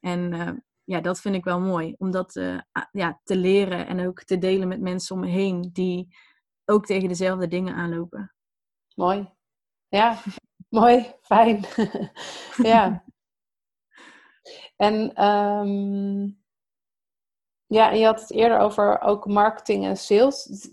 En 0.00 0.32
uh, 0.32 0.50
ja, 0.84 1.00
dat 1.00 1.20
vind 1.20 1.34
ik 1.34 1.44
wel 1.44 1.60
mooi. 1.60 1.94
Om 1.98 2.10
dat 2.10 2.36
uh, 2.36 2.60
ja, 2.92 3.20
te 3.24 3.36
leren 3.36 3.86
en 3.86 4.06
ook 4.06 4.22
te 4.22 4.38
delen 4.38 4.68
met 4.68 4.80
mensen 4.80 5.14
om 5.14 5.20
me 5.20 5.28
heen 5.28 5.70
die 5.72 6.16
ook 6.64 6.86
tegen 6.86 7.08
dezelfde 7.08 7.48
dingen 7.48 7.74
aanlopen. 7.74 8.34
Mooi. 8.94 9.28
Ja, 9.88 10.18
mooi, 10.68 11.12
fijn. 11.20 11.64
ja. 12.72 13.04
En 14.76 15.24
um, 15.24 16.38
ja, 17.66 17.90
en 17.90 17.98
je 17.98 18.04
had 18.04 18.20
het 18.20 18.30
eerder 18.30 18.58
over 18.58 19.00
ook 19.00 19.26
marketing 19.26 19.84
en 19.84 19.96
sales. 19.96 20.68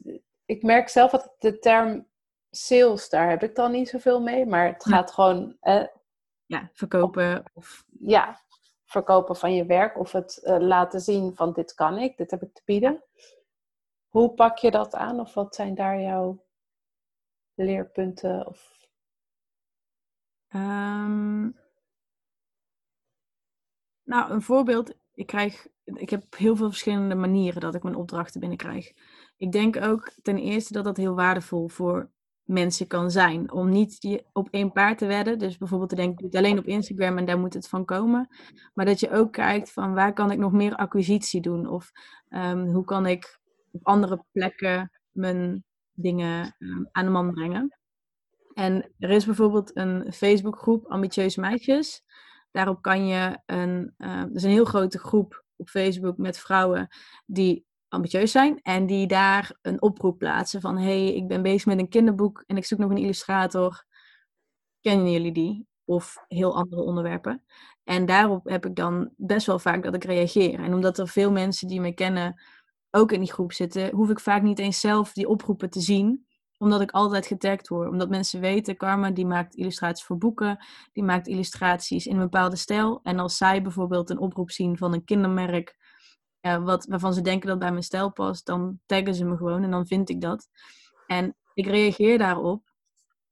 Ik 0.45 0.63
merk 0.63 0.89
zelf 0.89 1.11
dat 1.11 1.35
de 1.39 1.59
term 1.59 2.07
sales, 2.49 3.09
daar 3.09 3.29
heb 3.29 3.43
ik 3.43 3.55
dan 3.55 3.71
niet 3.71 3.89
zoveel 3.89 4.21
mee, 4.21 4.45
maar 4.45 4.67
het 4.67 4.85
gaat 4.85 5.11
gewoon. 5.11 5.57
Eh, 5.59 5.85
ja, 6.45 6.69
verkopen. 6.73 7.43
Of... 7.53 7.85
Ja, 7.99 8.41
verkopen 8.85 9.35
van 9.35 9.53
je 9.53 9.65
werk 9.65 9.99
of 9.99 10.11
het 10.11 10.41
uh, 10.43 10.57
laten 10.59 11.01
zien 11.01 11.35
van 11.35 11.53
dit 11.53 11.73
kan 11.73 11.97
ik, 11.97 12.17
dit 12.17 12.31
heb 12.31 12.41
ik 12.41 12.53
te 12.53 12.61
bieden. 12.65 13.03
Hoe 14.07 14.33
pak 14.33 14.57
je 14.57 14.71
dat 14.71 14.95
aan 14.95 15.19
of 15.19 15.33
wat 15.33 15.55
zijn 15.55 15.75
daar 15.75 15.99
jouw 15.99 16.43
leerpunten? 17.53 18.47
Of... 18.47 18.74
Um, 20.55 21.55
nou, 24.03 24.31
een 24.31 24.41
voorbeeld. 24.41 24.95
Ik, 25.13 25.27
krijg, 25.27 25.67
ik 25.83 26.09
heb 26.09 26.23
heel 26.37 26.55
veel 26.55 26.69
verschillende 26.69 27.15
manieren 27.15 27.61
dat 27.61 27.75
ik 27.75 27.83
mijn 27.83 27.95
opdrachten 27.95 28.39
binnenkrijg. 28.39 28.91
Ik 29.37 29.51
denk 29.51 29.77
ook 29.81 30.11
ten 30.21 30.37
eerste 30.37 30.73
dat 30.73 30.83
dat 30.83 30.97
heel 30.97 31.15
waardevol 31.15 31.67
voor 31.67 32.09
mensen 32.43 32.87
kan 32.87 33.11
zijn. 33.11 33.51
Om 33.51 33.69
niet 33.69 34.23
op 34.33 34.47
één 34.51 34.71
paard 34.71 34.97
te 34.97 35.05
wedden. 35.05 35.39
Dus 35.39 35.57
bijvoorbeeld 35.57 35.89
te 35.89 35.95
denken, 35.95 36.29
alleen 36.31 36.59
op 36.59 36.65
Instagram 36.65 37.17
en 37.17 37.25
daar 37.25 37.39
moet 37.39 37.53
het 37.53 37.67
van 37.67 37.85
komen. 37.85 38.29
Maar 38.73 38.85
dat 38.85 38.99
je 38.99 39.11
ook 39.11 39.31
kijkt 39.31 39.71
van 39.71 39.93
waar 39.93 40.13
kan 40.13 40.31
ik 40.31 40.37
nog 40.37 40.51
meer 40.51 40.75
acquisitie 40.75 41.41
doen? 41.41 41.67
Of 41.67 41.91
um, 42.29 42.73
hoe 42.73 42.85
kan 42.85 43.05
ik 43.05 43.39
op 43.71 43.85
andere 43.85 44.25
plekken 44.31 44.91
mijn 45.11 45.63
dingen 45.91 46.55
um, 46.59 46.89
aan 46.91 47.05
de 47.05 47.11
man 47.11 47.33
brengen? 47.33 47.77
En 48.55 48.91
er 48.99 49.09
is 49.09 49.25
bijvoorbeeld 49.25 49.77
een 49.77 50.13
Facebookgroep 50.13 50.85
Ambitieuze 50.85 51.39
Meisjes. 51.39 52.03
Daarop 52.51 52.81
kan 52.81 53.07
je 53.07 53.39
een, 53.45 53.93
uh, 53.97 54.09
er 54.09 54.35
is 54.35 54.43
een 54.43 54.49
heel 54.49 54.65
grote 54.65 54.99
groep 54.99 55.43
op 55.55 55.69
Facebook 55.69 56.17
met 56.17 56.39
vrouwen 56.39 56.87
die 57.25 57.65
ambitieus 57.87 58.31
zijn 58.31 58.59
en 58.61 58.85
die 58.85 59.07
daar 59.07 59.57
een 59.61 59.81
oproep 59.81 60.17
plaatsen 60.17 60.61
van 60.61 60.77
hey, 60.77 61.13
ik 61.13 61.27
ben 61.27 61.41
bezig 61.41 61.65
met 61.65 61.79
een 61.79 61.89
kinderboek 61.89 62.43
en 62.47 62.57
ik 62.57 62.65
zoek 62.65 62.79
nog 62.79 62.89
een 62.89 62.97
illustrator. 62.97 63.85
Kennen 64.81 65.11
jullie 65.11 65.33
die? 65.33 65.67
Of 65.85 66.23
heel 66.27 66.55
andere 66.55 66.81
onderwerpen. 66.81 67.43
En 67.83 68.05
daarop 68.05 68.49
heb 68.49 68.65
ik 68.65 68.75
dan 68.75 69.11
best 69.15 69.45
wel 69.45 69.59
vaak 69.59 69.83
dat 69.83 69.95
ik 69.95 70.03
reageer. 70.03 70.59
En 70.59 70.73
omdat 70.73 70.97
er 70.97 71.07
veel 71.07 71.31
mensen 71.31 71.67
die 71.67 71.81
me 71.81 71.93
kennen 71.93 72.41
ook 72.91 73.11
in 73.11 73.19
die 73.19 73.31
groep 73.31 73.53
zitten, 73.53 73.91
hoef 73.91 74.09
ik 74.09 74.19
vaak 74.19 74.41
niet 74.41 74.59
eens 74.59 74.79
zelf 74.79 75.13
die 75.13 75.27
oproepen 75.27 75.69
te 75.69 75.81
zien 75.81 76.25
omdat 76.57 76.81
ik 76.81 76.91
altijd 76.91 77.25
getagd 77.25 77.67
word. 77.67 77.89
Omdat 77.89 78.09
mensen 78.09 78.39
weten, 78.39 78.77
Karma 78.77 79.11
die 79.11 79.25
maakt 79.25 79.55
illustraties 79.55 80.05
voor 80.05 80.17
boeken. 80.17 80.65
Die 80.93 81.03
maakt 81.03 81.27
illustraties 81.27 82.05
in 82.05 82.15
een 82.15 82.21
bepaalde 82.21 82.55
stijl. 82.55 82.99
En 83.03 83.19
als 83.19 83.37
zij 83.37 83.61
bijvoorbeeld 83.61 84.09
een 84.09 84.19
oproep 84.19 84.51
zien 84.51 84.77
van 84.77 84.93
een 84.93 85.03
kindermerk 85.03 85.75
wat, 86.53 86.85
waarvan 86.85 87.13
ze 87.13 87.21
denken 87.21 87.47
dat 87.47 87.59
bij 87.59 87.71
mijn 87.71 87.83
stijl 87.83 88.11
past, 88.11 88.45
dan 88.45 88.79
taggen 88.85 89.15
ze 89.15 89.25
me 89.25 89.37
gewoon 89.37 89.63
en 89.63 89.71
dan 89.71 89.87
vind 89.87 90.09
ik 90.09 90.21
dat. 90.21 90.47
En 91.07 91.35
ik 91.53 91.65
reageer 91.65 92.17
daarop. 92.17 92.63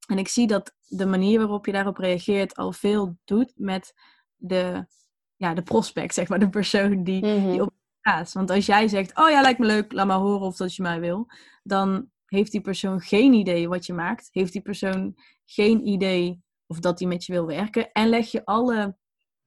En 0.08 0.18
ik 0.18 0.28
zie 0.28 0.48
dat 0.48 0.74
de 0.88 1.06
manier 1.06 1.40
waarop 1.40 1.66
je 1.66 1.72
daarop 1.72 1.98
reageert 1.98 2.56
al 2.56 2.72
veel 2.72 3.18
doet 3.24 3.54
met 3.56 3.94
de, 4.36 4.86
ja, 5.36 5.54
de 5.54 5.64
prospect, 5.64 6.14
zeg 6.14 6.28
maar, 6.28 6.40
de 6.40 6.50
persoon 6.50 7.04
die, 7.04 7.22
die 7.22 7.40
mhm. 7.40 7.62
op 7.62 7.74
gaat. 8.02 8.34
Want 8.34 8.50
als 8.50 8.66
jij 8.66 8.88
zegt, 8.88 9.18
oh 9.18 9.30
ja, 9.30 9.42
lijkt 9.42 9.60
me 9.60 9.66
leuk, 9.66 9.92
laat 9.92 10.08
maar 10.08 10.18
horen 10.18 10.48
of 10.48 10.56
dat 10.56 10.76
je 10.76 10.82
mij 10.82 11.00
wil, 11.00 11.28
dan 11.64 12.12
heeft 12.34 12.52
die 12.52 12.62
persoon 12.62 13.02
geen 13.02 13.34
idee 13.34 13.68
wat 13.68 13.86
je 13.86 13.94
maakt. 13.94 14.30
Heeft 14.32 14.54
die 14.54 14.62
persoon 14.62 15.16
geen 15.46 15.88
idee 15.88 16.44
of 16.68 16.80
dat 16.80 17.00
hij 17.00 17.08
met 17.08 17.26
je 17.26 17.34
wil 17.34 17.46
werken. 17.46 17.92
En 17.92 18.10
leg 18.10 18.32
je 18.32 18.46
alle 18.46 18.98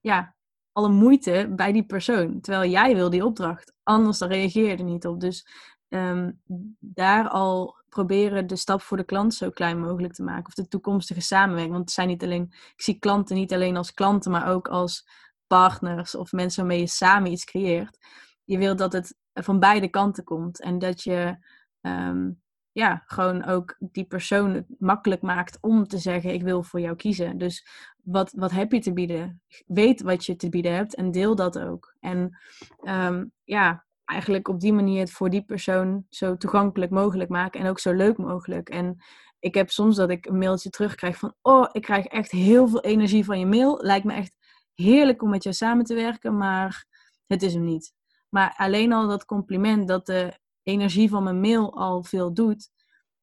ja, 0.00 0.34
alle 0.72 0.88
moeite 0.88 1.52
bij 1.56 1.72
die 1.72 1.86
persoon. 1.86 2.40
Terwijl 2.40 2.70
jij 2.70 2.94
wil 2.94 3.10
die 3.10 3.24
opdracht. 3.24 3.72
Anders 3.82 4.18
dan 4.18 4.28
reageer 4.28 4.68
je 4.68 4.76
er 4.76 4.84
niet 4.84 5.06
op. 5.06 5.20
Dus 5.20 5.46
ehm, 5.88 6.32
daar 6.78 7.28
al 7.28 7.76
proberen 7.88 8.46
de 8.46 8.56
stap 8.56 8.82
voor 8.82 8.96
de 8.96 9.04
klant 9.04 9.34
zo 9.34 9.50
klein 9.50 9.80
mogelijk 9.80 10.14
te 10.14 10.22
maken. 10.22 10.46
Of 10.46 10.54
de 10.54 10.68
toekomstige 10.68 11.20
samenwerking. 11.20 11.72
Want 11.72 11.84
het 11.84 11.94
zijn 11.94 12.08
niet 12.08 12.22
alleen, 12.22 12.42
ik 12.52 12.82
zie 12.82 12.98
klanten 12.98 13.36
niet 13.36 13.52
alleen 13.52 13.76
als 13.76 13.92
klanten, 13.92 14.30
maar 14.30 14.48
ook 14.48 14.68
als 14.68 15.08
partners 15.46 16.14
of 16.14 16.32
mensen 16.32 16.60
waarmee 16.60 16.80
je 16.80 16.88
samen 16.88 17.30
iets 17.30 17.44
creëert. 17.44 17.98
Je 18.44 18.58
wil 18.58 18.76
dat 18.76 18.92
het 18.92 19.16
van 19.32 19.58
beide 19.58 19.88
kanten 19.88 20.24
komt. 20.24 20.60
En 20.60 20.78
dat 20.78 21.02
je 21.02 21.36
ehm, 21.80 22.30
ja, 22.76 23.02
gewoon 23.06 23.44
ook 23.44 23.76
die 23.78 24.04
persoon 24.04 24.54
het 24.54 24.66
makkelijk 24.78 25.22
maakt 25.22 25.58
om 25.60 25.86
te 25.86 25.98
zeggen: 25.98 26.32
Ik 26.32 26.42
wil 26.42 26.62
voor 26.62 26.80
jou 26.80 26.96
kiezen. 26.96 27.38
Dus 27.38 27.66
wat, 28.02 28.32
wat 28.32 28.50
heb 28.50 28.72
je 28.72 28.80
te 28.80 28.92
bieden? 28.92 29.42
Weet 29.66 30.02
wat 30.02 30.26
je 30.26 30.36
te 30.36 30.48
bieden 30.48 30.74
hebt 30.74 30.94
en 30.94 31.10
deel 31.10 31.34
dat 31.34 31.58
ook. 31.58 31.94
En 32.00 32.38
ehm, 32.82 33.24
ja, 33.44 33.84
eigenlijk 34.04 34.48
op 34.48 34.60
die 34.60 34.72
manier 34.72 35.00
het 35.00 35.10
voor 35.10 35.30
die 35.30 35.42
persoon 35.42 36.06
zo 36.08 36.36
toegankelijk 36.36 36.90
mogelijk 36.90 37.30
maken 37.30 37.60
en 37.60 37.68
ook 37.68 37.78
zo 37.78 37.92
leuk 37.92 38.16
mogelijk. 38.16 38.68
En 38.68 38.96
ik 39.38 39.54
heb 39.54 39.70
soms 39.70 39.96
dat 39.96 40.10
ik 40.10 40.26
een 40.26 40.38
mailtje 40.38 40.70
terugkrijg 40.70 41.18
van: 41.18 41.34
Oh, 41.42 41.68
ik 41.72 41.82
krijg 41.82 42.04
echt 42.04 42.30
heel 42.30 42.68
veel 42.68 42.80
energie 42.80 43.24
van 43.24 43.38
je 43.38 43.46
mail. 43.46 43.78
Lijkt 43.82 44.04
me 44.04 44.12
echt 44.12 44.32
heerlijk 44.74 45.22
om 45.22 45.30
met 45.30 45.42
jou 45.42 45.54
samen 45.54 45.84
te 45.84 45.94
werken, 45.94 46.36
maar 46.36 46.86
het 47.26 47.42
is 47.42 47.54
hem 47.54 47.64
niet. 47.64 47.92
Maar 48.28 48.54
alleen 48.56 48.92
al 48.92 49.08
dat 49.08 49.24
compliment 49.24 49.88
dat 49.88 50.06
de 50.06 50.38
energie 50.66 51.08
van 51.08 51.22
mijn 51.22 51.40
mail 51.40 51.76
al 51.76 52.02
veel 52.02 52.34
doet, 52.34 52.70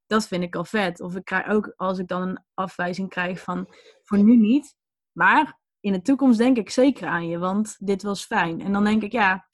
dat 0.05 0.27
vind 0.27 0.43
ik 0.43 0.55
al 0.55 0.65
vet. 0.65 1.01
Of 1.01 1.15
ik 1.15 1.25
krijg 1.25 1.47
ook 1.47 1.73
als 1.75 1.99
ik 1.99 2.07
dan 2.07 2.21
een 2.21 2.43
afwijzing 2.53 3.09
krijg 3.09 3.39
van 3.39 3.73
voor 4.03 4.23
nu 4.23 4.35
niet, 4.35 4.75
maar 5.11 5.59
in 5.79 5.91
de 5.91 6.01
toekomst 6.01 6.37
denk 6.37 6.57
ik 6.57 6.69
zeker 6.69 7.07
aan 7.07 7.27
je, 7.27 7.37
want 7.37 7.75
dit 7.79 8.03
was 8.03 8.25
fijn. 8.25 8.61
En 8.61 8.71
dan 8.71 8.83
denk 8.83 9.03
ik, 9.03 9.11
ja, 9.11 9.47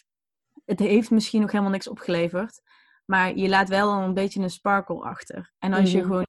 het 0.65 0.79
heeft 0.79 1.11
misschien 1.11 1.41
nog 1.41 1.51
helemaal 1.51 1.71
niks 1.71 1.87
opgeleverd, 1.87 2.61
maar 3.05 3.35
je 3.35 3.49
laat 3.49 3.69
wel 3.69 3.91
een 3.91 4.13
beetje 4.13 4.41
een 4.41 4.49
sparkle 4.49 5.01
achter. 5.01 5.53
En 5.59 5.73
als 5.73 5.91
je 5.91 5.97
mhm. 5.97 6.07
gewoon 6.07 6.27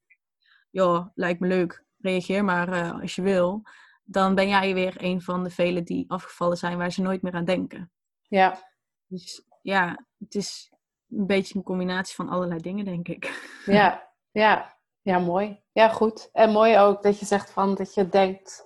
ja, 0.71 1.13
lijkt 1.15 1.41
me 1.41 1.47
leuk, 1.47 1.85
reageer 1.99 2.45
maar 2.45 2.73
eh, 2.73 3.01
als 3.01 3.15
je 3.15 3.23
wil. 3.23 3.63
Dan 4.05 4.35
ben 4.35 4.49
jij 4.49 4.75
weer 4.75 4.95
een 4.97 5.23
van 5.23 5.45
de 5.45 5.51
velen 5.51 5.85
die 5.85 6.11
afgevallen 6.11 6.57
zijn 6.57 6.79
waar 6.79 6.93
ze 6.93 7.03
nooit 7.03 7.23
meer 7.23 7.33
aan 7.33 7.45
denken. 7.45 7.93
Ja. 8.23 8.73
Dus 9.07 9.45
ja, 9.63 10.07
het 10.19 10.35
is 10.35 10.73
een 11.11 11.27
beetje 11.27 11.57
een 11.59 11.65
combinatie 11.65 12.15
van 12.15 12.29
allerlei 12.29 12.61
dingen, 12.61 12.85
denk 12.85 13.09
ik. 13.09 13.49
Ja, 13.67 14.13
ja, 14.31 14.79
ja, 15.03 15.19
mooi. 15.19 15.63
Ja, 15.73 15.89
goed. 15.89 16.29
En 16.33 16.51
mooi 16.51 16.79
ook 16.79 17.03
dat 17.03 17.19
je 17.19 17.27
zegt 17.27 17.51
van 17.51 17.75
dat 17.75 17.95
je 17.95 18.09
denkt 18.09 18.65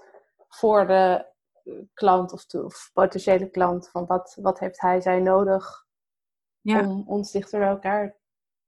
voor 0.49 0.87
de 0.87 1.27
klant 1.95 2.33
of, 2.33 2.47
de, 2.47 2.65
of 2.65 2.91
potentiële 2.93 3.51
klant 3.51 3.89
van 3.89 4.07
wat, 4.07 4.37
wat 4.41 4.59
heeft 4.59 4.81
hij, 4.81 5.01
zij 5.01 5.21
nodig 5.21 5.85
Ja. 6.61 6.81
om 6.81 7.03
ons 7.07 7.31
dichter 7.33 7.59
bij 7.59 7.69
elkaar 7.69 8.17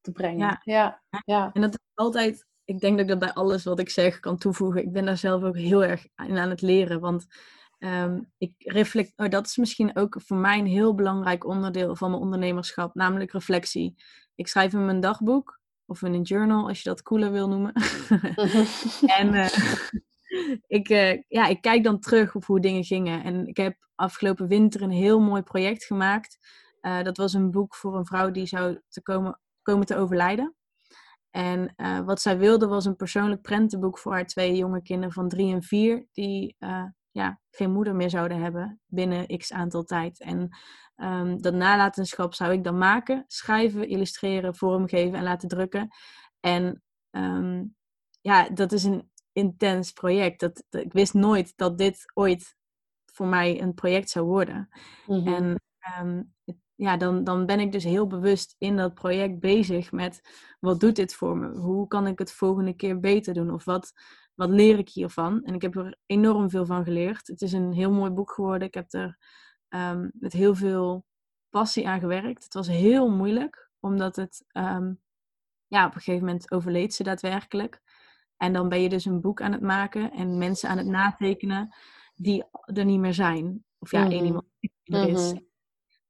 te 0.00 0.12
brengen. 0.12 0.38
Ja. 0.38 0.60
ja, 0.64 1.02
ja. 1.24 1.50
En 1.52 1.60
dat 1.60 1.72
is 1.74 1.80
altijd, 1.94 2.46
ik 2.64 2.80
denk 2.80 2.92
dat 2.92 3.02
ik 3.02 3.08
dat 3.08 3.18
bij 3.18 3.32
alles 3.32 3.64
wat 3.64 3.78
ik 3.78 3.90
zeg 3.90 4.20
kan 4.20 4.38
toevoegen. 4.38 4.82
Ik 4.82 4.92
ben 4.92 5.04
daar 5.04 5.16
zelf 5.16 5.42
ook 5.42 5.56
heel 5.56 5.84
erg 5.84 6.06
in 6.16 6.38
aan 6.38 6.50
het 6.50 6.62
leren. 6.62 7.00
Want 7.00 7.26
ehm, 7.78 8.20
ik 8.38 8.52
reflect, 8.58 9.12
oh, 9.16 9.28
dat 9.28 9.46
is 9.46 9.56
misschien 9.56 9.96
ook 9.96 10.20
voor 10.24 10.36
mij 10.36 10.58
een 10.58 10.66
heel 10.66 10.94
belangrijk 10.94 11.46
onderdeel 11.46 11.96
van 11.96 12.10
mijn 12.10 12.22
ondernemerschap, 12.22 12.94
namelijk 12.94 13.32
reflectie. 13.32 13.94
Ik 14.34 14.48
schrijf 14.48 14.72
in 14.72 14.84
mijn 14.84 15.00
dagboek 15.00 15.60
of 15.86 16.02
in 16.02 16.14
een 16.14 16.22
journal, 16.22 16.68
als 16.68 16.82
je 16.82 16.88
dat 16.88 17.02
cooler 17.02 17.32
wil 17.32 17.48
noemen. 17.48 17.72
en 19.20 19.34
eh, 19.34 19.48
ik, 20.66 20.88
eh, 20.88 21.22
ja, 21.28 21.46
ik 21.46 21.60
kijk 21.60 21.84
dan 21.84 22.00
terug 22.00 22.34
op 22.34 22.44
hoe 22.44 22.60
dingen 22.60 22.84
gingen. 22.84 23.24
En 23.24 23.46
ik 23.46 23.56
heb 23.56 23.76
afgelopen 23.94 24.48
winter 24.48 24.82
een 24.82 24.90
heel 24.90 25.20
mooi 25.20 25.42
project 25.42 25.84
gemaakt. 25.84 26.38
Eh, 26.80 27.02
dat 27.02 27.16
was 27.16 27.32
een 27.32 27.50
boek 27.50 27.74
voor 27.74 27.96
een 27.96 28.06
vrouw 28.06 28.30
die 28.30 28.46
zou 28.46 28.80
te 28.88 29.02
komen, 29.02 29.40
komen 29.62 29.86
te 29.86 29.96
overlijden. 29.96 30.54
En 31.30 31.74
wat 32.04 32.20
zij 32.20 32.38
wilde 32.38 32.66
was 32.66 32.84
een 32.84 32.96
persoonlijk 32.96 33.42
prentenboek 33.42 33.98
voor 33.98 34.12
haar 34.12 34.26
twee 34.26 34.56
jonge 34.56 34.82
kinderen 34.82 35.12
van 35.12 35.28
drie 35.28 35.54
en 35.54 35.62
vier, 35.62 36.06
die 36.12 36.56
ja, 37.16 37.40
geen 37.50 37.72
moeder 37.72 37.94
meer 37.94 38.10
zouden 38.10 38.40
hebben 38.42 38.80
binnen 38.86 39.38
x 39.38 39.52
aantal 39.52 39.84
tijd. 39.84 40.20
En 40.20 40.56
ehm, 40.96 41.36
dat 41.36 41.54
nalatenschap 41.54 42.34
zou 42.34 42.52
ik 42.52 42.64
dan 42.64 42.78
maken, 42.78 43.24
schrijven, 43.26 43.88
illustreren, 43.88 44.54
vormgeven 44.56 45.18
en 45.18 45.22
laten 45.24 45.48
drukken. 45.48 45.88
En 46.40 46.82
ehm, 47.10 47.64
ja, 48.20 48.48
dat 48.48 48.72
is 48.72 48.84
een 48.84 49.10
intens 49.32 49.92
project. 49.92 50.40
Dat, 50.40 50.64
dat- 50.68 50.82
ik 50.84 50.92
wist 50.92 51.14
nooit 51.14 51.52
dat 51.56 51.78
dit 51.78 52.12
ooit 52.14 52.56
voor 53.12 53.26
mij 53.26 53.62
een 53.62 53.74
project 53.74 54.10
zou 54.10 54.26
worden. 54.26 54.68
Mhm. 55.06 55.34
En 55.34 55.60
ehm, 55.78 56.22
ja, 56.74 56.96
dan, 56.96 57.24
dan 57.24 57.46
ben 57.46 57.60
ik 57.60 57.72
dus 57.72 57.84
heel 57.84 58.06
bewust 58.06 58.54
in 58.58 58.76
dat 58.76 58.94
project 58.94 59.38
bezig 59.40 59.92
met 59.92 60.20
wat 60.60 60.80
doet 60.80 60.96
dit 60.96 61.14
voor 61.14 61.36
me? 61.36 61.58
Hoe 61.58 61.86
kan 61.86 62.06
ik 62.06 62.18
het 62.18 62.32
volgende 62.32 62.74
keer 62.74 63.00
beter 63.00 63.34
doen? 63.34 63.50
Of 63.50 63.64
wat, 63.64 63.92
wat 64.37 64.51
leer 64.51 64.78
ik 64.78 64.89
hiervan? 64.89 65.45
En 65.45 65.55
ik 65.55 65.62
heb 65.62 65.76
er 65.76 65.97
enorm 66.07 66.51
veel 66.51 66.66
van 66.66 66.84
geleerd. 66.84 67.26
Het 67.26 67.43
is 67.43 67.53
een 67.53 67.72
heel 67.72 67.93
mooi 67.93 68.11
boek 68.11 68.32
geworden. 68.32 68.68
Ik 68.68 68.74
heb 68.74 68.93
er 68.93 69.18
ehm, 69.68 70.09
met 70.12 70.32
heel 70.32 70.55
veel 70.55 71.05
passie 71.51 71.89
aan 71.89 72.01
gewerkt. 72.01 72.45
Het 72.45 72.55
was 72.55 72.66
heel 72.66 73.11
moeilijk, 73.11 73.70
omdat 73.80 74.16
het 74.16 74.45
ehm, 74.49 74.95
ja, 75.66 75.87
op 75.87 75.95
een 75.95 76.01
gegeven 76.01 76.26
moment 76.26 76.51
overleed 76.51 76.95
ze 76.95 77.03
daadwerkelijk. 77.03 77.80
En 78.37 78.53
dan 78.53 78.68
ben 78.68 78.82
je 78.82 78.89
dus 78.89 79.05
een 79.05 79.20
boek 79.20 79.41
aan 79.41 79.53
het 79.53 79.61
maken 79.61 80.12
en 80.12 80.39
mensen 80.39 80.68
aan 80.68 80.78
het 80.78 80.87
natekenen 80.87 81.74
die 82.14 82.45
er 82.64 82.84
niet 82.84 83.01
meer 83.01 83.14
zijn. 83.14 83.64
Of 83.78 83.91
ja, 83.91 84.03
Mhm. 84.03 84.11
één 84.11 84.24
iemand 84.24 84.45
die 84.59 84.72
er 84.84 85.09
is. 85.09 85.32
Mhm. 85.32 85.43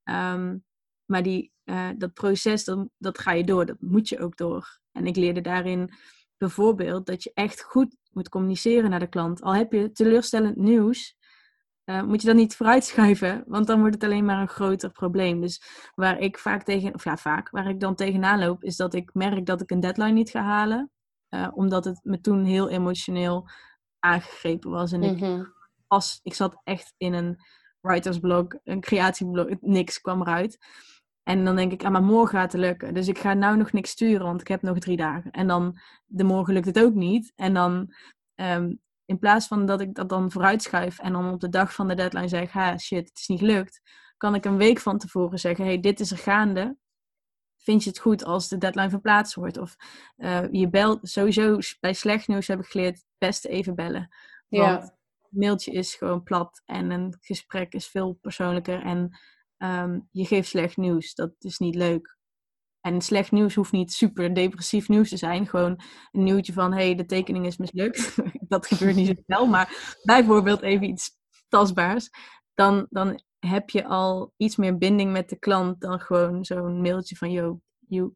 Ehm, 0.03 0.59
maar 1.05 1.23
die, 1.23 1.53
eh, 1.65 1.89
dat 1.99 2.13
proces, 2.13 2.65
dat, 2.65 2.89
dat 2.99 3.19
ga 3.19 3.33
je 3.33 3.45
door. 3.45 3.67
Dat 3.67 3.81
moet 3.81 4.09
je 4.09 4.19
ook 4.19 4.37
door. 4.37 4.79
En 4.93 5.07
ik 5.07 5.17
leerde 5.17 5.41
daarin 5.41 5.91
bijvoorbeeld 6.37 7.07
dat 7.07 7.23
je 7.23 7.31
echt 7.35 7.63
goed 7.63 7.97
moet 8.17 8.29
communiceren 8.29 8.91
naar 8.91 8.99
de 9.01 9.07
klant. 9.09 9.43
Al 9.43 9.55
heb 9.55 9.73
je 9.73 9.93
teleurstellend 9.93 10.57
nieuws, 10.57 11.17
eh, 11.85 12.03
moet 12.03 12.21
je 12.21 12.27
dat 12.27 12.37
niet 12.37 12.57
vooruitschuiven. 12.57 13.45
Want 13.47 13.67
dan 13.67 13.79
wordt 13.81 13.95
het 13.95 14.05
alleen 14.05 14.25
maar 14.25 14.41
een 14.41 14.49
groter 14.49 14.91
probleem. 14.91 15.41
Dus 15.41 15.63
waar 15.95 16.19
ik 16.19 16.39
vaak 16.39 16.63
tegen, 16.63 16.95
of 16.95 17.05
ja, 17.05 17.17
vaak, 17.17 17.51
waar 17.51 17.69
ik 17.69 17.81
dan 17.81 17.95
tegenaan 17.95 18.39
loop, 18.39 18.65
is 18.65 18.77
dat 18.77 18.95
ik 18.95 19.15
merk 19.15 19.47
dat 19.47 19.61
ik 19.61 19.71
een 19.71 19.81
deadline 19.81 20.11
niet 20.13 20.31
ga 20.31 20.43
halen. 20.43 20.91
eh, 21.29 21.49
omdat 21.55 21.85
het 21.85 22.01
me 22.03 22.21
toen 22.21 22.45
heel 22.45 22.69
emotioneel 22.69 23.49
aangegrepen 23.99 24.71
was. 24.71 24.93
En 24.93 25.03
ik 25.03 25.21
Mhm. 25.21 25.45
pas, 25.87 26.21
ik 26.23 26.35
zat 26.35 26.61
echt 26.65 26.95
in 26.97 27.13
een 27.15 27.37
writersblog, 27.81 28.47
een 28.65 28.81
creatieblog, 28.81 29.47
niks 29.61 30.01
kwam 30.01 30.21
eruit. 30.21 30.59
En 31.27 31.45
dan 31.45 31.57
denk 31.57 31.73
ik, 31.73 31.85
ah, 31.85 31.91
maar 31.91 32.03
morgen 32.03 32.39
gaat 32.39 32.53
het 32.53 32.61
lukken. 32.61 32.95
Dus 32.95 33.09
ik 33.09 33.19
ga 33.19 33.35
nou 33.35 33.57
nog 33.57 33.73
niks 33.73 33.91
sturen, 33.91 34.27
want 34.27 34.41
ik 34.41 34.49
heb 34.49 34.63
nog 34.63 34.79
drie 34.79 34.97
dagen. 34.97 35.31
En 35.31 35.47
dan, 35.47 35.79
de 36.05 36.25
morgen 36.25 36.55
lukt 36.55 36.67
het 36.67 36.81
ook 36.81 36.95
niet. 36.95 37.33
En 37.37 37.55
dan, 37.55 37.95
ehm, 38.35 38.75
in 39.05 39.19
plaats 39.19 39.47
van 39.47 39.67
dat 39.67 39.81
ik 39.81 39.95
dat 39.95 40.09
dan 40.09 40.31
vooruitschuif 40.31 40.99
en 40.99 41.13
dan 41.13 41.33
op 41.33 41.41
de 41.41 41.49
dag 41.49 41.75
van 41.75 41.89
de 41.89 41.95
deadline 41.95 42.29
zeg, 42.29 42.51
ha, 42.53 42.79
shit, 42.79 43.09
het 43.09 43.19
is 43.19 43.27
niet 43.27 43.39
gelukt. 43.39 43.81
Kan 44.17 44.35
ik 44.35 44.45
een 44.45 44.57
week 44.57 44.79
van 44.79 44.99
tevoren 44.99 45.39
zeggen, 45.39 45.65
hey, 45.65 45.81
dit 45.81 46.01
is 46.01 46.11
er 46.11 46.19
gaande. 46.19 46.77
Vind 47.57 47.83
je 47.85 47.89
het 47.91 47.99
goed 47.99 48.25
als 48.25 48.49
de 48.49 48.59
deadline 48.59 48.91
verplaatst 48.91 49.35
wordt? 49.35 49.59
Of 49.59 49.77
eh, 50.17 50.45
je 50.51 50.69
belt, 50.69 50.99
sowieso 51.03 51.59
bij 51.81 51.93
slecht 51.93 52.29
nieuws 52.29 52.47
heb 52.47 52.59
ik 52.59 52.67
geleerd, 52.67 52.97
het 52.97 53.07
beste 53.19 53.49
even 53.49 53.75
bellen. 53.75 54.15
Want 54.49 54.65
Ja. 54.73 54.83
een 54.83 55.39
mailtje 55.39 55.73
is 55.73 55.95
gewoon 55.95 56.23
plat 56.23 56.63
en 56.65 56.91
een 56.91 57.17
gesprek 57.21 57.73
is 57.73 57.87
veel 57.87 58.19
persoonlijker. 58.21 58.83
En 58.83 59.19
ehm, 59.57 60.01
je 60.11 60.25
geeft 60.25 60.49
slecht 60.49 60.77
nieuws. 60.77 61.15
Dat 61.15 61.35
is 61.39 61.59
niet 61.59 61.75
leuk. 61.75 62.17
En 62.81 63.01
slecht 63.01 63.33
nieuws 63.33 63.55
hoeft 63.55 63.73
niet 63.73 63.93
super 63.93 64.35
depressief 64.35 64.89
nieuws 64.89 65.09
te 65.09 65.17
zijn. 65.17 65.47
Gewoon 65.47 65.81
een 66.13 66.23
nieuwtje 66.23 66.53
van, 66.53 66.73
hé, 66.73 66.85
hey, 66.85 66.95
de 66.95 67.07
tekening 67.07 67.47
is 67.47 67.57
mislukt. 67.57 68.17
dat 68.49 68.67
gebeurt 68.67 68.97
niet 68.97 69.07
zo 69.07 69.15
snel, 69.27 69.47
maar 69.47 69.99
bijvoorbeeld 70.03 70.63
even 70.63 70.89
iets 70.89 71.11
tastbaars. 71.49 72.11
Dan, 72.55 72.87
dan 72.91 73.23
heb 73.39 73.71
je 73.71 73.85
al 73.85 74.33
iets 74.37 74.57
meer 74.57 74.79
binding 74.79 75.13
met 75.13 75.29
de 75.29 75.39
klant 75.39 75.81
dan 75.81 76.01
gewoon 76.01 76.45
zo'n 76.45 76.81
mailtje 76.81 77.17
van, 77.17 77.31
yo, 77.31 77.61
you. 77.89 78.15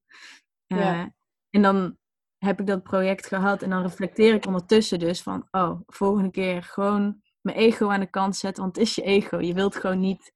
Eh, 0.67 0.79
Ja. 0.79 1.15
En 1.51 1.63
dan 1.63 1.99
heb 2.39 2.61
ik 2.61 2.67
dat 2.67 2.83
project 2.83 3.27
gehad 3.27 3.63
en 3.63 3.71
dan 3.71 3.83
reflecteer 3.83 4.35
ik 4.35 4.47
ondertussen 4.47 4.99
dus 4.99 5.23
van, 5.23 5.49
oh, 5.51 5.81
volgende 5.87 6.31
keer 6.31 6.63
gewoon 6.63 7.23
mijn 7.41 7.57
ego 7.57 7.89
aan 7.89 8.01
de 8.01 8.11
kant 8.11 8.37
zetten, 8.37 8.63
want 8.63 8.77
het 8.77 8.87
is 8.87 8.95
je 8.95 9.03
ego. 9.03 9.41
Je 9.41 9.55
wilt 9.55 9.77
gewoon 9.77 10.01
niet 10.01 10.33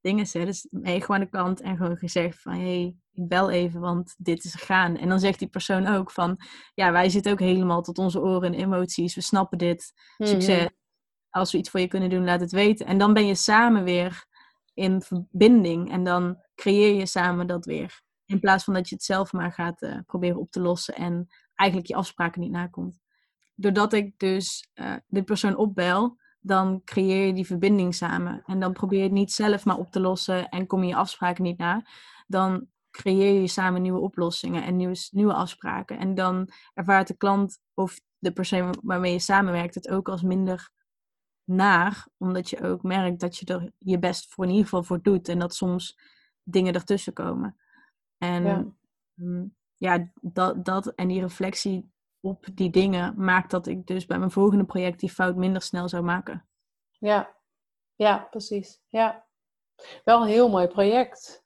dingen 0.00 0.26
zetten. 0.26 0.50
Dus 0.50 0.68
ego 0.82 1.14
aan 1.14 1.20
de 1.20 1.28
kant 1.28 1.60
en 1.60 1.76
gewoon 1.76 1.96
gezegd 1.96 2.40
van, 2.42 2.52
hé, 2.52 2.58
hey, 2.58 2.96
ik 3.12 3.28
bel 3.28 3.50
even, 3.50 3.80
want 3.80 4.14
dit 4.18 4.44
is 4.44 4.54
gaan. 4.54 4.96
En 4.96 5.08
dan 5.08 5.20
zegt 5.20 5.38
die 5.38 5.48
persoon 5.48 5.86
ook 5.86 6.10
van, 6.10 6.40
ja, 6.74 6.92
wij 6.92 7.08
zitten 7.08 7.32
ook 7.32 7.40
helemaal 7.40 7.82
tot 7.82 7.98
onze 7.98 8.20
oren 8.20 8.54
in 8.54 8.64
emoties. 8.64 9.14
We 9.14 9.20
snappen 9.20 9.58
dit. 9.58 9.92
Succes. 10.18 10.58
Mhm. 10.58 10.68
Als 11.30 11.52
we 11.52 11.58
iets 11.58 11.70
voor 11.70 11.80
je 11.80 11.88
kunnen 11.88 12.10
doen, 12.10 12.24
laat 12.24 12.40
het 12.40 12.52
weten. 12.52 12.86
En 12.86 12.98
dan 12.98 13.14
ben 13.14 13.26
je 13.26 13.34
samen 13.34 13.84
weer 13.84 14.24
in 14.74 15.02
verbinding 15.02 15.90
en 15.90 16.04
dan 16.04 16.44
creëer 16.54 16.94
je 16.94 17.06
samen 17.06 17.46
dat 17.46 17.64
weer. 17.64 18.00
In 18.24 18.40
plaats 18.40 18.64
van 18.64 18.74
dat 18.74 18.88
je 18.88 18.94
het 18.94 19.04
zelf 19.04 19.32
maar 19.32 19.52
gaat 19.52 19.82
eh, 19.82 19.98
proberen 20.06 20.40
op 20.40 20.50
te 20.50 20.60
lossen 20.60 20.94
en 20.94 21.26
eigenlijk 21.54 21.88
je 21.88 21.96
afspraken 21.96 22.40
niet 22.40 22.50
nakomt. 22.50 23.00
Doordat 23.54 23.92
ik 23.92 24.18
dus 24.18 24.68
eh 24.74 24.94
de 25.06 25.22
persoon 25.22 25.56
opbel, 25.56 26.18
dan 26.40 26.84
creëer 26.84 27.26
je 27.26 27.32
die 27.32 27.46
verbinding 27.46 27.94
samen. 27.94 28.42
En 28.46 28.60
dan 28.60 28.72
probeer 28.72 28.98
je 28.98 29.04
het 29.04 29.12
niet 29.12 29.32
zelf 29.32 29.64
maar 29.64 29.78
op 29.78 29.90
te 29.90 30.00
lossen 30.00 30.48
en 30.48 30.66
kom 30.66 30.82
je 30.82 30.88
je 30.88 30.94
afspraken 30.94 31.42
niet 31.42 31.58
na. 31.58 31.86
Dan 32.26 32.66
creëer 32.90 33.40
je 33.40 33.46
samen 33.46 33.82
nieuwe 33.82 34.00
oplossingen 34.00 34.62
en 34.62 34.76
nieuwe, 34.76 35.08
nieuwe 35.10 35.34
afspraken. 35.34 35.98
En 35.98 36.14
dan 36.14 36.48
ervaart 36.74 37.08
de 37.08 37.16
klant 37.16 37.58
of 37.74 38.00
de 38.18 38.32
persoon 38.32 38.78
waarmee 38.82 39.12
je 39.12 39.18
samenwerkt 39.18 39.74
het 39.74 39.88
ook 39.88 40.08
als 40.08 40.22
minder 40.22 40.70
naar. 41.44 42.06
Omdat 42.16 42.50
je 42.50 42.62
ook 42.62 42.82
merkt 42.82 43.20
dat 43.20 43.36
je 43.36 43.46
er 43.46 43.72
je 43.78 43.98
best 43.98 44.34
voor 44.34 44.44
in 44.44 44.50
ieder 44.50 44.64
geval 44.64 44.82
voor 44.82 45.02
doet. 45.02 45.28
En 45.28 45.38
dat 45.38 45.54
soms 45.54 45.98
dingen 46.42 46.74
ertussen 46.74 47.12
komen. 47.12 47.56
En 48.18 48.42
Ja. 48.44 48.64
ja, 49.14 49.46
ja 49.76 50.10
dat, 50.20 50.64
dat 50.64 50.94
en 50.94 51.08
die 51.08 51.20
reflectie 51.20 51.90
op 52.20 52.46
die 52.54 52.70
dingen 52.70 53.14
maakt 53.16 53.50
dat 53.50 53.66
ik 53.66 53.86
dus 53.86 54.06
bij 54.06 54.18
mijn 54.18 54.30
volgende 54.30 54.64
project 54.64 55.00
die 55.00 55.10
fout 55.10 55.36
minder 55.36 55.62
snel 55.62 55.88
zou 55.88 56.02
maken. 56.02 56.46
Ja. 56.98 57.36
ja, 57.94 58.26
precies. 58.30 58.80
Ja. 58.88 59.26
Wel 60.04 60.22
een 60.22 60.28
heel 60.28 60.48
mooi 60.48 60.66
project. 60.66 61.44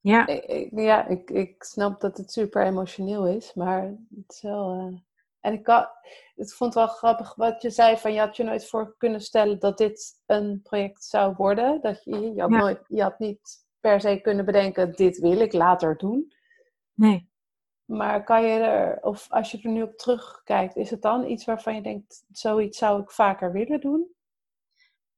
Ja, 0.00 0.26
Ik, 0.26 0.70
ja, 0.78 1.06
ik, 1.06 1.30
ik 1.30 1.62
snap 1.62 2.00
dat 2.00 2.16
het 2.16 2.32
super 2.32 2.62
emotioneel 2.66 3.26
is, 3.26 3.54
maar 3.54 3.82
het 3.82 4.24
is 4.32 4.42
wel. 4.42 4.70
eh, 4.78 4.98
En 5.40 5.52
ik, 5.52 5.66
had, 5.66 5.88
ik 6.34 6.50
vond 6.50 6.74
het 6.74 6.84
wel 6.84 6.94
grappig 6.94 7.34
wat 7.34 7.62
je 7.62 7.70
zei: 7.70 7.96
van 7.96 8.12
je 8.12 8.18
had 8.20 8.36
je 8.36 8.42
nooit 8.44 8.68
voor 8.68 8.94
kunnen 8.98 9.20
stellen 9.20 9.58
dat 9.58 9.78
dit 9.78 10.22
een 10.26 10.60
project 10.62 11.04
zou 11.04 11.34
worden. 11.36 11.80
Dat 11.80 12.04
je, 12.04 12.20
je, 12.20 12.40
had 12.40 12.50
Ja. 12.50 12.58
nooit, 12.58 12.80
je 12.88 13.02
had 13.02 13.18
niet 13.18 13.64
per 13.80 14.00
se 14.00 14.20
kunnen 14.22 14.44
bedenken: 14.44 14.92
dit 14.92 15.18
wil 15.18 15.40
ik 15.40 15.52
later 15.52 15.96
doen. 15.96 16.32
nee. 16.94 17.28
Maar 17.86 18.24
kan 18.24 18.42
je 18.42 18.58
er, 18.58 19.02
of 19.02 19.26
als 19.30 19.50
je 19.50 19.60
er 19.62 19.70
nu 19.70 19.82
op 19.82 19.96
terugkijkt, 19.96 20.76
is 20.76 20.90
het 20.90 21.02
dan 21.02 21.24
iets 21.24 21.44
waarvan 21.44 21.74
je 21.74 21.82
denkt: 21.82 22.24
zoiets 22.32 22.78
zou 22.78 23.02
ik 23.02 23.10
vaker 23.10 23.52
willen 23.52 23.80
doen? 23.80 24.14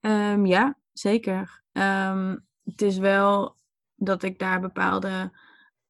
Ehm, 0.00 0.46
ja, 0.46 0.78
zeker. 0.92 1.62
Ehm, 1.72 2.36
het 2.64 2.82
is 2.82 2.98
wel 2.98 3.56
dat 3.94 4.22
ik 4.22 4.38
daar 4.38 4.60
bepaalde 4.60 5.32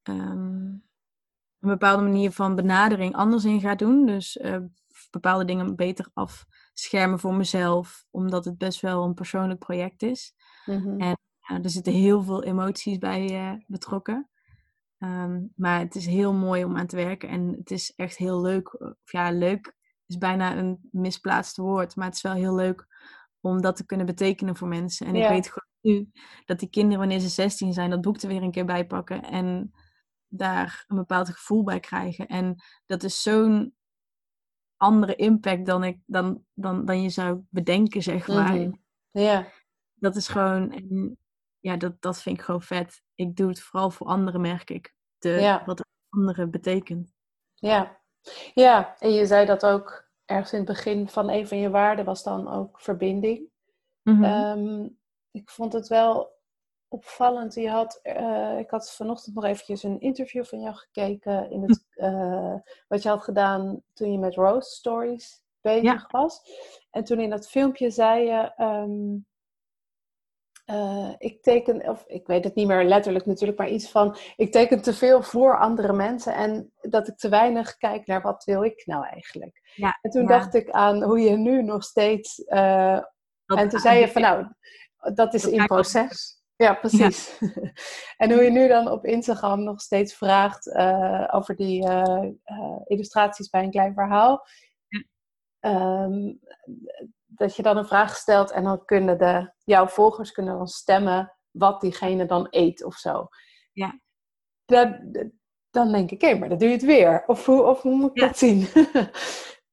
ehm, 0.02 0.76
een 1.60 1.68
bepaalde 1.68 2.02
manier 2.02 2.32
van 2.32 2.54
benadering 2.54 3.14
anders 3.14 3.44
in 3.44 3.60
ga 3.60 3.74
doen. 3.74 4.06
Dus 4.06 4.36
uh, 4.36 4.56
bepaalde 5.10 5.44
dingen 5.44 5.76
beter 5.76 6.10
afschermen 6.14 7.18
voor 7.18 7.34
mezelf, 7.34 8.04
omdat 8.10 8.44
het 8.44 8.58
best 8.58 8.80
wel 8.80 9.04
een 9.04 9.14
persoonlijk 9.14 9.58
project 9.58 10.02
is. 10.02 10.34
Mhm. 10.66 11.00
En 11.00 11.16
er 11.62 11.70
zitten 11.70 11.92
heel 11.92 12.22
veel 12.22 12.42
emoties 12.42 12.98
bij 12.98 13.30
uh, 13.30 13.60
betrokken. 13.66 14.28
Um, 14.98 15.52
maar 15.56 15.78
het 15.78 15.94
is 15.94 16.06
heel 16.06 16.32
mooi 16.32 16.64
om 16.64 16.76
aan 16.76 16.86
te 16.86 16.96
werken 16.96 17.28
en 17.28 17.48
het 17.58 17.70
is 17.70 17.92
echt 17.96 18.16
heel 18.16 18.40
leuk. 18.40 18.80
Of 18.80 19.12
ja, 19.12 19.30
leuk 19.30 19.74
is 20.06 20.18
bijna 20.18 20.56
een 20.56 20.88
misplaatste 20.90 21.62
woord, 21.62 21.96
maar 21.96 22.06
het 22.06 22.14
is 22.14 22.22
wel 22.22 22.32
heel 22.32 22.54
leuk 22.54 22.86
om 23.40 23.60
dat 23.60 23.76
te 23.76 23.86
kunnen 23.86 24.06
betekenen 24.06 24.56
voor 24.56 24.68
mensen. 24.68 25.06
En 25.06 25.14
Ja. 25.14 25.24
ik 25.24 25.28
weet 25.30 25.46
gewoon 25.46 25.68
nu 25.80 26.10
dat 26.44 26.58
die 26.58 26.68
kinderen, 26.68 26.98
wanneer 26.98 27.18
ze 27.20 27.28
16 27.28 27.72
zijn, 27.72 27.90
dat 27.90 28.00
boek 28.00 28.20
er 28.20 28.28
weer 28.28 28.42
een 28.42 28.50
keer 28.50 28.64
bij 28.64 28.86
pakken 28.86 29.22
en 29.22 29.72
daar 30.28 30.84
een 30.86 30.96
bepaald 30.96 31.28
gevoel 31.28 31.62
bij 31.62 31.80
krijgen. 31.80 32.26
En 32.26 32.62
dat 32.86 33.02
is 33.02 33.22
zo'n 33.22 33.74
andere 34.76 35.14
impact 35.14 35.66
dan, 35.66 35.84
ik, 35.84 35.98
dan, 36.06 36.44
dan, 36.54 36.84
dan 36.84 37.02
je 37.02 37.08
zou 37.08 37.40
bedenken, 37.48 38.02
zeg 38.02 38.28
maar. 38.28 38.54
Mhm. 38.54 38.72
Ja, 39.10 39.46
Dat 39.94 40.16
is 40.16 40.28
gewoon, 40.28 40.72
en 40.72 41.18
ja, 41.60 41.76
dat, 41.76 42.02
dat 42.02 42.22
vind 42.22 42.38
ik 42.38 42.44
gewoon 42.44 42.62
vet. 42.62 43.02
Ik 43.14 43.36
doe 43.36 43.48
het 43.48 43.60
vooral 43.60 43.90
voor 43.90 44.06
anderen, 44.06 44.40
merk 44.40 44.70
ik. 44.70 44.94
De, 45.18 45.28
Ja. 45.28 45.62
Wat 45.66 45.78
het 45.78 45.88
anderen 46.08 46.50
betekent. 46.50 47.14
ja. 47.54 47.96
Ja, 48.54 48.94
en 48.98 49.12
je 49.12 49.26
zei 49.26 49.46
dat 49.46 49.66
ook 49.66 50.08
ergens 50.24 50.52
in 50.52 50.58
het 50.58 50.68
begin 50.68 51.08
van 51.08 51.30
een 51.30 51.48
van 51.48 51.58
je 51.58 51.70
waarden 51.70 52.04
was 52.04 52.22
dan 52.22 52.48
ook 52.48 52.80
verbinding. 52.80 53.50
Mhm. 54.02 54.24
Ehm, 54.24 54.88
ik 55.30 55.50
vond 55.50 55.72
het 55.72 55.88
wel 55.88 56.36
opvallend. 56.88 57.54
Je 57.54 57.70
had, 57.70 58.00
eh, 58.02 58.58
ik 58.58 58.70
had 58.70 58.92
vanochtend 58.92 59.34
nog 59.34 59.44
eventjes 59.44 59.82
een 59.82 60.00
interview 60.00 60.44
van 60.44 60.60
jou 60.60 60.74
gekeken 60.74 61.50
in 61.50 61.62
het, 61.62 61.86
eh, 61.94 62.54
wat 62.88 63.02
je 63.02 63.08
had 63.08 63.22
gedaan 63.22 63.82
toen 63.92 64.12
je 64.12 64.18
met 64.18 64.34
Rose 64.34 64.70
Stories 64.70 65.42
bezig 65.60 66.10
was. 66.10 66.40
En 66.90 67.04
toen 67.04 67.20
in 67.20 67.30
dat 67.30 67.48
filmpje 67.48 67.90
zei 67.90 68.24
je, 68.26 68.52
ehm, 68.56 69.16
eh, 70.68 71.14
ik 71.18 71.42
teken, 71.42 71.88
of 71.88 72.04
ik 72.06 72.26
weet 72.26 72.44
het 72.44 72.54
niet 72.54 72.66
meer 72.66 72.84
letterlijk 72.84 73.26
natuurlijk, 73.26 73.58
maar 73.58 73.68
iets 73.68 73.90
van, 73.90 74.16
ik 74.36 74.52
teken 74.52 74.82
te 74.82 74.94
veel 74.94 75.22
voor 75.22 75.58
andere 75.58 75.92
mensen 75.92 76.34
en 76.34 76.72
dat 76.80 77.08
ik 77.08 77.16
te 77.16 77.28
weinig 77.28 77.76
kijk 77.76 78.06
naar 78.06 78.22
wat 78.22 78.44
wil 78.44 78.62
ik 78.62 78.86
nou 78.86 79.06
eigenlijk. 79.06 79.60
ja, 79.74 79.98
En 80.02 80.10
toen 80.10 80.22
ja, 80.22 80.28
dacht 80.28 80.54
ik 80.54 80.70
aan 80.70 81.02
hoe 81.02 81.20
je 81.20 81.36
nu 81.36 81.62
nog 81.62 81.84
steeds 81.84 82.44
eh, 82.44 83.00
en 83.46 83.68
toen 83.68 83.80
zei 83.80 84.00
je 84.00 84.08
van 84.08 84.22
nou, 84.22 84.46
dat 85.14 85.34
is 85.34 85.42
Dat 85.42 85.52
in 85.52 85.66
proces. 85.66 86.42
Ja, 86.56 86.74
precies. 86.74 87.38
en 88.16 88.32
hoe 88.32 88.42
je 88.42 88.50
nu 88.50 88.68
dan 88.68 88.90
op 88.90 89.04
Instagram 89.04 89.62
nog 89.62 89.80
steeds 89.80 90.14
vraagt 90.14 90.72
eh, 90.72 91.28
over 91.30 91.56
die 91.56 91.88
illustraties 92.86 93.50
bij 93.50 93.62
een 93.62 93.70
klein 93.70 93.94
verhaal. 93.94 94.46
Ja. 94.88 96.08
Dat 97.30 97.56
je 97.56 97.62
dan 97.62 97.76
een 97.76 97.86
vraag 97.86 98.16
stelt 98.16 98.50
en 98.50 98.64
dan 98.64 98.84
kunnen 98.84 99.18
de, 99.18 99.52
jouw 99.64 99.86
volgers 99.86 100.32
kunnen 100.32 100.56
dan 100.56 100.66
stemmen 100.66 101.32
wat 101.50 101.80
diegene 101.80 102.26
dan 102.26 102.46
eet 102.50 102.84
of 102.84 102.94
zo. 102.94 103.28
Ja. 103.72 104.00
Dat, 104.64 104.88
dan 105.70 105.92
denk 105.92 106.10
ik, 106.10 106.20
hé, 106.20 106.38
maar 106.38 106.48
dan 106.48 106.58
doe 106.58 106.68
je 106.68 106.74
het 106.74 106.84
weer. 106.84 107.24
Of 107.26 107.46
hoe, 107.46 107.62
of 107.62 107.82
hoe 107.82 107.96
moet 107.96 108.10
ik 108.10 108.18
Ja. 108.20 108.26
dat 108.26 108.38
zien? 108.38 108.66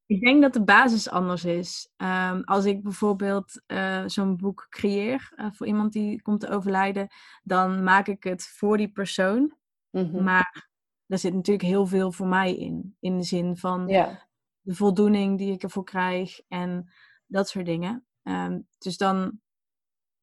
Ik 0.07 0.21
denk 0.21 0.41
dat 0.41 0.53
de 0.53 0.63
basis 0.63 1.09
anders 1.09 1.45
is. 1.45 1.91
Ehm, 1.97 2.41
als 2.41 2.65
ik 2.65 2.83
bijvoorbeeld 2.83 3.61
eh, 3.65 4.03
zo'n 4.05 4.37
boek 4.37 4.65
creëer 4.69 5.31
eh, 5.35 5.47
voor 5.51 5.67
iemand 5.67 5.93
die 5.93 6.21
komt 6.21 6.39
te 6.39 6.49
overlijden, 6.49 7.07
dan 7.43 7.83
maak 7.83 8.07
ik 8.07 8.23
het 8.23 8.47
voor 8.47 8.77
die 8.77 8.91
persoon. 8.91 9.55
Mhm. 9.91 10.23
Maar 10.23 10.69
er 11.07 11.17
zit 11.17 11.33
natuurlijk 11.33 11.67
heel 11.67 11.85
veel 11.85 12.11
voor 12.11 12.27
mij 12.27 12.55
in. 12.55 12.95
In 12.99 13.17
de 13.17 13.23
zin 13.23 13.57
van 13.57 13.87
Ja, 13.87 14.27
de 14.61 14.75
voldoening 14.75 15.37
die 15.37 15.53
ik 15.53 15.63
ervoor 15.63 15.83
krijg 15.83 16.39
en 16.47 16.91
dat 17.35 17.49
soort 17.49 17.65
dingen. 17.65 18.05
Ehm, 18.23 18.59
dus 18.77 18.97
dan 18.97 19.39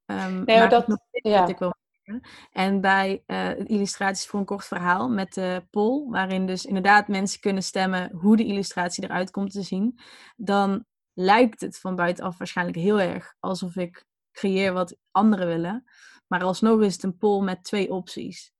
Nee, 0.06 0.58
maak 0.58 0.70
dat- 0.70 0.88
ik 1.10 1.26
ja. 1.26 1.40
wat 1.40 1.48
ik 1.48 1.58
wil 1.58 1.72
maken. 2.04 2.28
En 2.50 2.80
bij 2.80 3.22
eh, 3.26 3.58
illustraties 3.58 4.26
voor 4.26 4.40
een 4.40 4.46
kort 4.46 4.64
verhaal 4.64 5.08
met 5.08 5.34
de 5.34 5.66
poll, 5.70 6.08
waarin 6.10 6.46
dus 6.46 6.64
inderdaad 6.64 7.08
mensen 7.08 7.40
kunnen 7.40 7.62
stemmen 7.62 8.10
hoe 8.12 8.36
de 8.36 8.44
illustratie 8.44 9.04
eruit 9.04 9.30
komt 9.30 9.52
te 9.52 9.62
zien, 9.62 9.98
dan 10.36 10.84
lijkt 11.12 11.60
het 11.60 11.78
van 11.78 11.96
buitenaf 11.96 12.38
waarschijnlijk 12.38 12.78
heel 12.78 13.00
erg 13.00 13.34
alsof 13.40 13.76
ik 13.76 14.04
creëer 14.32 14.72
wat 14.72 14.96
anderen 15.10 15.46
willen. 15.46 15.84
Maar 16.26 16.42
alsnog 16.42 16.80
is 16.82 16.92
het 16.94 17.02
een 17.02 17.16
poll 17.16 17.44
met 17.44 17.64
twee 17.64 17.90
opties. 17.92 18.52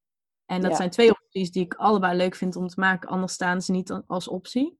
En 0.46 0.60
dat 0.60 0.70
Ja. 0.70 0.76
zijn 0.76 0.90
twee 0.90 1.10
opties 1.10 1.50
die 1.50 1.64
ik 1.64 1.74
allebei 1.74 2.16
leuk 2.16 2.34
vind 2.34 2.56
om 2.56 2.68
te 2.68 2.80
maken, 2.80 3.08
anders 3.08 3.32
staan 3.32 3.62
ze 3.62 3.72
niet 3.72 3.90
als 4.06 4.28
optie. 4.28 4.78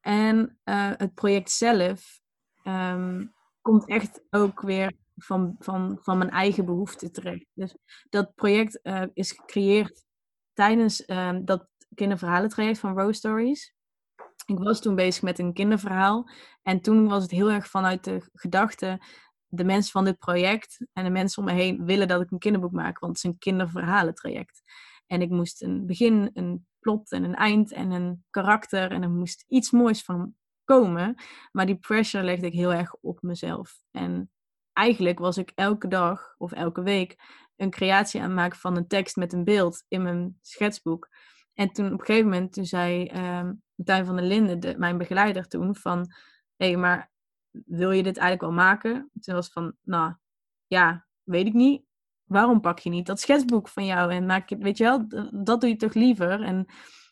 En 0.00 0.58
eh, 0.64 0.90
het 0.96 1.14
project 1.14 1.50
zelf 1.50 2.20
ehm, 2.66 3.26
komt 3.60 3.86
echt 3.86 4.22
ook 4.30 4.60
weer 4.60 4.92
van, 5.16 5.56
van, 5.58 5.98
van 6.00 6.18
mijn 6.18 6.30
eigen 6.30 6.64
behoeften 6.64 7.12
terecht. 7.12 7.46
Dus 7.54 7.76
dat 8.08 8.34
project 8.34 8.82
eh, 8.82 9.02
is 9.12 9.32
gecreëerd 9.32 10.04
tijdens 10.52 11.04
ehm, 11.04 11.44
dat 11.44 11.68
kinderverhalentraject 11.94 12.78
van 12.78 12.98
Rose 12.98 13.18
Stories. 13.18 13.74
Ik 14.46 14.58
was 14.58 14.80
toen 14.80 14.94
bezig 14.94 15.22
met 15.22 15.38
een 15.38 15.52
kinderverhaal. 15.52 16.30
En 16.62 16.80
toen 16.80 17.08
was 17.08 17.22
het 17.22 17.30
heel 17.30 17.50
erg 17.50 17.66
vanuit 17.66 18.04
de 18.04 18.28
gedachte... 18.32 19.00
de 19.46 19.64
mensen 19.64 19.92
van 19.92 20.04
dit 20.04 20.18
project 20.18 20.86
en 20.92 21.04
de 21.04 21.10
mensen 21.10 21.42
om 21.42 21.48
me 21.48 21.54
heen 21.54 21.84
willen 21.84 22.08
dat 22.08 22.20
ik 22.20 22.30
een 22.30 22.38
kinderboek 22.38 22.72
maak. 22.72 22.98
Want 22.98 23.16
het 23.16 23.24
is 23.24 23.30
een 23.30 23.38
kinderverhalentraject. 23.38 24.62
En 25.06 25.22
ik 25.22 25.30
moest 25.30 25.62
een 25.62 25.86
begin, 25.86 26.30
een 26.32 26.66
plot 26.78 27.12
en 27.12 27.24
een 27.24 27.34
eind 27.34 27.72
en 27.72 27.90
een 27.90 28.24
karakter. 28.30 28.90
En 28.90 29.02
er 29.02 29.10
moest 29.10 29.44
iets 29.48 29.70
moois 29.70 30.02
van 30.02 30.34
komen. 30.66 31.14
Maar 31.52 31.66
die 31.66 31.76
pressure 31.78 32.24
legde 32.24 32.46
ik 32.46 32.52
heel 32.52 32.72
erg 32.72 32.94
op 32.94 33.22
mezelf. 33.22 33.78
En 33.90 34.30
eigenlijk 34.72 35.18
was 35.18 35.38
ik 35.38 35.52
elke 35.54 35.88
dag 35.88 36.34
of 36.38 36.52
elke 36.52 36.82
week 36.82 37.16
een 37.56 37.70
creatie 37.70 38.20
aan 38.20 38.26
het 38.26 38.36
maken 38.36 38.58
van 38.58 38.76
een 38.76 38.86
tekst 38.86 39.16
met 39.16 39.32
een 39.32 39.44
beeld 39.44 39.84
in 39.88 40.02
mijn 40.02 40.38
schetsboek. 40.42 41.08
En 41.54 41.72
toen 41.72 41.86
op 41.86 42.00
een 42.00 42.06
gegeven 42.06 42.30
moment, 42.30 42.52
toen 42.52 42.64
zei 42.64 43.10
Martijn 43.74 44.06
van 44.06 44.16
der 44.16 44.24
Linden, 44.24 44.60
de, 44.60 44.74
mijn 44.78 44.98
begeleider 44.98 45.48
toen, 45.48 45.76
van... 45.76 46.12
Hé, 46.56 46.76
maar 46.76 47.10
wil 47.50 47.90
je 47.90 48.02
dit 48.02 48.16
eigenlijk 48.16 48.40
wel 48.40 48.64
maken? 48.64 49.10
Toen 49.20 49.34
was 49.34 49.48
van, 49.48 49.74
nou, 49.82 50.14
ja, 50.66 51.06
weet 51.22 51.46
ik 51.46 51.52
niet. 51.52 51.84
Waarom 52.24 52.60
pak 52.60 52.78
je 52.78 52.90
niet 52.90 53.06
dat 53.06 53.20
schetsboek 53.20 53.68
van 53.68 53.86
jou 53.86 54.12
en 54.12 54.26
maak 54.26 54.48
je, 54.48 54.56
weet 54.56 54.78
je 54.78 54.84
wel, 54.84 55.06
dat 55.44 55.60
doe 55.60 55.70
je 55.70 55.76
toch 55.76 55.94
liever? 55.94 56.42
En 56.42 56.66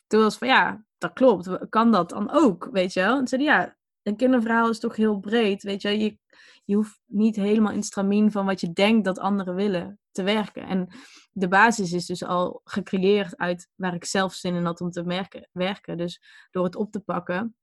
toen 0.07 0.21
was 0.21 0.37
van, 0.37 0.47
ja, 0.47 0.84
dat 0.97 1.13
klopt. 1.13 1.69
Kan 1.69 1.91
dat 1.91 2.09
dan 2.09 2.31
ook, 2.31 2.69
weet 2.71 2.93
je 2.93 2.99
wel? 2.99 3.17
En 3.17 3.27
zei 3.27 3.45
hij, 3.45 3.53
ja, 3.53 3.77
een 4.03 4.15
kinderverhaal 4.15 4.69
is 4.69 4.79
toch 4.79 4.95
heel 4.95 5.19
breed, 5.19 5.63
weet 5.63 5.81
je? 5.81 5.99
Je, 5.99 6.17
je 6.65 6.75
hoeft 6.75 6.99
niet 7.05 7.35
helemaal 7.35 7.73
in 7.73 7.83
stramien 7.83 8.31
van 8.31 8.45
wat 8.45 8.61
je 8.61 8.73
denkt 8.73 9.05
dat 9.05 9.19
anderen 9.19 9.55
willen 9.55 9.99
te 10.11 10.23
werken. 10.23 10.63
En 10.63 10.87
de 11.31 11.47
basis 11.47 11.91
is 11.91 12.05
dus 12.05 12.23
al 12.23 12.61
gecreëerd 12.63 13.37
uit 13.37 13.69
waar 13.75 13.93
ik 13.93 14.05
zelf 14.05 14.33
zin 14.33 14.55
in 14.55 14.65
had 14.65 14.81
om 14.81 14.91
te 14.91 15.03
merken, 15.03 15.49
werken. 15.51 15.97
Dus 15.97 16.21
door 16.51 16.63
het 16.63 16.75
op 16.75 16.91
te 16.91 16.99
pakken, 16.99 17.55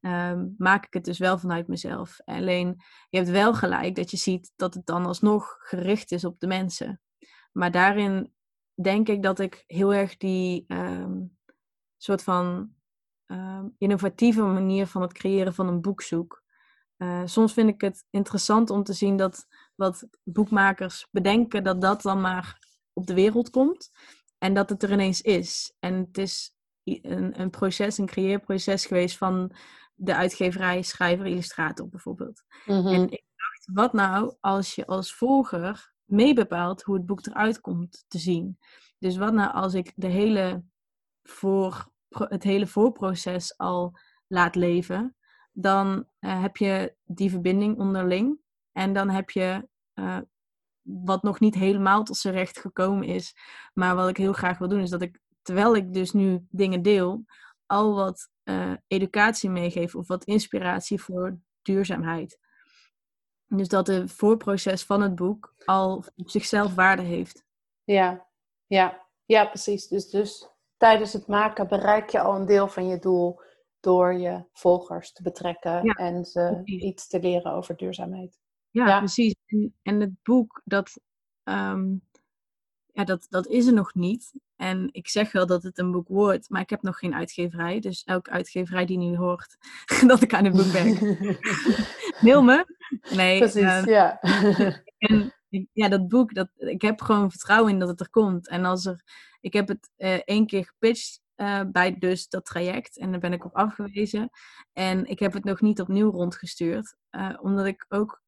ehm, 0.00 0.46
maak 0.56 0.86
ik 0.86 0.92
het 0.92 1.04
dus 1.04 1.18
wel 1.18 1.38
vanuit 1.38 1.68
mezelf. 1.68 2.20
Alleen, 2.24 2.76
je 3.08 3.18
hebt 3.18 3.30
wel 3.30 3.54
gelijk 3.54 3.94
dat 3.94 4.10
je 4.10 4.16
ziet 4.16 4.52
dat 4.56 4.74
het 4.74 4.86
dan 4.86 5.06
alsnog 5.06 5.56
gericht 5.58 6.12
is 6.12 6.24
op 6.24 6.40
de 6.40 6.46
mensen. 6.46 7.00
Maar 7.52 7.70
daarin 7.70 8.32
denk 8.74 9.08
ik 9.08 9.22
dat 9.22 9.38
ik 9.38 9.64
heel 9.66 9.94
erg 9.94 10.16
die 10.16 10.64
ehm, 10.66 11.20
soort 12.02 12.22
van 12.22 12.74
ehm, 13.26 13.68
innovatieve 13.78 14.42
manier 14.42 14.86
van 14.86 15.02
het 15.02 15.12
creëren 15.12 15.54
van 15.54 15.68
een 15.68 15.80
boek 15.80 16.02
zoek. 16.02 16.42
Eh, 16.96 17.22
soms 17.24 17.52
vind 17.52 17.68
ik 17.68 17.80
het 17.80 18.04
interessant 18.10 18.70
om 18.70 18.82
te 18.82 18.92
zien 18.92 19.16
dat 19.16 19.46
wat 19.74 20.08
boekmakers 20.22 21.08
bedenken, 21.10 21.64
dat 21.64 21.80
dat 21.80 22.02
dan 22.02 22.20
maar 22.20 22.58
op 22.92 23.06
de 23.06 23.14
wereld 23.14 23.50
komt. 23.50 23.90
En 24.38 24.54
dat 24.54 24.68
het 24.68 24.82
er 24.82 24.92
ineens 24.92 25.20
is. 25.20 25.76
En 25.78 25.94
het 25.94 26.18
is 26.18 26.56
een, 26.84 27.40
een 27.40 27.50
proces, 27.50 27.98
een 27.98 28.06
creëerproces 28.06 28.86
geweest 28.86 29.16
van 29.16 29.52
de 29.94 30.14
uitgeverij, 30.14 30.82
schrijver, 30.82 31.26
illustrator 31.26 31.88
bijvoorbeeld. 31.88 32.42
Mhm. 32.66 32.86
En 32.86 33.10
ik 33.10 33.24
dacht, 33.36 33.68
wat 33.72 33.92
nou 33.92 34.34
als 34.40 34.74
je 34.74 34.86
als 34.86 35.14
volger 35.14 35.92
meebepaalt 36.04 36.82
hoe 36.82 36.94
het 36.94 37.06
boek 37.06 37.26
eruit 37.26 37.60
komt 37.60 38.04
te 38.08 38.18
zien? 38.18 38.58
Dus 38.98 39.16
wat 39.16 39.32
nou 39.32 39.52
als 39.52 39.74
ik 39.74 39.92
de 39.96 40.06
hele 40.06 40.64
voor, 41.22 41.91
het 42.18 42.42
hele 42.42 42.66
voorproces 42.66 43.56
al 43.56 43.98
laat 44.26 44.54
leven? 44.54 45.16
Dan 45.52 46.08
eh, 46.18 46.40
heb 46.42 46.56
je 46.56 46.94
die 47.04 47.30
verbinding 47.30 47.78
onderling. 47.78 48.38
En 48.72 48.92
dan 48.92 49.10
heb 49.10 49.30
je 49.30 49.68
eh, 49.92 50.18
wat 50.82 51.22
nog 51.22 51.40
niet 51.40 51.54
helemaal 51.54 52.04
tot 52.04 52.16
zijn 52.16 52.34
recht 52.34 52.58
gekomen 52.58 53.04
is. 53.04 53.36
Maar 53.74 53.94
wat 53.94 54.08
ik 54.08 54.16
heel 54.16 54.32
graag 54.32 54.58
wil 54.58 54.68
doen, 54.68 54.80
is 54.80 54.90
dat 54.90 55.02
ik, 55.02 55.20
terwijl 55.42 55.76
ik 55.76 55.94
dus 55.94 56.12
nu 56.12 56.46
dingen 56.50 56.82
deel, 56.82 57.24
al 57.66 57.94
wat 57.94 58.30
eh, 58.42 58.72
educatie 58.86 59.50
meegeef 59.50 59.94
of 59.94 60.06
wat 60.06 60.24
inspiratie 60.24 61.00
voor 61.00 61.38
duurzaamheid. 61.62 62.38
Dus 63.46 63.68
dat 63.68 63.86
het 63.86 64.12
voorproces 64.12 64.84
van 64.84 65.00
het 65.00 65.14
boek 65.14 65.54
al 65.64 66.04
op 66.16 66.30
zichzelf 66.30 66.74
waarde 66.74 67.02
heeft. 67.02 67.44
Ja, 67.84 68.26
ja, 68.66 69.06
ja, 69.24 69.46
precies. 69.46 69.88
Dus, 69.88 70.10
dus 70.10 70.51
tijdens 70.82 71.12
het 71.12 71.26
maken 71.26 71.68
bereik 71.68 72.10
je 72.10 72.20
al 72.20 72.34
een 72.34 72.46
deel 72.46 72.68
van 72.68 72.86
je 72.86 72.98
doel 72.98 73.40
door 73.80 74.14
je 74.14 74.44
volgers 74.52 75.12
te 75.12 75.22
betrekken 75.22 75.82
en 75.82 76.24
ze 76.24 76.60
iets 76.64 77.08
te 77.08 77.20
leren 77.20 77.52
over 77.52 77.76
duurzaamheid. 77.76 78.38
Ja, 78.70 78.98
precies. 78.98 79.34
En, 79.46 79.74
en, 79.82 80.00
het 80.00 80.22
boek, 80.22 80.60
dat, 80.64 81.00
ehm, 81.42 81.94
ja, 82.86 83.04
dat, 83.04 83.26
dat 83.30 83.46
is 83.46 83.66
er 83.66 83.72
nog 83.72 83.94
niet. 83.94 84.32
En 84.56 84.88
ik 84.92 85.08
zeg 85.08 85.32
wel 85.32 85.46
dat 85.46 85.62
het 85.62 85.78
een 85.78 85.92
boek 85.92 86.08
wordt, 86.08 86.50
maar 86.50 86.60
ik 86.60 86.70
heb 86.70 86.82
nog 86.82 86.98
geen 86.98 87.14
uitgeverij. 87.14 87.80
Dus 87.80 88.04
elke 88.04 88.30
uitgeverij 88.30 88.86
die 88.86 88.98
nu 88.98 89.16
hoort 89.16 89.56
dat 90.06 90.22
ik 90.22 90.34
aan 90.34 90.44
het 90.44 90.56
boek 90.56 90.72
ben, 90.72 91.18
mail 92.24 92.42
me. 92.42 92.66
Nee, 93.14 93.38
precies, 93.38 93.62
uh, 93.62 93.84
ja. 93.84 94.20
en 94.98 95.32
ja, 95.72 95.88
dat 95.88 96.08
boek, 96.08 96.34
dat, 96.34 96.48
ik 96.56 96.82
heb 96.82 97.00
gewoon 97.00 97.30
vertrouwen 97.30 97.72
in 97.72 97.78
dat 97.78 97.88
het 97.88 98.00
er 98.00 98.10
komt. 98.10 98.48
En 98.48 98.64
als 98.64 98.86
er, 98.86 99.02
ik 99.42 99.52
heb 99.52 99.68
het 99.68 99.90
uh, 99.96 100.14
één 100.14 100.46
keer 100.46 100.64
gepitcht 100.64 101.20
uh, 101.36 101.60
bij 101.72 101.98
dus 101.98 102.28
dat 102.28 102.44
traject 102.44 102.98
en 102.98 103.10
daar 103.10 103.20
ben 103.20 103.32
ik 103.32 103.44
op 103.44 103.56
afgewezen. 103.56 104.30
En 104.72 105.06
ik 105.06 105.18
heb 105.18 105.32
het 105.32 105.44
nog 105.44 105.60
niet 105.60 105.80
opnieuw 105.80 106.10
rondgestuurd, 106.10 106.96
uh, 107.10 107.38
omdat 107.40 107.66
ik 107.66 107.84
ook 107.88 108.22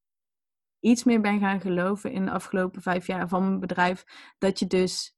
iets 0.80 1.04
meer 1.04 1.20
ben 1.20 1.40
gaan 1.40 1.60
geloven 1.60 2.12
in 2.12 2.24
de 2.24 2.30
afgelopen 2.30 2.82
vijf 2.82 3.06
jaar 3.06 3.28
van 3.28 3.46
mijn 3.46 3.60
bedrijf. 3.60 4.04
Dat 4.38 4.58
je 4.58 4.66
dus 4.66 5.16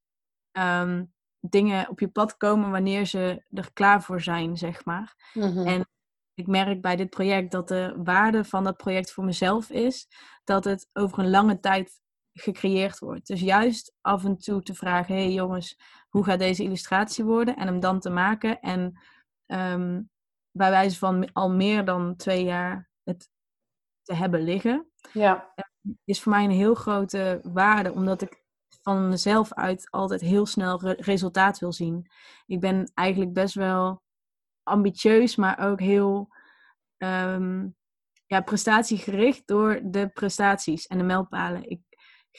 um, 0.51 1.13
dingen 1.39 1.89
op 1.89 1.99
je 1.99 2.07
pad 2.07 2.37
komen 2.37 2.71
wanneer 2.71 3.05
ze 3.05 3.45
er 3.51 3.73
klaar 3.73 4.03
voor 4.03 4.21
zijn, 4.21 4.57
zeg 4.57 4.85
maar. 4.85 5.31
Mm-hmm. 5.33 5.65
En 5.65 5.89
ik 6.33 6.47
merk 6.47 6.81
bij 6.81 6.95
dit 6.95 7.09
project 7.09 7.51
dat 7.51 7.67
de 7.67 7.93
waarde 8.03 8.43
van 8.43 8.63
dat 8.63 8.77
project 8.77 9.11
voor 9.11 9.23
mezelf 9.23 9.69
is 9.69 10.07
dat 10.43 10.63
het 10.63 10.89
over 10.93 11.19
een 11.19 11.29
lange 11.29 11.59
tijd 11.59 12.01
gecreëerd 12.41 12.99
wordt. 12.99 13.27
Dus 13.27 13.41
juist 13.41 13.93
af 14.01 14.23
en 14.25 14.37
toe 14.37 14.61
te 14.61 14.73
vragen: 14.73 15.15
hé 15.15 15.21
hey 15.21 15.33
jongens, 15.33 15.79
hoe 16.09 16.23
gaat 16.23 16.39
deze 16.39 16.63
illustratie 16.63 17.23
worden? 17.23 17.55
En 17.55 17.67
hem 17.67 17.79
dan 17.79 17.99
te 17.99 18.09
maken. 18.09 18.59
En 18.59 18.99
um, 19.45 20.09
bij 20.51 20.69
wijze 20.69 20.97
van 20.97 21.33
al 21.33 21.51
meer 21.51 21.85
dan 21.85 22.15
twee 22.15 22.43
jaar 22.43 22.89
het 23.03 23.29
te 24.01 24.13
hebben 24.13 24.41
liggen. 24.41 24.91
Ja. 25.13 25.53
Is 26.03 26.21
voor 26.21 26.31
mij 26.31 26.43
een 26.43 26.51
heel 26.51 26.75
grote 26.75 27.39
waarde, 27.43 27.93
omdat 27.93 28.21
ik 28.21 28.45
van 28.81 29.09
mezelf 29.09 29.53
uit 29.53 29.87
altijd 29.91 30.21
heel 30.21 30.45
snel 30.45 30.81
re 30.81 30.95
resultaat 30.99 31.59
wil 31.59 31.73
zien. 31.73 32.07
Ik 32.45 32.59
ben 32.59 32.91
eigenlijk 32.93 33.33
best 33.33 33.55
wel 33.55 34.01
ambitieus, 34.63 35.35
maar 35.35 35.59
ook 35.59 35.79
heel 35.79 36.29
um, 36.97 37.75
ja, 38.25 38.41
prestatiegericht 38.41 39.47
door 39.47 39.81
de 39.83 40.07
prestaties 40.07 40.87
en 40.87 40.97
de 40.97 41.03
mijlpalen. 41.03 41.69
Ik 41.69 41.81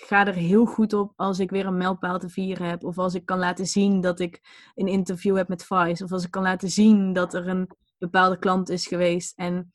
ga 0.07 0.27
er 0.27 0.35
heel 0.35 0.65
goed 0.65 0.93
op 0.93 1.13
als 1.17 1.39
ik 1.39 1.51
weer 1.51 1.67
een 1.67 1.77
mijlpaal 1.77 2.19
te 2.19 2.29
vieren 2.29 2.69
heb. 2.69 2.85
Of 2.85 2.99
als 2.99 3.15
ik 3.15 3.27
kan 3.27 3.39
laten 3.39 3.67
zien 3.67 4.01
dat 4.01 4.21
ik 4.21 4.41
een 4.75 4.89
interview 4.89 5.37
heb 5.37 5.49
met 5.49 5.65
Vice. 5.65 6.05
Of 6.05 6.13
als 6.13 6.25
ik 6.25 6.31
kan 6.31 6.43
laten 6.43 6.71
zien 6.71 7.13
dat 7.13 7.35
er 7.35 7.49
een 7.49 7.71
bepaalde 7.99 8.39
klant 8.39 8.69
is 8.69 8.87
geweest. 8.87 9.39
En 9.39 9.73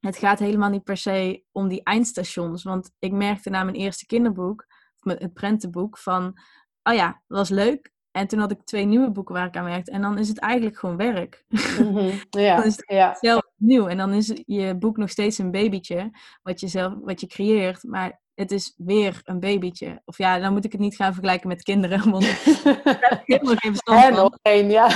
het 0.00 0.16
gaat 0.16 0.38
helemaal 0.38 0.70
niet 0.70 0.84
per 0.84 0.96
se 0.96 1.44
om 1.52 1.68
die 1.68 1.82
eindstations. 1.82 2.62
Want 2.62 2.90
ik 2.98 3.12
merkte 3.12 3.50
na 3.50 3.64
mijn 3.64 3.76
eerste 3.76 4.06
kinderboek, 4.06 4.66
of 5.02 5.12
het 5.18 5.32
prentenboek, 5.32 5.98
van... 5.98 6.38
Oh 6.82 6.94
ja, 6.94 7.06
dat 7.26 7.38
was 7.38 7.48
leuk. 7.48 7.92
En 8.10 8.26
toen 8.26 8.38
had 8.38 8.50
ik 8.50 8.64
twee 8.64 8.84
nieuwe 8.84 9.10
boeken 9.10 9.34
waar 9.34 9.46
ik 9.46 9.56
aan 9.56 9.64
werkte. 9.64 9.90
En 9.90 10.02
dan 10.02 10.18
is 10.18 10.28
het 10.28 10.38
eigenlijk 10.38 10.78
gewoon 10.78 10.96
werk. 10.96 11.44
Mm-hmm. 11.78 12.20
Ja, 12.30 12.56
dan 12.56 12.64
is 12.64 12.76
het 12.76 12.84
ja. 12.86 13.16
zelf 13.20 13.42
nieuw. 13.56 13.86
En 13.86 13.96
dan 13.96 14.12
is 14.12 14.42
je 14.46 14.76
boek 14.78 14.96
nog 14.96 15.10
steeds 15.10 15.38
een 15.38 15.50
babytje. 15.50 16.10
Wat 16.42 16.60
je, 16.60 16.68
zelf, 16.68 16.94
wat 17.00 17.20
je 17.20 17.26
creëert. 17.26 17.82
Maar 17.82 18.22
het 18.34 18.50
is 18.50 18.74
weer 18.76 19.20
een 19.24 19.40
babytje. 19.40 20.02
Of 20.04 20.18
ja, 20.18 20.38
dan 20.38 20.52
moet 20.52 20.64
ik 20.64 20.72
het 20.72 20.80
niet 20.80 20.96
gaan 20.96 21.12
vergelijken 21.12 21.48
met 21.48 21.62
kinderen. 21.62 22.10
Want 22.10 22.24
ik 22.24 22.62
heb 22.64 23.22
helemaal 23.24 23.56
geen 23.56 23.76
verstand 23.76 24.04
En 24.04 24.14
nog 24.14 24.38
één, 24.42 24.70
ja. 24.70 24.88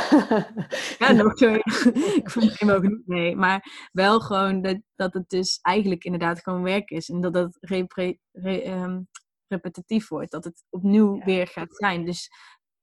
ja, 0.99 1.13
nog 1.13 1.39
zo. 1.39 1.55
ik 2.23 2.31
voel 2.31 2.45
me 2.45 2.55
helemaal 2.57 2.81
genoeg 2.81 3.07
mee. 3.07 3.37
Maar 3.37 3.89
wel 3.93 4.21
gewoon 4.21 4.63
dat, 4.63 4.79
dat 4.97 5.15
het 5.15 5.29
dus 5.29 5.59
eigenlijk 5.63 6.05
inderdaad 6.05 6.41
gewoon 6.43 6.63
werk 6.63 6.91
is. 6.91 7.09
En 7.09 7.21
dat 7.21 7.35
het 7.35 7.57
repre, 7.61 8.19
re, 8.33 8.71
um, 8.71 9.09
repetitief 9.47 10.09
wordt. 10.09 10.31
Dat 10.31 10.45
het 10.45 10.65
opnieuw 10.71 11.17
ja. 11.17 11.25
weer 11.25 11.47
gaat 11.47 11.77
zijn. 11.77 12.05
Dus 12.05 12.29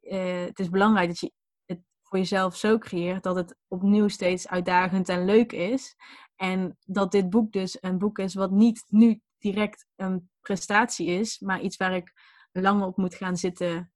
uh, 0.01 0.45
het 0.45 0.59
is 0.59 0.69
belangrijk 0.69 1.07
dat 1.07 1.19
je 1.19 1.31
het 1.65 1.79
voor 2.01 2.17
jezelf 2.17 2.55
zo 2.55 2.77
creëert 2.77 3.23
dat 3.23 3.35
het 3.35 3.57
opnieuw 3.67 4.07
steeds 4.07 4.47
uitdagend 4.47 5.09
en 5.09 5.25
leuk 5.25 5.51
is. 5.51 5.95
En 6.35 6.77
dat 6.85 7.11
dit 7.11 7.29
boek 7.29 7.51
dus 7.51 7.77
een 7.81 7.97
boek 7.97 8.17
is 8.19 8.33
wat 8.33 8.51
niet 8.51 8.83
nu 8.87 9.21
direct 9.51 9.87
een 9.95 10.29
prestatie 10.41 11.07
is, 11.07 11.39
maar 11.39 11.61
iets 11.61 11.77
waar 11.77 11.95
ik 11.95 12.13
lang 12.51 12.83
op 12.83 12.97
moet 12.97 13.15
gaan 13.15 13.37
zitten 13.37 13.91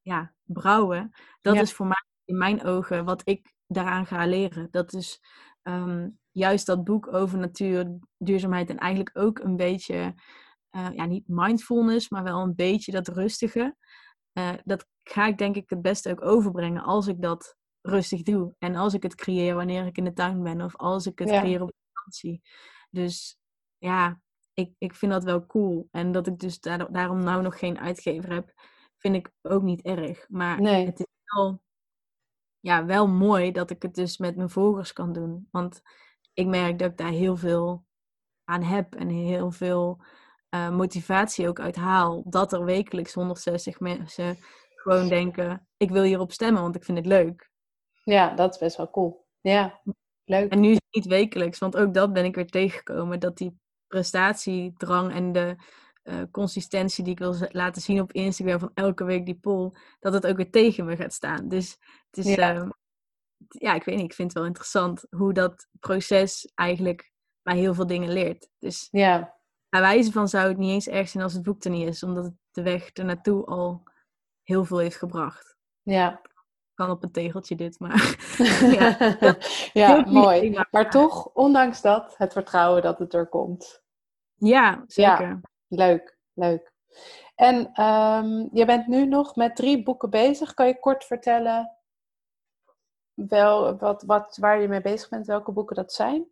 ja, 0.00 0.34
brouwen. 0.42 1.10
Dat 1.40 1.54
ja. 1.54 1.60
is 1.60 1.72
voor 1.72 1.86
mij 1.86 2.04
in 2.24 2.38
mijn 2.38 2.64
ogen 2.64 3.04
wat 3.04 3.22
ik 3.24 3.52
daaraan 3.66 4.06
ga 4.06 4.26
leren. 4.26 4.68
Dat 4.70 4.92
is 4.92 5.20
um, 5.62 6.18
juist 6.30 6.66
dat 6.66 6.84
boek 6.84 7.12
over 7.12 7.38
natuur, 7.38 7.98
duurzaamheid 8.18 8.70
en 8.70 8.78
eigenlijk 8.78 9.18
ook 9.18 9.38
een 9.38 9.56
beetje, 9.56 10.14
uh, 10.70 10.88
ja, 10.94 11.04
niet 11.04 11.28
mindfulness, 11.28 12.08
maar 12.08 12.22
wel 12.22 12.40
een 12.40 12.54
beetje 12.54 12.92
dat 12.92 13.08
rustige. 13.08 13.76
Uh, 14.32 14.52
dat 14.64 14.86
ga 15.02 15.26
ik 15.26 15.38
denk 15.38 15.56
ik 15.56 15.70
het 15.70 15.82
beste 15.82 16.10
ook 16.10 16.24
overbrengen 16.24 16.82
als 16.82 17.06
ik 17.06 17.22
dat 17.22 17.56
rustig 17.80 18.22
doe. 18.22 18.54
En 18.58 18.76
als 18.76 18.94
ik 18.94 19.02
het 19.02 19.14
creëer 19.14 19.54
wanneer 19.54 19.86
ik 19.86 19.96
in 19.96 20.04
de 20.04 20.12
tuin 20.12 20.42
ben 20.42 20.60
of 20.60 20.76
als 20.76 21.06
ik 21.06 21.18
het 21.18 21.28
ja. 21.28 21.40
creëer 21.40 21.62
op 21.62 21.72
vakantie. 21.92 22.42
Dus 22.90 23.38
ja, 23.78 24.20
ik, 24.54 24.74
ik 24.78 24.94
vind 24.94 25.12
dat 25.12 25.24
wel 25.24 25.46
cool. 25.46 25.88
En 25.90 26.12
dat 26.12 26.26
ik 26.26 26.38
dus 26.38 26.60
daar, 26.60 26.92
daarom 26.92 27.22
nou 27.22 27.42
nog 27.42 27.58
geen 27.58 27.78
uitgever 27.78 28.32
heb, 28.32 28.52
vind 28.98 29.14
ik 29.14 29.30
ook 29.42 29.62
niet 29.62 29.82
erg. 29.82 30.28
Maar 30.28 30.60
nee. 30.60 30.86
het 30.86 30.98
is 30.98 31.06
wel, 31.24 31.62
ja, 32.60 32.84
wel 32.84 33.08
mooi 33.08 33.52
dat 33.52 33.70
ik 33.70 33.82
het 33.82 33.94
dus 33.94 34.18
met 34.18 34.36
mijn 34.36 34.50
volgers 34.50 34.92
kan 34.92 35.12
doen. 35.12 35.48
Want 35.50 35.82
ik 36.32 36.46
merk 36.46 36.78
dat 36.78 36.90
ik 36.90 36.96
daar 36.96 37.10
heel 37.10 37.36
veel 37.36 37.84
aan 38.44 38.62
heb 38.62 38.94
en 38.94 39.08
heel 39.08 39.50
veel 39.50 40.04
uh, 40.54 40.70
motivatie 40.70 41.48
ook 41.48 41.60
uit 41.60 41.76
haal. 41.76 42.22
Dat 42.26 42.52
er 42.52 42.64
wekelijks 42.64 43.14
160 43.14 43.80
mensen 43.80 44.36
gewoon 44.74 45.08
denken: 45.08 45.68
ik 45.76 45.90
wil 45.90 46.02
hierop 46.02 46.32
stemmen, 46.32 46.62
want 46.62 46.76
ik 46.76 46.84
vind 46.84 46.98
het 46.98 47.06
leuk. 47.06 47.50
Ja, 48.04 48.34
dat 48.34 48.52
is 48.52 48.58
best 48.60 48.76
wel 48.76 48.90
cool. 48.90 49.26
Ja, 49.40 49.80
leuk. 50.24 50.52
En 50.52 50.60
nu 50.60 50.68
is 50.68 50.74
het 50.74 50.94
niet 50.94 51.06
wekelijks, 51.06 51.58
want 51.58 51.76
ook 51.76 51.94
dat 51.94 52.12
ben 52.12 52.24
ik 52.24 52.34
weer 52.34 52.46
tegengekomen. 52.46 53.20
Dat 53.20 53.36
die 53.36 53.60
prestatiedrang 53.92 55.12
en 55.12 55.32
de 55.32 55.56
uh, 56.04 56.22
consistentie 56.30 57.04
die 57.04 57.12
ik 57.12 57.18
wil 57.18 57.34
laten 57.48 57.82
zien 57.82 58.00
op 58.00 58.12
Instagram 58.12 58.58
van 58.58 58.70
elke 58.74 59.04
week 59.04 59.26
die 59.26 59.38
poll, 59.38 59.72
dat 60.00 60.12
het 60.12 60.26
ook 60.26 60.36
weer 60.36 60.50
tegen 60.50 60.84
me 60.84 60.96
gaat 60.96 61.12
staan. 61.12 61.48
Dus 61.48 61.78
het 62.10 62.26
is, 62.26 62.34
ja, 62.34 62.54
uh, 62.54 62.68
ja 63.48 63.74
ik 63.74 63.84
weet 63.84 63.96
niet, 63.96 64.04
ik 64.04 64.14
vind 64.14 64.28
het 64.28 64.38
wel 64.38 64.46
interessant 64.46 65.04
hoe 65.10 65.32
dat 65.32 65.68
proces 65.80 66.50
eigenlijk 66.54 67.12
mij 67.42 67.56
heel 67.56 67.74
veel 67.74 67.86
dingen 67.86 68.12
leert. 68.12 68.48
Dus 68.58 68.88
ja. 68.90 69.34
bij 69.68 69.80
wijze 69.80 70.12
van 70.12 70.28
zou 70.28 70.48
het 70.48 70.58
niet 70.58 70.70
eens 70.70 70.88
erg 70.88 71.08
zijn 71.08 71.24
als 71.24 71.32
het 71.32 71.42
boek 71.42 71.64
er 71.64 71.70
niet 71.70 71.88
is, 71.88 72.02
omdat 72.02 72.24
het 72.24 72.34
de 72.50 72.62
weg 72.62 72.90
ernaartoe 72.92 73.44
al 73.44 73.82
heel 74.42 74.64
veel 74.64 74.78
heeft 74.78 74.96
gebracht. 74.96 75.56
Ja. 75.82 76.20
Kan 76.74 76.90
op 76.90 77.02
een 77.02 77.12
tegeltje 77.12 77.54
dit, 77.54 77.78
maar. 77.78 78.16
ja, 78.78 79.16
ja 79.72 80.04
mooi. 80.06 80.64
Maar 80.70 80.90
toch, 80.90 81.26
ondanks 81.26 81.80
dat, 81.80 82.14
het 82.16 82.32
vertrouwen 82.32 82.82
dat 82.82 82.98
het 82.98 83.14
er 83.14 83.26
komt. 83.26 83.81
Ja, 84.48 84.84
zeker. 84.86 85.28
Ja, 85.28 85.40
leuk, 85.68 86.18
leuk. 86.32 86.72
En 87.34 87.82
um, 87.82 88.48
je 88.52 88.64
bent 88.64 88.86
nu 88.86 89.06
nog 89.06 89.36
met 89.36 89.56
drie 89.56 89.82
boeken 89.82 90.10
bezig. 90.10 90.54
Kan 90.54 90.66
je 90.66 90.78
kort 90.78 91.04
vertellen 91.04 91.76
wel, 93.14 93.76
wat, 93.76 94.02
wat, 94.02 94.36
waar 94.36 94.60
je 94.60 94.68
mee 94.68 94.80
bezig 94.80 95.08
bent, 95.08 95.26
welke 95.26 95.52
boeken 95.52 95.76
dat 95.76 95.92
zijn? 95.92 96.26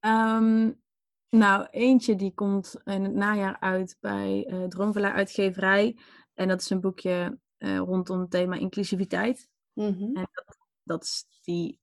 Um, 0.00 0.82
nou, 1.28 1.66
eentje 1.70 2.16
die 2.16 2.34
komt 2.34 2.80
in 2.84 3.04
het 3.04 3.14
najaar 3.14 3.56
uit 3.60 3.96
bij 4.00 4.46
uh, 4.48 4.64
Droomvilla 4.64 5.12
Uitgeverij. 5.12 5.98
En 6.34 6.48
dat 6.48 6.60
is 6.60 6.70
een 6.70 6.80
boekje 6.80 7.38
uh, 7.58 7.78
rondom 7.78 8.20
het 8.20 8.30
thema 8.30 8.56
inclusiviteit. 8.56 9.48
Mm 9.72 9.96
-hmm. 9.98 10.16
En 10.16 10.28
dat, 10.32 10.58
dat 10.82 11.02
is 11.02 11.26
die 11.42 11.80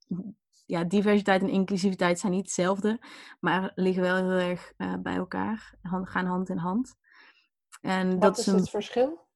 ja, 0.67 0.83
diversiteit 0.83 1.41
en 1.41 1.49
inclusiviteit 1.49 2.19
zijn 2.19 2.31
niet 2.31 2.41
hetzelfde, 2.43 2.99
maar 3.39 3.71
liggen 3.75 4.03
wel 4.03 4.15
heel 4.15 4.49
erg 4.49 4.73
uh, 4.77 4.93
bij 4.99 5.15
elkaar, 5.15 5.75
hand, 5.81 6.09
gaan 6.09 6.25
hand 6.25 6.49
in 6.49 6.57
hand. 6.57 6.95
En 7.81 8.09
Wat 8.09 8.21
dat 8.21 8.37
is, 8.37 8.47
een, 8.47 8.55
het 8.55 8.69
verschil? 8.69 9.27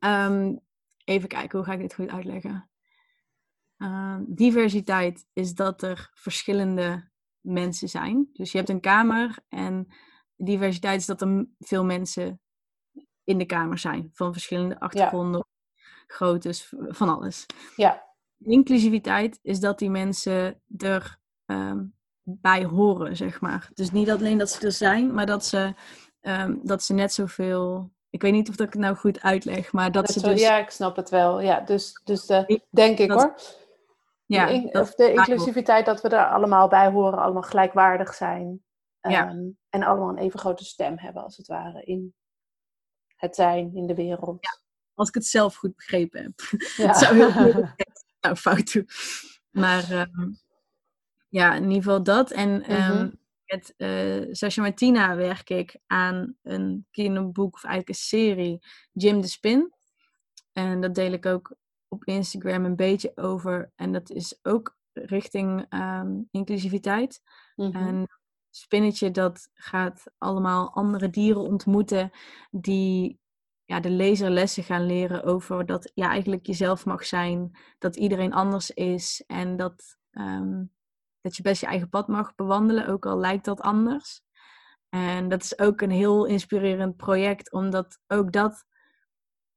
Um, 0.00 0.60
even 1.04 1.28
kijken, 1.28 1.58
hoe 1.58 1.66
ga 1.66 1.72
ik 1.72 1.80
dit 1.80 1.94
goed 1.94 2.08
uitleggen? 2.08 2.70
Uh, 3.78 4.18
diversiteit 4.26 5.26
is 5.32 5.54
dat 5.54 5.82
er 5.82 6.10
verschillende 6.14 7.10
mensen 7.40 7.88
zijn. 7.88 8.30
Dus 8.32 8.52
je 8.52 8.58
hebt 8.58 8.70
een 8.70 8.80
kamer 8.80 9.38
en 9.48 9.94
diversiteit 10.36 11.00
is 11.00 11.06
dat 11.06 11.20
er 11.20 11.46
veel 11.58 11.84
mensen 11.84 12.40
in 13.24 13.38
de 13.38 13.46
kamer 13.46 13.78
zijn. 13.78 14.10
Van 14.12 14.32
verschillende 14.32 14.80
achtergronden, 14.80 15.46
ja. 15.46 15.84
groottes, 16.06 16.74
van 16.78 17.08
alles. 17.08 17.46
Ja. 17.76 18.13
Inclusiviteit 18.44 19.38
is 19.42 19.60
dat 19.60 19.78
die 19.78 19.90
mensen 19.90 20.60
er 20.76 21.18
um, 21.46 21.94
bij 22.22 22.64
horen, 22.64 23.16
zeg 23.16 23.40
maar. 23.40 23.70
Dus 23.74 23.90
niet 23.90 24.10
alleen 24.10 24.38
dat 24.38 24.50
ze 24.50 24.66
er 24.66 24.72
zijn, 24.72 25.14
maar 25.14 25.26
dat 25.26 25.44
ze, 25.44 25.74
um, 26.20 26.60
dat 26.62 26.82
ze 26.82 26.94
net 26.94 27.12
zoveel 27.12 27.92
ik 28.14 28.22
weet 28.22 28.32
niet 28.32 28.48
of 28.48 28.56
dat 28.56 28.66
ik 28.66 28.72
het 28.72 28.82
nou 28.82 28.96
goed 28.96 29.22
uitleg, 29.22 29.72
maar 29.72 29.92
dat, 29.92 30.08
ze 30.08 30.20
dus... 30.20 30.40
Ja, 30.40 30.58
ik 30.58 30.70
snap 30.70 30.96
het 30.96 31.10
wel. 31.10 31.40
Ja, 31.40 31.60
dus, 31.60 32.00
dus 32.04 32.26
de, 32.26 32.60
denk 32.70 32.98
ik 32.98 33.10
hoor. 33.10 33.34
Ja, 34.26 34.46
de, 34.46 34.80
of 34.80 34.94
de 34.94 35.12
inclusiviteit 35.12 35.86
dat 35.86 36.00
we 36.00 36.08
er 36.08 36.26
allemaal 36.26 36.68
bij 36.68 36.90
horen, 36.90 37.18
allemaal 37.18 37.42
gelijkwaardig 37.42 38.14
zijn. 38.14 38.64
Ja. 39.00 39.28
Ehm, 39.28 39.48
en 39.68 39.82
allemaal 39.82 40.08
een 40.08 40.18
even 40.18 40.38
grote 40.38 40.64
stem 40.64 40.98
hebben, 40.98 41.22
als 41.22 41.36
het 41.36 41.46
ware, 41.46 41.82
in 41.84 42.14
het 43.16 43.34
zijn, 43.34 43.74
in 43.74 43.86
de 43.86 43.94
wereld. 43.94 44.38
Ja, 44.40 44.58
als 44.94 45.08
ik 45.08 45.14
het 45.14 45.26
zelf 45.26 45.54
goed 45.54 45.76
begrepen 45.76 46.22
heb. 46.22 46.40
Ja. 46.76 46.86
het 46.88 46.96
zou 46.96 47.14
heel 47.14 47.32
goed 47.32 47.74
nou, 48.24 48.36
fout 48.36 48.72
doen. 48.72 48.88
Maar 49.50 49.90
ehm, 49.90 50.30
ja, 51.28 51.54
in 51.54 51.62
ieder 51.62 51.82
geval 51.82 52.02
dat. 52.02 52.30
En 52.30 52.72
um, 52.72 53.18
met 53.46 53.74
uh, 53.76 54.34
Sasha 54.34 54.62
Martina 54.62 55.16
werk 55.16 55.50
ik 55.50 55.76
aan 55.86 56.36
een 56.42 56.86
kinderboek, 56.90 57.54
of 57.54 57.64
eigenlijk 57.64 57.88
een 57.88 58.04
serie, 58.04 58.58
Jim 58.92 59.20
de 59.20 59.26
Spin. 59.26 59.72
En 60.52 60.80
dat 60.80 60.94
deel 60.94 61.12
ik 61.12 61.26
ook 61.26 61.56
op 61.88 62.04
Instagram 62.04 62.64
een 62.64 62.76
beetje 62.76 63.12
over. 63.14 63.72
En 63.76 63.92
dat 63.92 64.10
is 64.10 64.38
ook 64.42 64.76
richting 64.92 65.66
ehm, 65.68 66.20
inclusiviteit. 66.30 67.22
Mm 67.56 67.72
En 67.72 68.08
spinnetje 68.50 69.10
dat 69.10 69.48
gaat 69.54 70.04
allemaal 70.18 70.74
andere 70.74 71.10
dieren 71.10 71.42
ontmoeten 71.42 72.10
die 72.50 73.20
ja, 73.64 73.80
de 73.80 73.90
lezer 73.90 74.30
lessen 74.30 74.64
gaan 74.64 74.86
leren 74.86 75.24
over 75.24 75.66
dat 75.66 75.90
ja, 75.94 76.08
eigenlijk 76.08 76.46
jezelf 76.46 76.84
mag 76.84 77.04
zijn, 77.04 77.58
dat 77.78 77.96
iedereen 77.96 78.32
anders 78.32 78.70
is 78.70 79.24
en 79.26 79.56
dat, 79.56 79.98
ehm, 80.10 80.64
dat 81.20 81.36
je 81.36 81.42
best 81.42 81.60
je 81.60 81.66
eigen 81.66 81.88
pad 81.88 82.08
mag 82.08 82.34
bewandelen, 82.34 82.86
ook 82.86 83.06
al 83.06 83.18
lijkt 83.18 83.44
dat 83.44 83.60
anders. 83.60 84.22
En 84.88 85.28
dat 85.28 85.42
is 85.42 85.58
ook 85.58 85.80
een 85.80 85.90
heel 85.90 86.24
inspirerend 86.24 86.96
project, 86.96 87.52
omdat 87.52 87.98
ook 88.06 88.32
dat, 88.32 88.64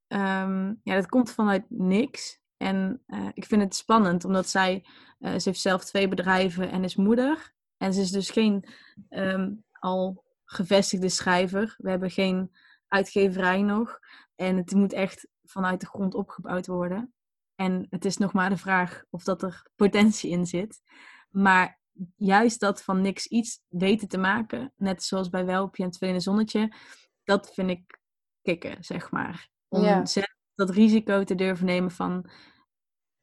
um, 0.07 0.79
ja, 0.83 0.95
dat 0.95 1.07
komt 1.07 1.31
vanuit 1.31 1.65
niks. 1.69 2.39
En 2.57 3.03
uh, 3.07 3.27
ik 3.33 3.45
vind 3.45 3.61
het 3.61 3.75
spannend, 3.75 4.25
omdat 4.25 4.49
zij, 4.49 4.85
uh, 5.19 5.29
ze 5.37 5.49
heeft 5.49 5.61
zelf 5.61 5.85
twee 5.85 6.07
bedrijven 6.07 6.71
en 6.71 6.83
is 6.83 6.95
moeder. 6.95 7.53
En 7.77 7.93
ze 7.93 8.01
is 8.01 8.11
dus 8.11 8.29
geen 8.29 8.67
um, 9.09 9.63
al 9.71 10.23
gevestigde 10.45 11.09
schrijver. 11.09 11.75
We 11.77 11.89
hebben 11.89 12.11
geen 12.11 12.51
uitgeverij 12.87 13.61
nog. 13.61 13.99
En 14.35 14.57
het 14.57 14.71
moet 14.73 14.93
echt 14.93 15.27
vanuit 15.43 15.79
de 15.79 15.87
grond 15.87 16.13
opgebouwd 16.13 16.67
worden. 16.67 17.13
En 17.55 17.87
het 17.89 18.05
is 18.05 18.17
nog 18.17 18.33
maar 18.33 18.49
de 18.49 18.57
vraag 18.57 19.03
of 19.09 19.23
dat 19.23 19.43
er 19.43 19.65
potentie 19.75 20.31
in 20.31 20.45
zit. 20.45 20.81
Maar 21.29 21.79
juist 22.15 22.59
dat 22.59 22.83
van 22.83 23.01
niks 23.01 23.27
iets 23.27 23.61
weten 23.67 24.07
te 24.07 24.17
maken, 24.17 24.73
net 24.75 25.03
zoals 25.03 25.29
bij 25.29 25.45
Welpje 25.45 25.83
en 25.83 25.91
Tweede 25.91 26.19
Zonnetje, 26.19 26.73
dat 27.23 27.53
vind 27.53 27.69
ik 27.69 27.99
kicken, 28.41 28.83
zeg 28.83 29.11
maar. 29.11 29.49
Om 29.67 30.05
zelf 30.05 30.35
dat 30.55 30.69
risico 30.69 31.23
te 31.23 31.35
durven 31.35 31.65
nemen 31.65 31.91
van, 31.91 32.29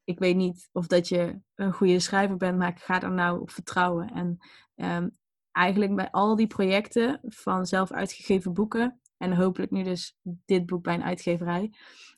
ik 0.03 0.19
weet 0.19 0.35
niet 0.35 0.69
of 0.71 0.87
dat 0.87 1.07
je 1.07 1.39
een 1.55 1.73
goede 1.73 1.99
schrijver 1.99 2.37
bent, 2.37 2.57
maar 2.57 2.69
ik 2.69 2.79
ga 2.79 3.01
er 3.01 3.11
nou 3.11 3.41
op 3.41 3.51
vertrouwen. 3.51 4.09
En 4.11 4.37
um, 4.75 5.17
eigenlijk 5.51 5.95
bij 5.95 6.11
al 6.11 6.35
die 6.35 6.47
projecten 6.47 7.19
van 7.23 7.65
zelf 7.65 7.91
uitgegeven 7.91 8.53
boeken, 8.53 8.99
en 9.17 9.33
hopelijk 9.33 9.71
nu 9.71 9.83
dus 9.83 10.17
dit 10.23 10.65
boek 10.65 10.83
bij 10.83 10.93
een 10.93 11.03
uitgeverij, 11.03 11.73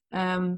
ehm, 0.07 0.55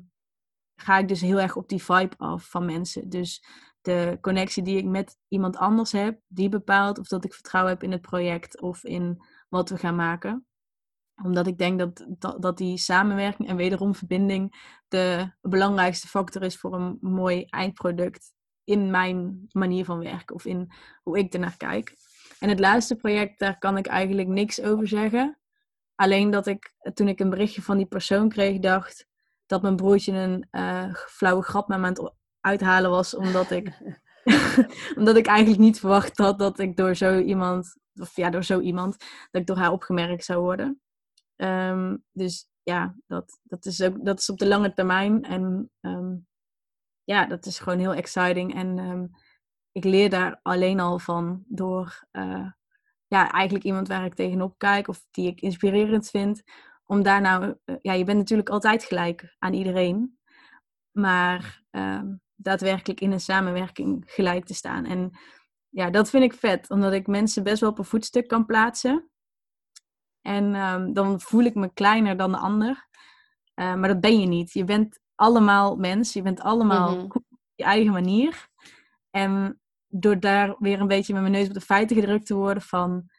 ga 0.76 0.98
ik 0.98 1.08
dus 1.08 1.22
heel 1.22 1.40
erg 1.40 1.56
op 1.56 1.70
die 1.70 1.84
vibe 1.84 2.18
af 2.18 2.50
van 2.50 2.66
mensen. 2.66 3.10
Dus 3.10 3.44
de 3.82 4.18
connectie 4.22 4.64
die 4.64 4.78
ik 4.78 4.86
met 4.86 5.18
iemand 5.28 5.58
anders 5.58 5.92
heb, 5.92 6.20
die 6.28 6.50
bepaalt 6.50 7.00
of 7.00 7.08
dat 7.08 7.26
ik 7.26 7.34
vertrouwen 7.34 7.74
heb 7.74 7.84
in 7.84 7.92
het 7.92 8.02
project 8.02 8.62
of 8.62 8.84
in 8.84 9.24
wat 9.50 9.70
we 9.70 9.78
gaan 9.78 9.96
maken 9.96 10.48
omdat 11.24 11.48
ik 11.48 11.58
denk 11.58 11.80
dat, 11.80 12.06
dat, 12.08 12.42
dat, 12.42 12.58
die 12.58 12.78
samenwerking 12.78 13.48
en 13.48 13.56
wederom 13.56 13.96
verbinding 13.96 14.74
de 14.88 15.32
belangrijkste 15.42 16.08
factor 16.08 16.44
is 16.44 16.58
voor 16.58 16.74
een 16.74 16.98
mooi 17.02 17.46
eindproduct 17.46 18.34
in 18.64 18.92
mijn 18.92 19.48
manier 19.52 19.86
van 19.86 20.00
werken 20.00 20.36
of 20.36 20.46
in 20.46 20.72
hoe 21.04 21.18
ik 21.18 21.34
ernaar 21.34 21.58
kijk. 21.58 21.94
En 22.40 22.50
het 22.50 22.60
laatste 22.60 22.96
project, 22.96 23.40
daar 23.40 23.58
kan 23.58 23.78
ik 23.78 23.88
eigenlijk 23.88 24.28
niks 24.28 24.62
over 24.62 24.88
zeggen. 24.88 25.38
Alleen 26.00 26.32
dat 26.32 26.48
ik, 26.48 26.74
toen 26.94 27.08
ik 27.08 27.20
een 27.20 27.30
berichtje 27.30 27.62
van 27.62 27.78
die 27.78 27.86
persoon 27.86 28.30
kreeg, 28.30 28.60
dacht 28.60 29.08
dat 29.46 29.62
mijn 29.62 29.76
broertje 29.76 30.14
een 30.14 30.48
uh, 30.52 30.94
flauwe 30.94 31.44
grap 31.44 31.68
met 31.68 31.80
me 31.80 31.86
aan 31.86 31.94
het 31.94 32.14
uithalen 32.40 32.90
was, 32.90 33.16
omdat 33.16 33.52
ik, 33.52 33.82
omdat 34.98 35.16
ik 35.16 35.26
eigenlijk 35.26 35.60
niet 35.60 35.80
verwacht 35.80 36.18
had 36.18 36.40
dat 36.40 36.60
ik 36.60 36.78
door 36.78 36.96
zo 36.96 37.20
iemand, 37.20 37.76
of 37.94 38.16
ja, 38.16 38.30
door 38.30 38.44
zo 38.44 38.60
iemand, 38.60 38.98
dat 39.32 39.42
ik 39.42 39.48
door 39.48 39.58
haar 39.58 39.72
opgemerkt 39.72 40.26
zou 40.26 40.42
worden. 40.42 40.82
Ehm, 41.36 41.98
dus 42.12 42.50
ja, 42.64 42.96
dat, 43.08 43.40
dat, 43.44 43.66
is 43.66 43.82
ook, 43.82 44.06
dat 44.06 44.20
is 44.20 44.30
op 44.30 44.38
de 44.38 44.48
lange 44.48 44.74
termijn. 44.74 45.24
En 45.24 45.72
ehm, 45.80 46.16
ja, 47.04 47.26
dat 47.26 47.46
is 47.46 47.60
gewoon 47.60 47.80
heel 47.80 47.94
exciting. 47.94 48.56
En 48.56 48.80
ehm, 48.80 49.06
ik 49.72 49.84
leer 49.84 50.10
daar 50.10 50.40
alleen 50.42 50.80
al 50.80 51.00
van 51.00 51.44
door 51.48 52.08
uh, 52.12 52.52
ja, 53.10 53.32
eigenlijk 53.32 53.66
iemand 53.66 53.88
waar 53.88 54.06
ik 54.06 54.16
tegenop 54.16 54.58
kijk 54.58 54.88
of 54.88 55.06
die 55.12 55.28
ik 55.28 55.42
inspirerend 55.42 56.10
vind. 56.10 56.44
Om 56.86 57.04
daar 57.04 57.22
nou, 57.22 57.56
uh, 57.66 57.76
ja, 57.82 57.94
je 57.94 58.04
bent 58.04 58.18
natuurlijk 58.18 58.50
altijd 58.50 58.84
gelijk 58.84 59.36
aan 59.40 59.54
iedereen. 59.54 60.18
Maar 60.92 61.64
daadwerkelijk 62.42 63.02
in 63.02 63.12
een 63.12 63.20
samenwerking 63.20 64.04
gelijk 64.06 64.46
te 64.46 64.54
staan. 64.54 64.86
En 64.86 65.20
ja, 65.70 65.90
dat 65.90 66.10
vind 66.10 66.24
ik 66.24 66.34
vet, 66.34 66.70
omdat 66.70 66.94
ik 66.94 67.08
mensen 67.08 67.44
best 67.44 67.62
wel 67.62 67.70
op 67.70 67.78
een 67.78 67.86
voetstuk 67.86 68.28
kan 68.28 68.46
plaatsen. 68.46 69.10
En 70.22 70.56
um, 70.56 70.94
dan 70.94 71.22
voel 71.22 71.44
ik 71.44 71.56
me 71.56 71.74
kleiner 71.74 72.18
dan 72.18 72.32
de 72.32 72.38
ander. 72.38 72.88
Uh, 73.56 73.76
maar 73.76 73.88
dat 73.88 74.00
ben 74.00 74.20
je 74.20 74.28
niet. 74.28 74.54
Je 74.54 74.64
bent 74.64 75.00
allemaal 75.16 75.76
mens. 75.76 76.14
Je 76.14 76.22
bent 76.22 76.42
allemaal 76.42 76.96
mm 76.96 77.04
op 77.04 77.24
je 77.56 77.64
eigen 77.64 77.92
manier. 77.92 78.48
En 79.10 79.62
door 79.90 80.20
daar 80.20 80.56
weer 80.60 80.80
een 80.80 80.88
beetje 80.88 81.14
met 81.14 81.22
mijn 81.22 81.34
neus 81.34 81.48
op 81.48 81.54
de 81.54 81.62
feiten 81.62 81.96
gedrukt 81.96 82.26
te 82.26 82.36
worden 82.36 82.64
van 82.64 83.10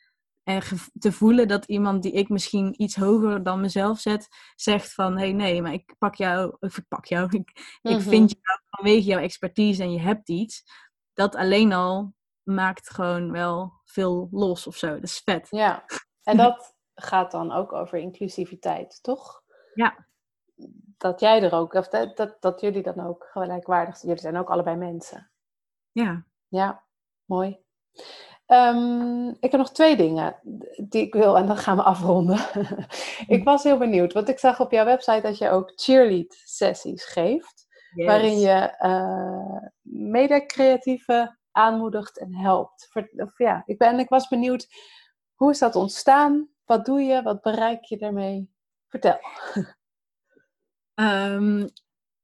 en 0.43 0.63
te 0.99 1.13
voelen 1.13 1.49
dat 1.49 1.65
iemand 1.65 2.03
die 2.03 2.13
ik 2.13 2.29
misschien 2.29 2.83
iets 2.83 2.97
hoger 2.97 3.43
dan 3.43 3.61
mezelf 3.61 4.01
zet, 4.01 4.29
zegt 4.55 4.95
van 4.95 5.13
hé 5.13 5.25
hey, 5.25 5.33
nee, 5.33 5.63
maar 5.63 5.73
ik 5.73 5.95
pak 5.99 6.15
jou, 6.15 6.57
of 6.61 6.79
ik 6.79 6.89
pak 6.89 7.05
jou, 7.05 7.29
ik, 7.39 7.79
ik 7.83 7.97
mhm. 7.97 8.01
vind 8.01 8.31
jou 8.31 8.59
vanwege 8.69 9.07
jouw 9.07 9.21
expertise 9.21 9.83
en 9.83 9.93
je 9.93 10.01
hebt 10.01 10.29
iets. 10.29 10.63
Dat 11.13 11.35
alleen 11.35 11.73
al 11.73 12.15
maakt 12.43 12.91
gewoon 12.91 13.33
wel 13.33 13.73
veel 13.85 14.29
los 14.31 14.67
of 14.67 14.77
zo. 14.77 14.89
Dat 14.89 15.03
is 15.03 15.21
vet. 15.25 15.47
Ja, 15.51 15.85
en 16.23 16.37
dat, 16.37 16.79
gaat 17.01 17.31
dan 17.31 17.53
ook 17.53 17.73
over 17.73 17.99
inclusiviteit, 17.99 19.03
toch? 19.03 19.43
Ja. 19.75 20.07
Dat 20.97 21.21
jij 21.21 21.43
er 21.43 21.53
ook, 21.53 21.73
of 21.73 21.89
dat, 21.89 22.17
dat, 22.17 22.37
dat 22.41 22.61
jullie 22.61 22.83
dan 22.83 23.01
ook 23.01 23.29
gelijkwaardig 23.31 23.97
zijn. 23.97 24.07
Jullie 24.07 24.23
zijn 24.23 24.37
ook 24.37 24.51
allebei 24.51 24.77
mensen. 24.77 25.31
Ja. 25.93 26.25
Ja, 26.51 26.85
mooi. 27.25 27.59
Um, 28.47 29.29
ik 29.29 29.51
heb 29.51 29.57
nog 29.57 29.73
twee 29.73 29.97
dingen 29.97 30.41
die 30.89 31.03
ik 31.03 31.15
wil 31.15 31.37
en 31.37 31.47
dan 31.47 31.57
gaan 31.57 31.77
we 31.77 31.83
afronden. 31.83 32.39
ik 33.37 33.45
was 33.45 33.63
heel 33.63 33.79
benieuwd, 33.79 34.13
want 34.13 34.29
ik 34.29 34.39
zag 34.39 34.61
op 34.61 34.71
jouw 34.71 34.85
website 34.85 35.21
dat 35.21 35.39
je 35.39 35.51
ook 35.51 35.73
cheerlead 35.75 36.41
sessies 36.45 37.05
geeft. 37.05 37.67
Waarin 37.95 38.39
je 38.39 38.77
uh, 38.81 39.69
mede-creatieven 39.83 41.39
aanmoedigt 41.51 42.19
en 42.19 42.35
helpt. 42.35 42.89
Of, 43.17 43.39
ja, 43.39 43.63
ik, 43.67 43.79
ben, 43.79 43.99
ik 43.99 44.09
was 44.09 44.29
benieuwd, 44.29 44.69
hoe 45.35 45.51
is 45.51 45.59
dat 45.59 45.77
ontstaan? 45.77 46.49
Wat 46.65 46.85
doe 46.85 47.01
je? 47.01 47.23
Wat 47.23 47.43
bereik 47.43 47.85
je 47.85 47.97
daarmee? 47.97 48.51
Vertel. 48.89 49.19
Um, 50.95 51.69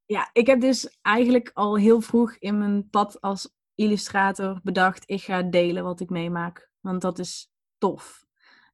ja, 0.05 0.29
ik 0.33 0.47
heb 0.47 0.61
dus 0.61 0.97
eigenlijk 1.01 1.51
al 1.53 1.77
heel 1.77 2.01
vroeg 2.01 2.35
in 2.35 2.57
mijn 2.57 2.89
pad 2.89 3.21
als 3.21 3.56
illustrator 3.77 4.59
bedacht, 4.63 5.03
ik 5.09 5.21
ga 5.21 5.41
delen 5.41 5.83
wat 5.83 5.99
ik 5.99 6.09
meemaak. 6.09 6.69
Want 6.79 7.01
dat 7.01 7.19
is 7.19 7.49
tof. 7.77 8.25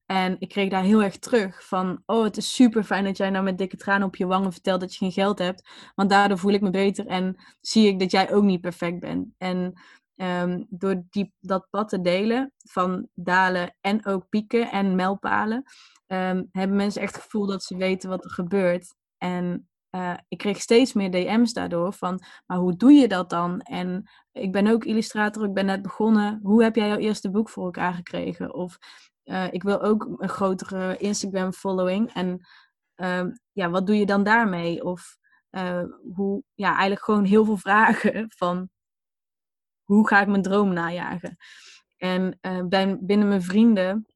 En 0.06 0.36
ik 0.40 0.50
kreeg 0.50 0.70
daar 0.70 0.84
heel 0.84 1.04
erg 1.04 1.18
terug 1.18 1.68
van, 1.68 2.04
oh 2.06 2.24
het 2.24 2.38
is 2.38 2.56
super 2.56 2.84
fijn 2.84 3.04
dat 3.04 3.18
jij 3.18 3.30
nou 3.30 3.44
met 3.44 3.58
dikke 3.58 3.78
tranen 3.78 4.08
op 4.08 4.16
je 4.16 4.26
wangen 4.26 4.52
vertelt 4.52 4.80
dat 4.80 4.92
je 4.92 4.98
geen 4.98 5.12
geld 5.12 5.40
hebt. 5.40 5.70
Want 5.96 6.10
daardoor 6.10 6.38
voel 6.38 6.54
ik 6.54 6.62
me 6.62 6.70
beter 6.70 7.08
en 7.08 7.36
zie 7.62 7.88
ik 7.88 8.00
dat 8.00 8.12
jij 8.12 8.34
ook 8.34 8.44
niet 8.44 8.62
perfect 8.62 9.00
bent. 9.00 9.28
En 9.38 9.74
Um, 10.16 10.66
door 10.70 11.04
die, 11.10 11.34
dat 11.40 11.68
pad 11.70 11.90
te 11.90 12.02
delen 12.02 12.54
van 12.58 13.08
dalen 13.14 13.76
en 13.82 14.06
ook 14.06 14.30
pieken 14.30 14.72
en 14.72 14.96
mijlpalen, 14.96 15.64
um, 16.08 16.50
hebben 16.52 16.76
mensen 16.76 17.02
echt 17.02 17.16
het 17.16 17.24
gevoel 17.24 17.46
dat 17.46 17.64
ze 17.64 17.78
weten 17.78 18.10
wat 18.10 18.24
er 18.24 18.32
gebeurt. 18.32 18.96
En 19.18 19.70
uh, 19.96 20.14
ik 20.28 20.38
kreeg 20.38 20.62
steeds 20.62 20.94
meer 20.94 21.12
DM's 21.12 21.54
daardoor 21.54 21.94
van, 21.94 22.24
maar 22.46 22.58
hoe 22.58 22.76
doe 22.76 22.92
je 22.92 23.08
dat 23.08 23.30
dan? 23.30 23.62
En 23.62 24.10
ik 24.32 24.52
ben 24.52 24.68
ook 24.68 24.86
illustrator, 24.86 25.46
ik 25.46 25.54
ben 25.54 25.66
net 25.66 25.82
begonnen. 25.82 26.40
Hoe 26.44 26.64
heb 26.64 26.76
jij 26.76 26.88
jouw 26.88 26.98
eerste 26.98 27.32
boek 27.32 27.50
voor 27.50 27.66
elkaar 27.66 27.94
gekregen? 27.94 28.54
Of 28.54 28.78
uh, 29.24 29.54
ik 29.54 29.64
wil 29.64 29.82
ook 29.82 30.16
een 30.18 30.30
grotere 30.30 30.98
Instagram 30.98 31.54
following. 31.54 32.14
En 32.14 32.48
um, 32.96 33.40
ja, 33.52 33.70
wat 33.70 33.88
doe 33.88 33.96
je 33.96 34.06
dan 34.06 34.24
daarmee? 34.24 34.84
Of 34.84 35.18
uh, 35.52 35.84
hoe, 36.16 36.44
ja, 36.54 36.70
eigenlijk 36.70 37.04
gewoon 37.04 37.24
heel 37.26 37.46
veel 37.46 37.58
vragen 37.58 38.26
van 38.38 38.70
hoe 39.84 40.08
ga 40.08 40.22
ik 40.22 40.28
mijn 40.28 40.42
droom 40.42 40.74
najagen? 40.74 41.38
En 41.98 42.40
binnen 43.02 43.28
mijn 43.28 43.42
vrienden 43.42 44.08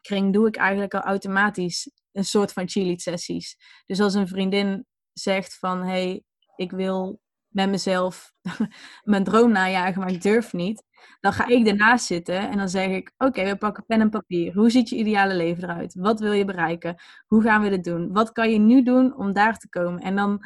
kring 0.00 0.32
doe 0.32 0.46
ik 0.46 0.56
eigenlijk 0.56 0.94
al 0.94 1.00
automatisch 1.00 1.90
een 2.12 2.24
soort 2.24 2.52
van 2.52 2.68
cheerlead 2.68 3.00
sessies. 3.00 3.56
Dus 3.86 4.00
als 4.00 4.14
een 4.14 4.28
vriendin 4.28 4.86
zegt 5.12 5.58
van, 5.58 5.82
hey, 5.82 6.22
ik 6.56 6.70
wil 6.70 7.20
met 7.48 7.70
mezelf 7.70 8.32
mijn 9.02 9.24
droom 9.24 9.52
najagen, 9.52 10.00
maar 10.00 10.12
ik 10.12 10.22
durf 10.22 10.52
niet. 10.52 10.82
Dan 11.20 11.32
ga 11.32 11.46
ik 11.46 11.66
ernaast 11.66 12.06
zitten 12.06 12.50
en 12.50 12.56
dan 12.56 12.68
zeg 12.68 12.88
ik: 12.88 13.12
Oké, 13.18 13.44
we 13.44 13.56
pakken 13.56 13.84
pen 13.86 14.00
en 14.00 14.10
papier. 14.10 14.54
Hoe 14.54 14.70
ziet 14.70 14.88
je 14.88 14.96
ideale 14.96 15.34
leven 15.34 15.62
eruit? 15.62 15.94
Wat 15.94 16.20
wil 16.20 16.32
je 16.32 16.44
bereiken? 16.44 17.02
Hoe 17.26 17.42
gaan 17.42 17.62
we 17.62 17.68
dit 17.68 17.84
doen? 17.84 18.12
Wat 18.12 18.32
kan 18.32 18.50
je 18.50 18.58
nu 18.58 18.82
doen 18.82 19.16
om 19.16 19.32
daar 19.32 19.58
te 19.58 19.68
komen? 19.68 20.02
En 20.02 20.16
dan 20.16 20.40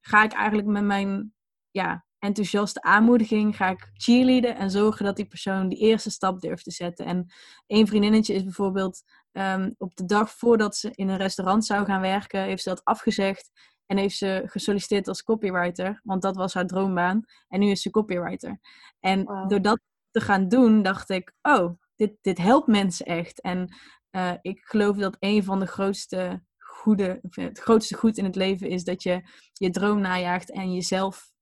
ga 0.00 0.24
ik 0.24 0.32
eigenlijk 0.32 0.68
met 0.68 0.84
mijn 0.84 1.34
ja, 1.70 2.04
enthousiaste 2.18 2.82
aanmoediging 2.82 3.56
ga 3.56 3.68
ik 3.68 3.90
cheerleaden 3.92 4.56
en 4.56 4.70
zorgen 4.70 5.04
dat 5.04 5.16
die 5.16 5.26
persoon 5.26 5.68
die 5.68 5.78
eerste 5.78 6.10
stap 6.10 6.40
durft 6.40 6.64
te 6.64 6.70
zetten. 6.70 7.06
En 7.06 7.26
één 7.66 7.86
vriendinnetje 7.86 8.34
is 8.34 8.44
bijvoorbeeld 8.44 9.02
ehm, 9.32 9.70
op 9.78 9.96
de 9.96 10.04
dag 10.04 10.30
voordat 10.30 10.76
ze 10.76 10.90
in 10.94 11.08
een 11.08 11.16
restaurant 11.16 11.64
zou 11.64 11.84
gaan 11.84 12.00
werken, 12.00 12.42
heeft 12.42 12.62
ze 12.62 12.68
dat 12.68 12.84
afgezegd 12.84 13.50
en 13.90 13.96
heeft 13.96 14.16
ze 14.16 14.42
gesolliciteerd 14.46 15.08
als 15.08 15.22
copywriter, 15.22 16.00
want 16.04 16.22
dat 16.22 16.36
was 16.36 16.54
haar 16.54 16.66
droombaan. 16.66 17.24
En 17.48 17.60
nu 17.60 17.70
is 17.70 17.82
ze 17.82 17.90
copywriter. 17.90 18.60
En 19.00 19.24
door 19.48 19.62
dat 19.62 19.80
te 20.10 20.20
gaan 20.20 20.48
doen, 20.48 20.82
dacht 20.82 21.10
ik, 21.10 21.32
oh, 21.42 21.70
dit, 21.96 22.12
dit 22.20 22.38
helpt 22.38 22.66
mensen 22.66 23.06
echt. 23.06 23.40
En 23.40 23.74
uh, 24.10 24.32
ik 24.40 24.60
geloof 24.62 24.96
dat 24.96 25.16
een 25.18 25.44
van 25.44 25.60
de 25.60 25.66
grootste 25.66 26.42
goede, 26.58 27.20
het 27.30 27.58
grootste 27.58 27.94
goed 27.94 28.18
in 28.18 28.24
het 28.24 28.36
leven 28.36 28.68
is 28.68 28.84
dat 28.84 29.02
je 29.02 29.22
je 29.52 29.70
droom 29.70 30.00
najaagt 30.00 30.50
en 30.50 30.72
jezelf 30.72 31.32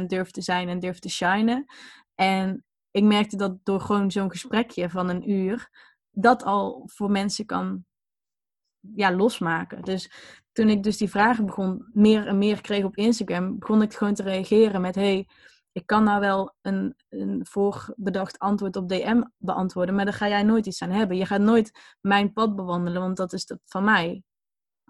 100% 0.00 0.04
durft 0.06 0.34
te 0.34 0.42
zijn 0.42 0.68
en 0.68 0.78
durft 0.78 1.02
te 1.02 1.10
shinen. 1.10 1.64
En 2.14 2.64
ik 2.90 3.04
merkte 3.04 3.36
dat 3.36 3.56
door 3.62 3.80
gewoon 3.80 4.10
zo'n 4.10 4.30
gesprekje 4.30 4.90
van 4.90 5.08
een 5.08 5.30
uur, 5.30 5.70
dat 6.10 6.42
al 6.42 6.82
voor 6.92 7.10
mensen 7.10 7.46
kan 7.46 7.84
ja, 8.94 9.12
losmaken. 9.12 9.82
Dus 9.82 10.10
toen 10.52 10.68
ik 10.68 10.82
dus 10.82 10.96
die 10.96 11.10
vragen 11.10 11.46
begon, 11.46 11.88
meer 11.92 12.26
en 12.26 12.38
meer 12.38 12.60
kreeg 12.60 12.84
op 12.84 12.96
Instagram, 12.96 13.58
begon 13.58 13.82
ik 13.82 13.94
gewoon 13.94 14.14
te 14.14 14.22
reageren 14.22 14.80
met: 14.80 14.94
hey, 14.94 15.28
ik 15.72 15.86
kan 15.86 16.04
nou 16.04 16.20
wel 16.20 16.54
een, 16.60 16.94
een 17.08 17.46
voorbedacht 17.46 18.38
antwoord 18.38 18.76
op 18.76 18.88
DM 18.88 19.22
beantwoorden, 19.38 19.94
maar 19.94 20.04
daar 20.04 20.14
ga 20.14 20.28
jij 20.28 20.42
nooit 20.42 20.66
iets 20.66 20.82
aan 20.82 20.90
hebben. 20.90 21.16
Je 21.16 21.26
gaat 21.26 21.40
nooit 21.40 21.96
mijn 22.00 22.32
pad 22.32 22.56
bewandelen, 22.56 23.00
want 23.02 23.16
dat 23.16 23.32
is 23.32 23.46
dat 23.46 23.58
van 23.64 23.84
mij. 23.84 24.22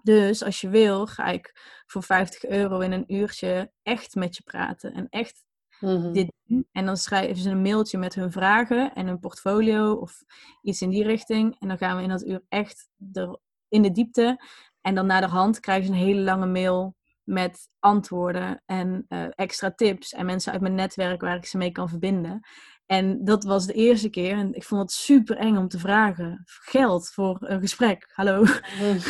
Dus 0.03 0.43
als 0.43 0.61
je 0.61 0.69
wil, 0.69 1.07
ga 1.07 1.25
ik 1.25 1.51
voor 1.85 2.03
50 2.03 2.45
euro 2.45 2.79
in 2.79 2.91
een 2.91 3.13
uurtje 3.13 3.71
echt 3.83 4.15
met 4.15 4.35
je 4.35 4.43
praten 4.43 4.93
en 4.93 5.07
echt 5.09 5.43
mhm. 5.79 6.11
dit 6.11 6.33
doen. 6.43 6.67
En 6.71 6.85
dan 6.85 6.97
schrijven 6.97 7.35
ze 7.35 7.49
een 7.49 7.61
mailtje 7.61 7.97
met 7.97 8.15
hun 8.15 8.31
vragen 8.31 8.93
en 8.93 9.07
een 9.07 9.19
portfolio 9.19 9.93
of 9.93 10.23
iets 10.61 10.81
in 10.81 10.89
die 10.89 11.03
richting. 11.03 11.55
En 11.59 11.67
dan 11.67 11.77
gaan 11.77 11.97
we 11.97 12.03
in 12.03 12.09
dat 12.09 12.25
uur 12.25 12.43
echt 12.49 12.89
er 13.13 13.39
in 13.67 13.81
de 13.81 13.91
diepte. 13.91 14.39
En 14.83 14.95
dan 14.95 15.05
naar 15.05 15.21
de 15.21 15.27
hand 15.27 15.59
krijgen 15.59 15.85
ze 15.85 15.91
een 15.91 15.97
hele 15.97 16.21
lange 16.21 16.45
mail 16.45 16.95
met 17.23 17.69
antwoorden 17.79 18.61
en 18.65 19.05
uh, 19.09 19.25
extra 19.29 19.71
tips 19.71 20.13
en 20.13 20.25
mensen 20.25 20.51
uit 20.51 20.61
mijn 20.61 20.75
netwerk 20.75 21.21
waar 21.21 21.35
ik 21.35 21.45
ze 21.45 21.57
mee 21.57 21.71
kan 21.71 21.89
verbinden. 21.89 22.39
En 22.85 23.25
dat 23.25 23.43
was 23.43 23.65
de 23.65 23.73
eerste 23.73 24.09
keer 24.09 24.37
en 24.37 24.53
ik 24.53 24.63
vond 24.63 24.81
het 24.81 24.91
super 24.91 25.37
eng 25.37 25.57
om 25.57 25.67
te 25.67 25.79
vragen. 25.79 26.43
Geld 26.45 27.09
voor 27.09 27.37
een 27.39 27.59
gesprek. 27.59 28.11
Hallo. 28.13 28.43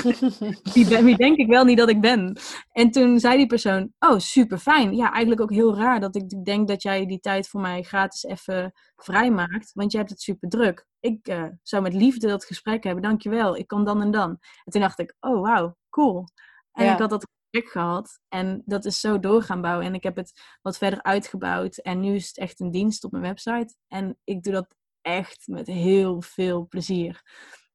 wie, 0.74 0.88
ben, 0.88 1.06
wie 1.06 1.18
denk 1.18 1.38
ik 1.38 1.48
wel 1.48 1.66
niet 1.66 1.78
dat 1.78 1.90
ik 1.90 2.02
ben? 2.02 2.38
En 2.72 2.92
toen 2.92 3.20
zei 3.20 3.38
die 3.38 3.48
persoon, 3.48 3.94
oh 4.00 4.20
super 4.20 4.58
fijn. 4.58 4.96
Ja, 4.96 5.12
eigenlijk 5.12 5.42
ook 5.42 5.52
heel 5.52 5.76
raar 5.76 6.00
dat 6.00 6.16
ik 6.16 6.46
denk 6.46 6.68
dat 6.68 6.82
jij 6.82 7.06
die 7.06 7.20
tijd 7.20 7.48
voor 7.48 7.62
mij 7.62 7.84
gratis 7.84 8.24
even 8.24 8.72
vrijmaakt. 8.96 9.72
Want 9.74 9.92
je 9.92 9.98
hebt 9.98 10.10
het 10.10 10.22
super 10.22 10.50
druk. 10.50 10.86
Ik 11.04 11.28
uh, 11.28 11.46
zou 11.62 11.84
met 11.84 11.94
liefde 11.94 12.28
dat 12.28 12.46
gesprek 12.46 12.84
hebben. 12.84 13.04
Dankjewel. 13.04 13.58
Ik 13.58 13.68
kan 13.68 13.86
dan 13.86 14.02
en 14.02 14.12
dan. 14.12 14.30
En 14.64 14.72
toen 14.72 14.82
dacht 14.82 15.00
ik, 15.00 15.16
oh 15.20 15.42
wauw, 15.42 15.76
cool. 15.90 16.28
En 16.72 16.94
ik 16.94 17.00
had 17.00 17.10
dat 17.10 17.28
gehad. 17.50 18.20
En 18.28 18.62
dat 18.66 18.86
is 18.86 19.00
zo 19.00 19.20
door 19.20 19.42
gaan 19.42 19.62
bouwen. 19.62 19.86
En 19.86 19.94
ik 19.94 20.04
heb 20.04 20.16
het 20.16 20.42
wat 20.62 20.78
verder 20.78 21.04
uitgebouwd. 21.04 21.78
En 21.78 22.00
nu 22.00 22.16
is 22.16 22.28
het 22.28 22.38
echt 22.38 22.60
een 22.60 22.72
dienst 22.72 23.04
op 23.04 23.12
mijn 23.12 23.24
website. 23.24 23.76
En 23.88 24.18
ik 24.24 24.44
doe 24.44 24.54
dat 24.54 24.76
echt 25.02 25.48
met 25.48 25.68
heel 25.68 26.22
veel 26.22 26.68
plezier. 26.68 27.22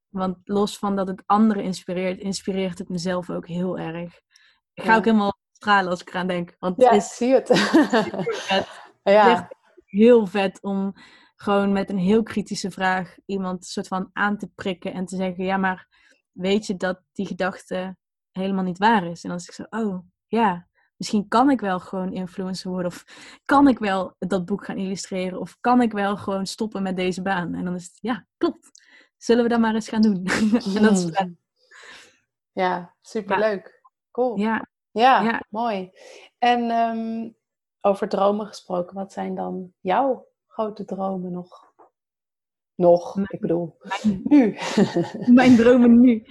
Want 0.09 0.37
los 0.45 0.79
van 0.79 0.97
dat 0.97 1.09
het 1.09 1.23
anderen 1.27 1.63
inspireert, 1.63 2.21
inspireert 2.21 2.79
het 2.79 2.89
mezelf 2.89 3.31
ook 3.31 3.47
heel 3.47 3.79
erg. 3.79 4.21
Ik 4.75 4.85
ga 4.85 4.97
ook 4.97 5.05
helemaal 5.05 5.39
stralen 5.53 5.91
als 5.91 6.01
ik 6.01 6.09
eraan 6.09 6.27
denk. 6.27 6.57
Want 6.59 6.83
ja, 6.83 6.93
het 6.93 7.03
is 7.03 7.17
zie 7.17 7.35
het. 7.35 7.49
ja. 9.03 9.35
Het 9.35 9.47
is 9.51 9.57
heel 9.85 10.27
vet 10.27 10.63
om 10.63 10.95
gewoon 11.41 11.73
met 11.73 11.91
een 11.91 11.99
heel 11.99 12.23
kritische 12.23 12.71
vraag 12.71 13.17
iemand 13.27 13.65
soort 13.65 13.89
van 13.89 14.11
aan 14.13 14.39
te 14.39 14.51
prikken 14.55 14.93
en 14.93 15.05
te 15.05 15.17
zeggen: 15.17 15.45
ja, 15.45 15.57
maar 15.57 15.87
weet 16.33 16.67
je 16.67 16.77
dat 16.77 17.01
die 17.13 17.27
gedachte 17.27 17.97
helemaal 18.33 18.65
niet 18.65 18.79
waar 18.79 19.07
is. 19.07 19.23
En 19.23 19.29
dan 19.29 19.39
is 19.39 19.47
ik 19.47 19.53
zo, 19.53 19.65
oh 19.71 19.99
ja, 20.27 20.69
misschien 20.97 21.29
kan 21.29 21.51
ik 21.51 21.61
wel 21.61 21.81
gewoon 21.81 22.13
influencer 22.13 22.71
worden. 22.71 22.91
Of 22.91 23.05
kan 23.45 23.69
ik 23.69 23.79
wel 23.79 24.15
dat 24.19 24.45
boek 24.45 24.65
gaan 24.65 24.77
illustreren. 24.77 25.41
Of 25.41 25.57
kan 25.61 25.83
ik 25.83 25.93
wel 25.93 26.17
gewoon 26.17 26.47
stoppen 26.47 26.83
met 26.83 26.97
deze 26.97 27.23
baan. 27.23 27.55
En 27.55 27.65
dan 27.65 27.75
is 27.75 27.85
het, 27.85 27.99
ja, 28.01 28.27
klopt. 28.37 28.71
Zullen 29.17 29.43
we 29.43 29.49
dat 29.49 29.61
maar 29.61 29.75
eens 29.75 29.89
gaan 29.89 30.03
doen? 30.03 30.25
en 30.77 30.83
dat 30.83 30.99
is 30.99 31.17
hmm. 31.17 31.39
Ja, 32.53 32.95
superleuk. 33.01 33.81
Ja. 33.83 33.91
Cool. 34.11 34.37
Ja. 34.37 34.69
ja. 34.91 35.23
Ja, 35.23 35.43
mooi. 35.49 35.91
En 36.39 36.71
um, 36.71 37.37
over 37.81 38.09
dromen 38.09 38.47
gesproken, 38.47 38.95
wat 38.95 39.13
zijn 39.13 39.35
dan 39.35 39.73
jouw 39.81 40.29
grote 40.59 40.85
dromen 40.85 41.33
nog? 41.33 41.73
Nog, 42.75 43.19
ik 43.19 43.41
bedoel, 43.41 43.77
nu. 44.25 44.57
mijn 45.41 45.57
dromen 45.57 46.01
nu. 46.01 46.27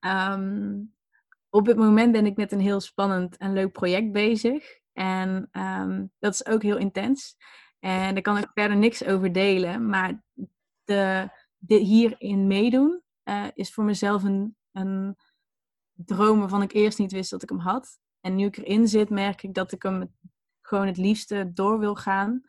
Um, 0.00 0.94
op 1.50 1.66
het 1.66 1.76
moment 1.76 2.12
ben 2.12 2.26
ik 2.26 2.36
met 2.36 2.52
een 2.52 2.60
heel 2.60 2.80
spannend 2.80 3.36
en 3.36 3.52
leuk 3.52 3.72
project 3.72 4.12
bezig. 4.12 4.80
En 4.92 5.48
um, 5.52 6.12
dat 6.18 6.34
is 6.34 6.46
ook 6.46 6.62
heel 6.62 6.76
intens. 6.76 7.36
En 7.78 8.14
daar 8.14 8.22
kan 8.22 8.38
ik 8.38 8.50
verder 8.54 8.76
niks 8.76 9.04
over 9.04 9.32
delen. 9.32 9.86
Maar 9.86 10.22
de, 10.84 11.28
de 11.58 11.76
hierin 11.76 12.46
meedoen 12.46 13.02
uh, 13.24 13.46
is 13.54 13.72
voor 13.72 13.84
mezelf 13.84 14.22
een, 14.22 14.56
een 14.72 15.16
droom 15.92 16.38
waarvan 16.38 16.62
ik 16.62 16.72
eerst 16.72 16.98
niet 16.98 17.12
wist 17.12 17.30
dat 17.30 17.42
ik 17.42 17.48
hem 17.48 17.58
had. 17.58 17.98
En 18.20 18.34
nu 18.34 18.46
ik 18.46 18.56
erin 18.56 18.88
zit, 18.88 19.10
merk 19.10 19.42
ik 19.42 19.54
dat 19.54 19.72
ik 19.72 19.82
hem 19.82 20.14
gewoon 20.60 20.86
het 20.86 20.96
liefste 20.96 21.52
door 21.52 21.78
wil 21.78 21.94
gaan 21.94 22.42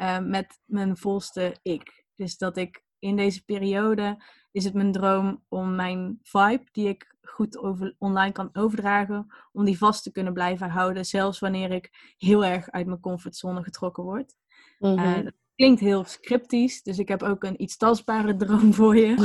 uh, 0.00 0.18
met 0.18 0.60
mijn 0.64 0.96
volste 0.96 1.56
ik. 1.62 2.04
Dus 2.14 2.36
dat 2.36 2.56
ik 2.56 2.82
in 2.98 3.16
deze 3.16 3.44
periode 3.44 4.22
is 4.52 4.64
het 4.64 4.74
mijn 4.74 4.92
droom 4.92 5.44
om 5.48 5.74
mijn 5.74 6.18
vibe, 6.22 6.64
die 6.72 6.88
ik 6.88 7.16
goed 7.22 7.58
over, 7.58 7.94
online 7.98 8.32
kan 8.32 8.50
overdragen, 8.52 9.26
om 9.52 9.64
die 9.64 9.78
vast 9.78 10.02
te 10.02 10.12
kunnen 10.12 10.32
blijven 10.32 10.68
houden, 10.68 11.04
zelfs 11.04 11.38
wanneer 11.38 11.70
ik 11.70 12.14
heel 12.18 12.44
erg 12.44 12.70
uit 12.70 12.86
mijn 12.86 13.00
comfortzone 13.00 13.62
getrokken 13.62 14.04
word. 14.04 14.34
Mm 14.78 15.24
dat 15.24 15.34
klinkt 15.54 15.80
heel 15.80 16.04
scriptisch, 16.04 16.82
dus 16.82 16.98
ik 16.98 17.08
heb 17.08 17.22
ook 17.22 17.44
een 17.44 17.62
iets 17.62 17.76
tastbare 17.76 18.36
droom 18.36 18.74
voor 18.80 18.96
je. 18.96 19.14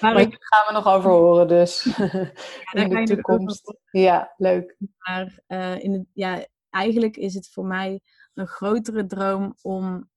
maar 0.00 0.20
ik... 0.20 0.36
gaan 0.38 0.66
we 0.66 0.72
nog 0.72 0.86
over 0.86 1.10
horen, 1.10 1.48
dus 1.48 1.96
ja, 1.96 2.32
in 2.72 2.88
de 2.88 3.02
toekomst. 3.04 3.76
Ja, 3.90 4.34
leuk. 4.36 4.76
Maar 4.98 5.40
uh, 5.48 5.84
in 5.84 6.08
ja, 6.12 6.46
eigenlijk 6.70 7.16
is 7.16 7.34
het 7.34 7.48
voor 7.48 7.64
mij 7.64 8.00
een 8.36 8.46
grotere 8.46 9.06
droom 9.06 9.56
om 9.62 10.10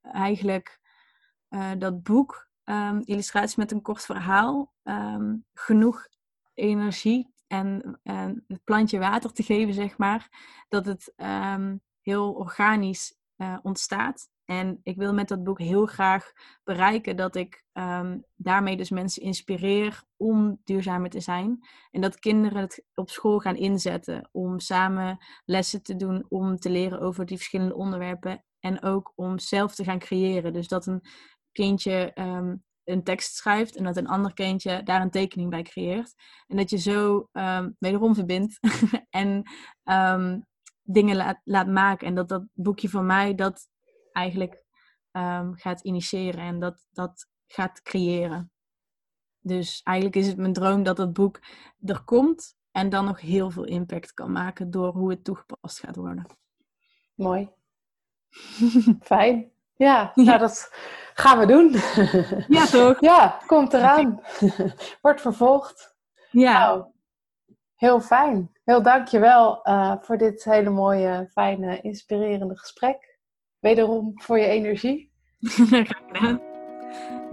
eigenlijk 0.00 0.80
uh, 1.48 1.70
dat 1.78 2.02
boek, 2.02 2.48
um, 2.64 3.00
Illustraties 3.04 3.56
met 3.56 3.72
een 3.72 3.82
kort 3.82 4.04
verhaal, 4.04 4.72
um, 4.82 5.44
genoeg 5.54 6.06
energie 6.54 7.34
en, 7.46 7.98
en, 8.02 8.44
het 8.46 8.64
plantje 8.64 8.98
water 8.98 9.32
te 9.32 9.42
geven, 9.42 9.74
zeg 9.74 9.98
maar, 9.98 10.28
dat 10.68 10.86
het 10.86 11.12
um, 11.16 11.80
heel 12.00 12.32
organisch 12.32 13.18
uh, 13.36 13.58
ontstaat. 13.62 14.28
En 14.50 14.80
ik 14.82 14.96
wil 14.96 15.14
met 15.14 15.28
dat 15.28 15.44
boek 15.44 15.58
heel 15.58 15.86
graag 15.86 16.32
bereiken 16.64 17.16
dat 17.16 17.36
ik 17.36 17.64
um, 17.72 18.24
daarmee 18.36 18.76
dus 18.76 18.90
mensen 18.90 19.22
inspireer 19.22 20.02
om 20.16 20.60
duurzamer 20.64 21.10
te 21.10 21.20
zijn. 21.20 21.58
En 21.90 22.00
dat 22.00 22.18
kinderen 22.18 22.60
het 22.60 22.84
op 22.94 23.10
school 23.10 23.38
gaan 23.38 23.56
inzetten 23.56 24.28
om 24.32 24.60
samen 24.60 25.18
lessen 25.44 25.82
te 25.82 25.96
doen, 25.96 26.26
om 26.28 26.56
te 26.56 26.70
leren 26.70 27.00
over 27.00 27.26
die 27.26 27.36
verschillende 27.36 27.74
onderwerpen. 27.74 28.44
En 28.60 28.82
ook 28.82 29.12
om 29.14 29.38
zelf 29.38 29.74
te 29.74 29.84
gaan 29.84 29.98
creëren. 29.98 30.52
Dus 30.52 30.68
dat 30.68 30.86
een 30.86 31.02
kindje 31.52 32.12
ehm, 32.12 32.56
een 32.84 33.04
tekst 33.04 33.34
schrijft 33.34 33.76
en 33.76 33.84
dat 33.84 33.96
een 33.96 34.08
ander 34.08 34.32
kindje 34.34 34.82
daar 34.82 35.00
een 35.00 35.10
tekening 35.10 35.50
bij 35.50 35.62
creëert. 35.62 36.14
En 36.46 36.56
dat 36.56 36.70
je 36.70 36.78
zo 36.78 37.28
um, 37.32 37.76
wederom 37.78 38.14
verbindt 38.14 38.58
en 39.10 39.42
dingen 40.82 41.16
laat, 41.16 41.40
laat 41.44 41.68
maken. 41.68 42.06
En 42.06 42.14
dat 42.14 42.28
dat 42.28 42.44
boekje 42.52 42.88
van 42.88 43.06
mij 43.06 43.34
dat 43.34 43.68
eigenlijk 44.20 44.64
gaat 45.54 45.80
initiëren 45.80 46.40
en 46.40 46.58
dat, 46.58 46.86
dat 46.90 47.26
gaat 47.46 47.82
creëren. 47.82 48.52
Dus 49.40 49.80
eigenlijk 49.82 50.16
is 50.16 50.26
het 50.26 50.36
mijn 50.36 50.52
droom 50.52 50.82
dat 50.82 50.96
dat 50.96 51.12
boek 51.12 51.40
er 51.84 52.04
komt 52.04 52.56
en 52.70 52.88
dan 52.88 53.04
nog 53.04 53.20
heel 53.20 53.50
veel 53.50 53.64
impact 53.64 54.14
kan 54.14 54.32
maken 54.32 54.70
door 54.70 54.92
hoe 54.92 55.10
het 55.10 55.24
toegepast 55.24 55.78
gaat 55.78 55.96
worden. 55.96 56.26
Mooi. 57.14 57.50
Fijn. 59.00 59.52
Ja, 59.76 60.12
nou 60.14 60.38
dat 60.38 60.70
Gaan 61.20 61.38
we 61.38 61.46
doen. 61.46 61.74
Ja, 62.56 62.66
toch? 62.66 63.00
Ja, 63.00 63.40
komt 63.46 63.72
eraan. 63.72 64.20
Wordt 65.00 65.20
vervolgd. 65.20 65.96
Ja. 66.30 66.58
Nou, 66.58 66.84
heel 67.74 68.00
fijn. 68.00 68.52
Heel 68.64 68.82
dankjewel 68.82 69.60
uh, 69.68 69.94
voor 70.00 70.18
dit 70.18 70.44
hele 70.44 70.70
mooie, 70.70 71.28
fijne, 71.32 71.80
inspirerende 71.80 72.56
gesprek. 72.58 73.09
Wederom 73.60 74.12
voor 74.14 74.38
je 74.38 74.46
energie. 74.46 75.10
Graag 75.40 75.88
gedaan. 76.06 76.40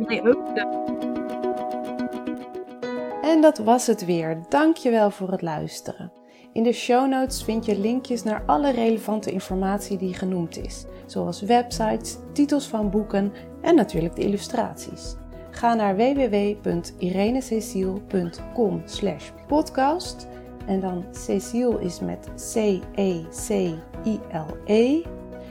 Jij 0.08 0.24
ook. 0.24 0.48
En 3.22 3.42
dat 3.42 3.58
was 3.58 3.88
het 3.88 4.06
weer. 4.06 4.44
Dankjewel 4.50 5.12
voor 5.12 5.32
het 5.32 5.42
luisteren. 5.42 6.12
In 6.54 6.64
de 6.64 6.72
show 6.72 7.10
notes 7.10 7.44
vind 7.44 7.66
je 7.66 7.80
linkjes 7.80 8.24
naar 8.24 8.44
alle 8.46 8.72
relevante 8.72 9.32
informatie 9.32 9.98
die 9.98 10.14
genoemd 10.14 10.58
is, 10.58 10.86
zoals 11.06 11.42
websites, 11.42 12.18
titels 12.34 12.68
van 12.68 12.90
boeken 12.90 13.34
en 13.62 13.76
natuurlijk 13.76 14.16
de 14.16 14.22
illustraties. 14.22 15.16
Ga 15.52 15.74
naar 15.74 15.96
www.irenececiel.com 15.96 18.84
podcast 19.48 20.28
en 20.66 20.80
dan 20.80 21.06
Cecile 21.12 21.82
is 21.82 22.00
met 22.00 22.28
C-E-C-I-L-E 22.54 23.76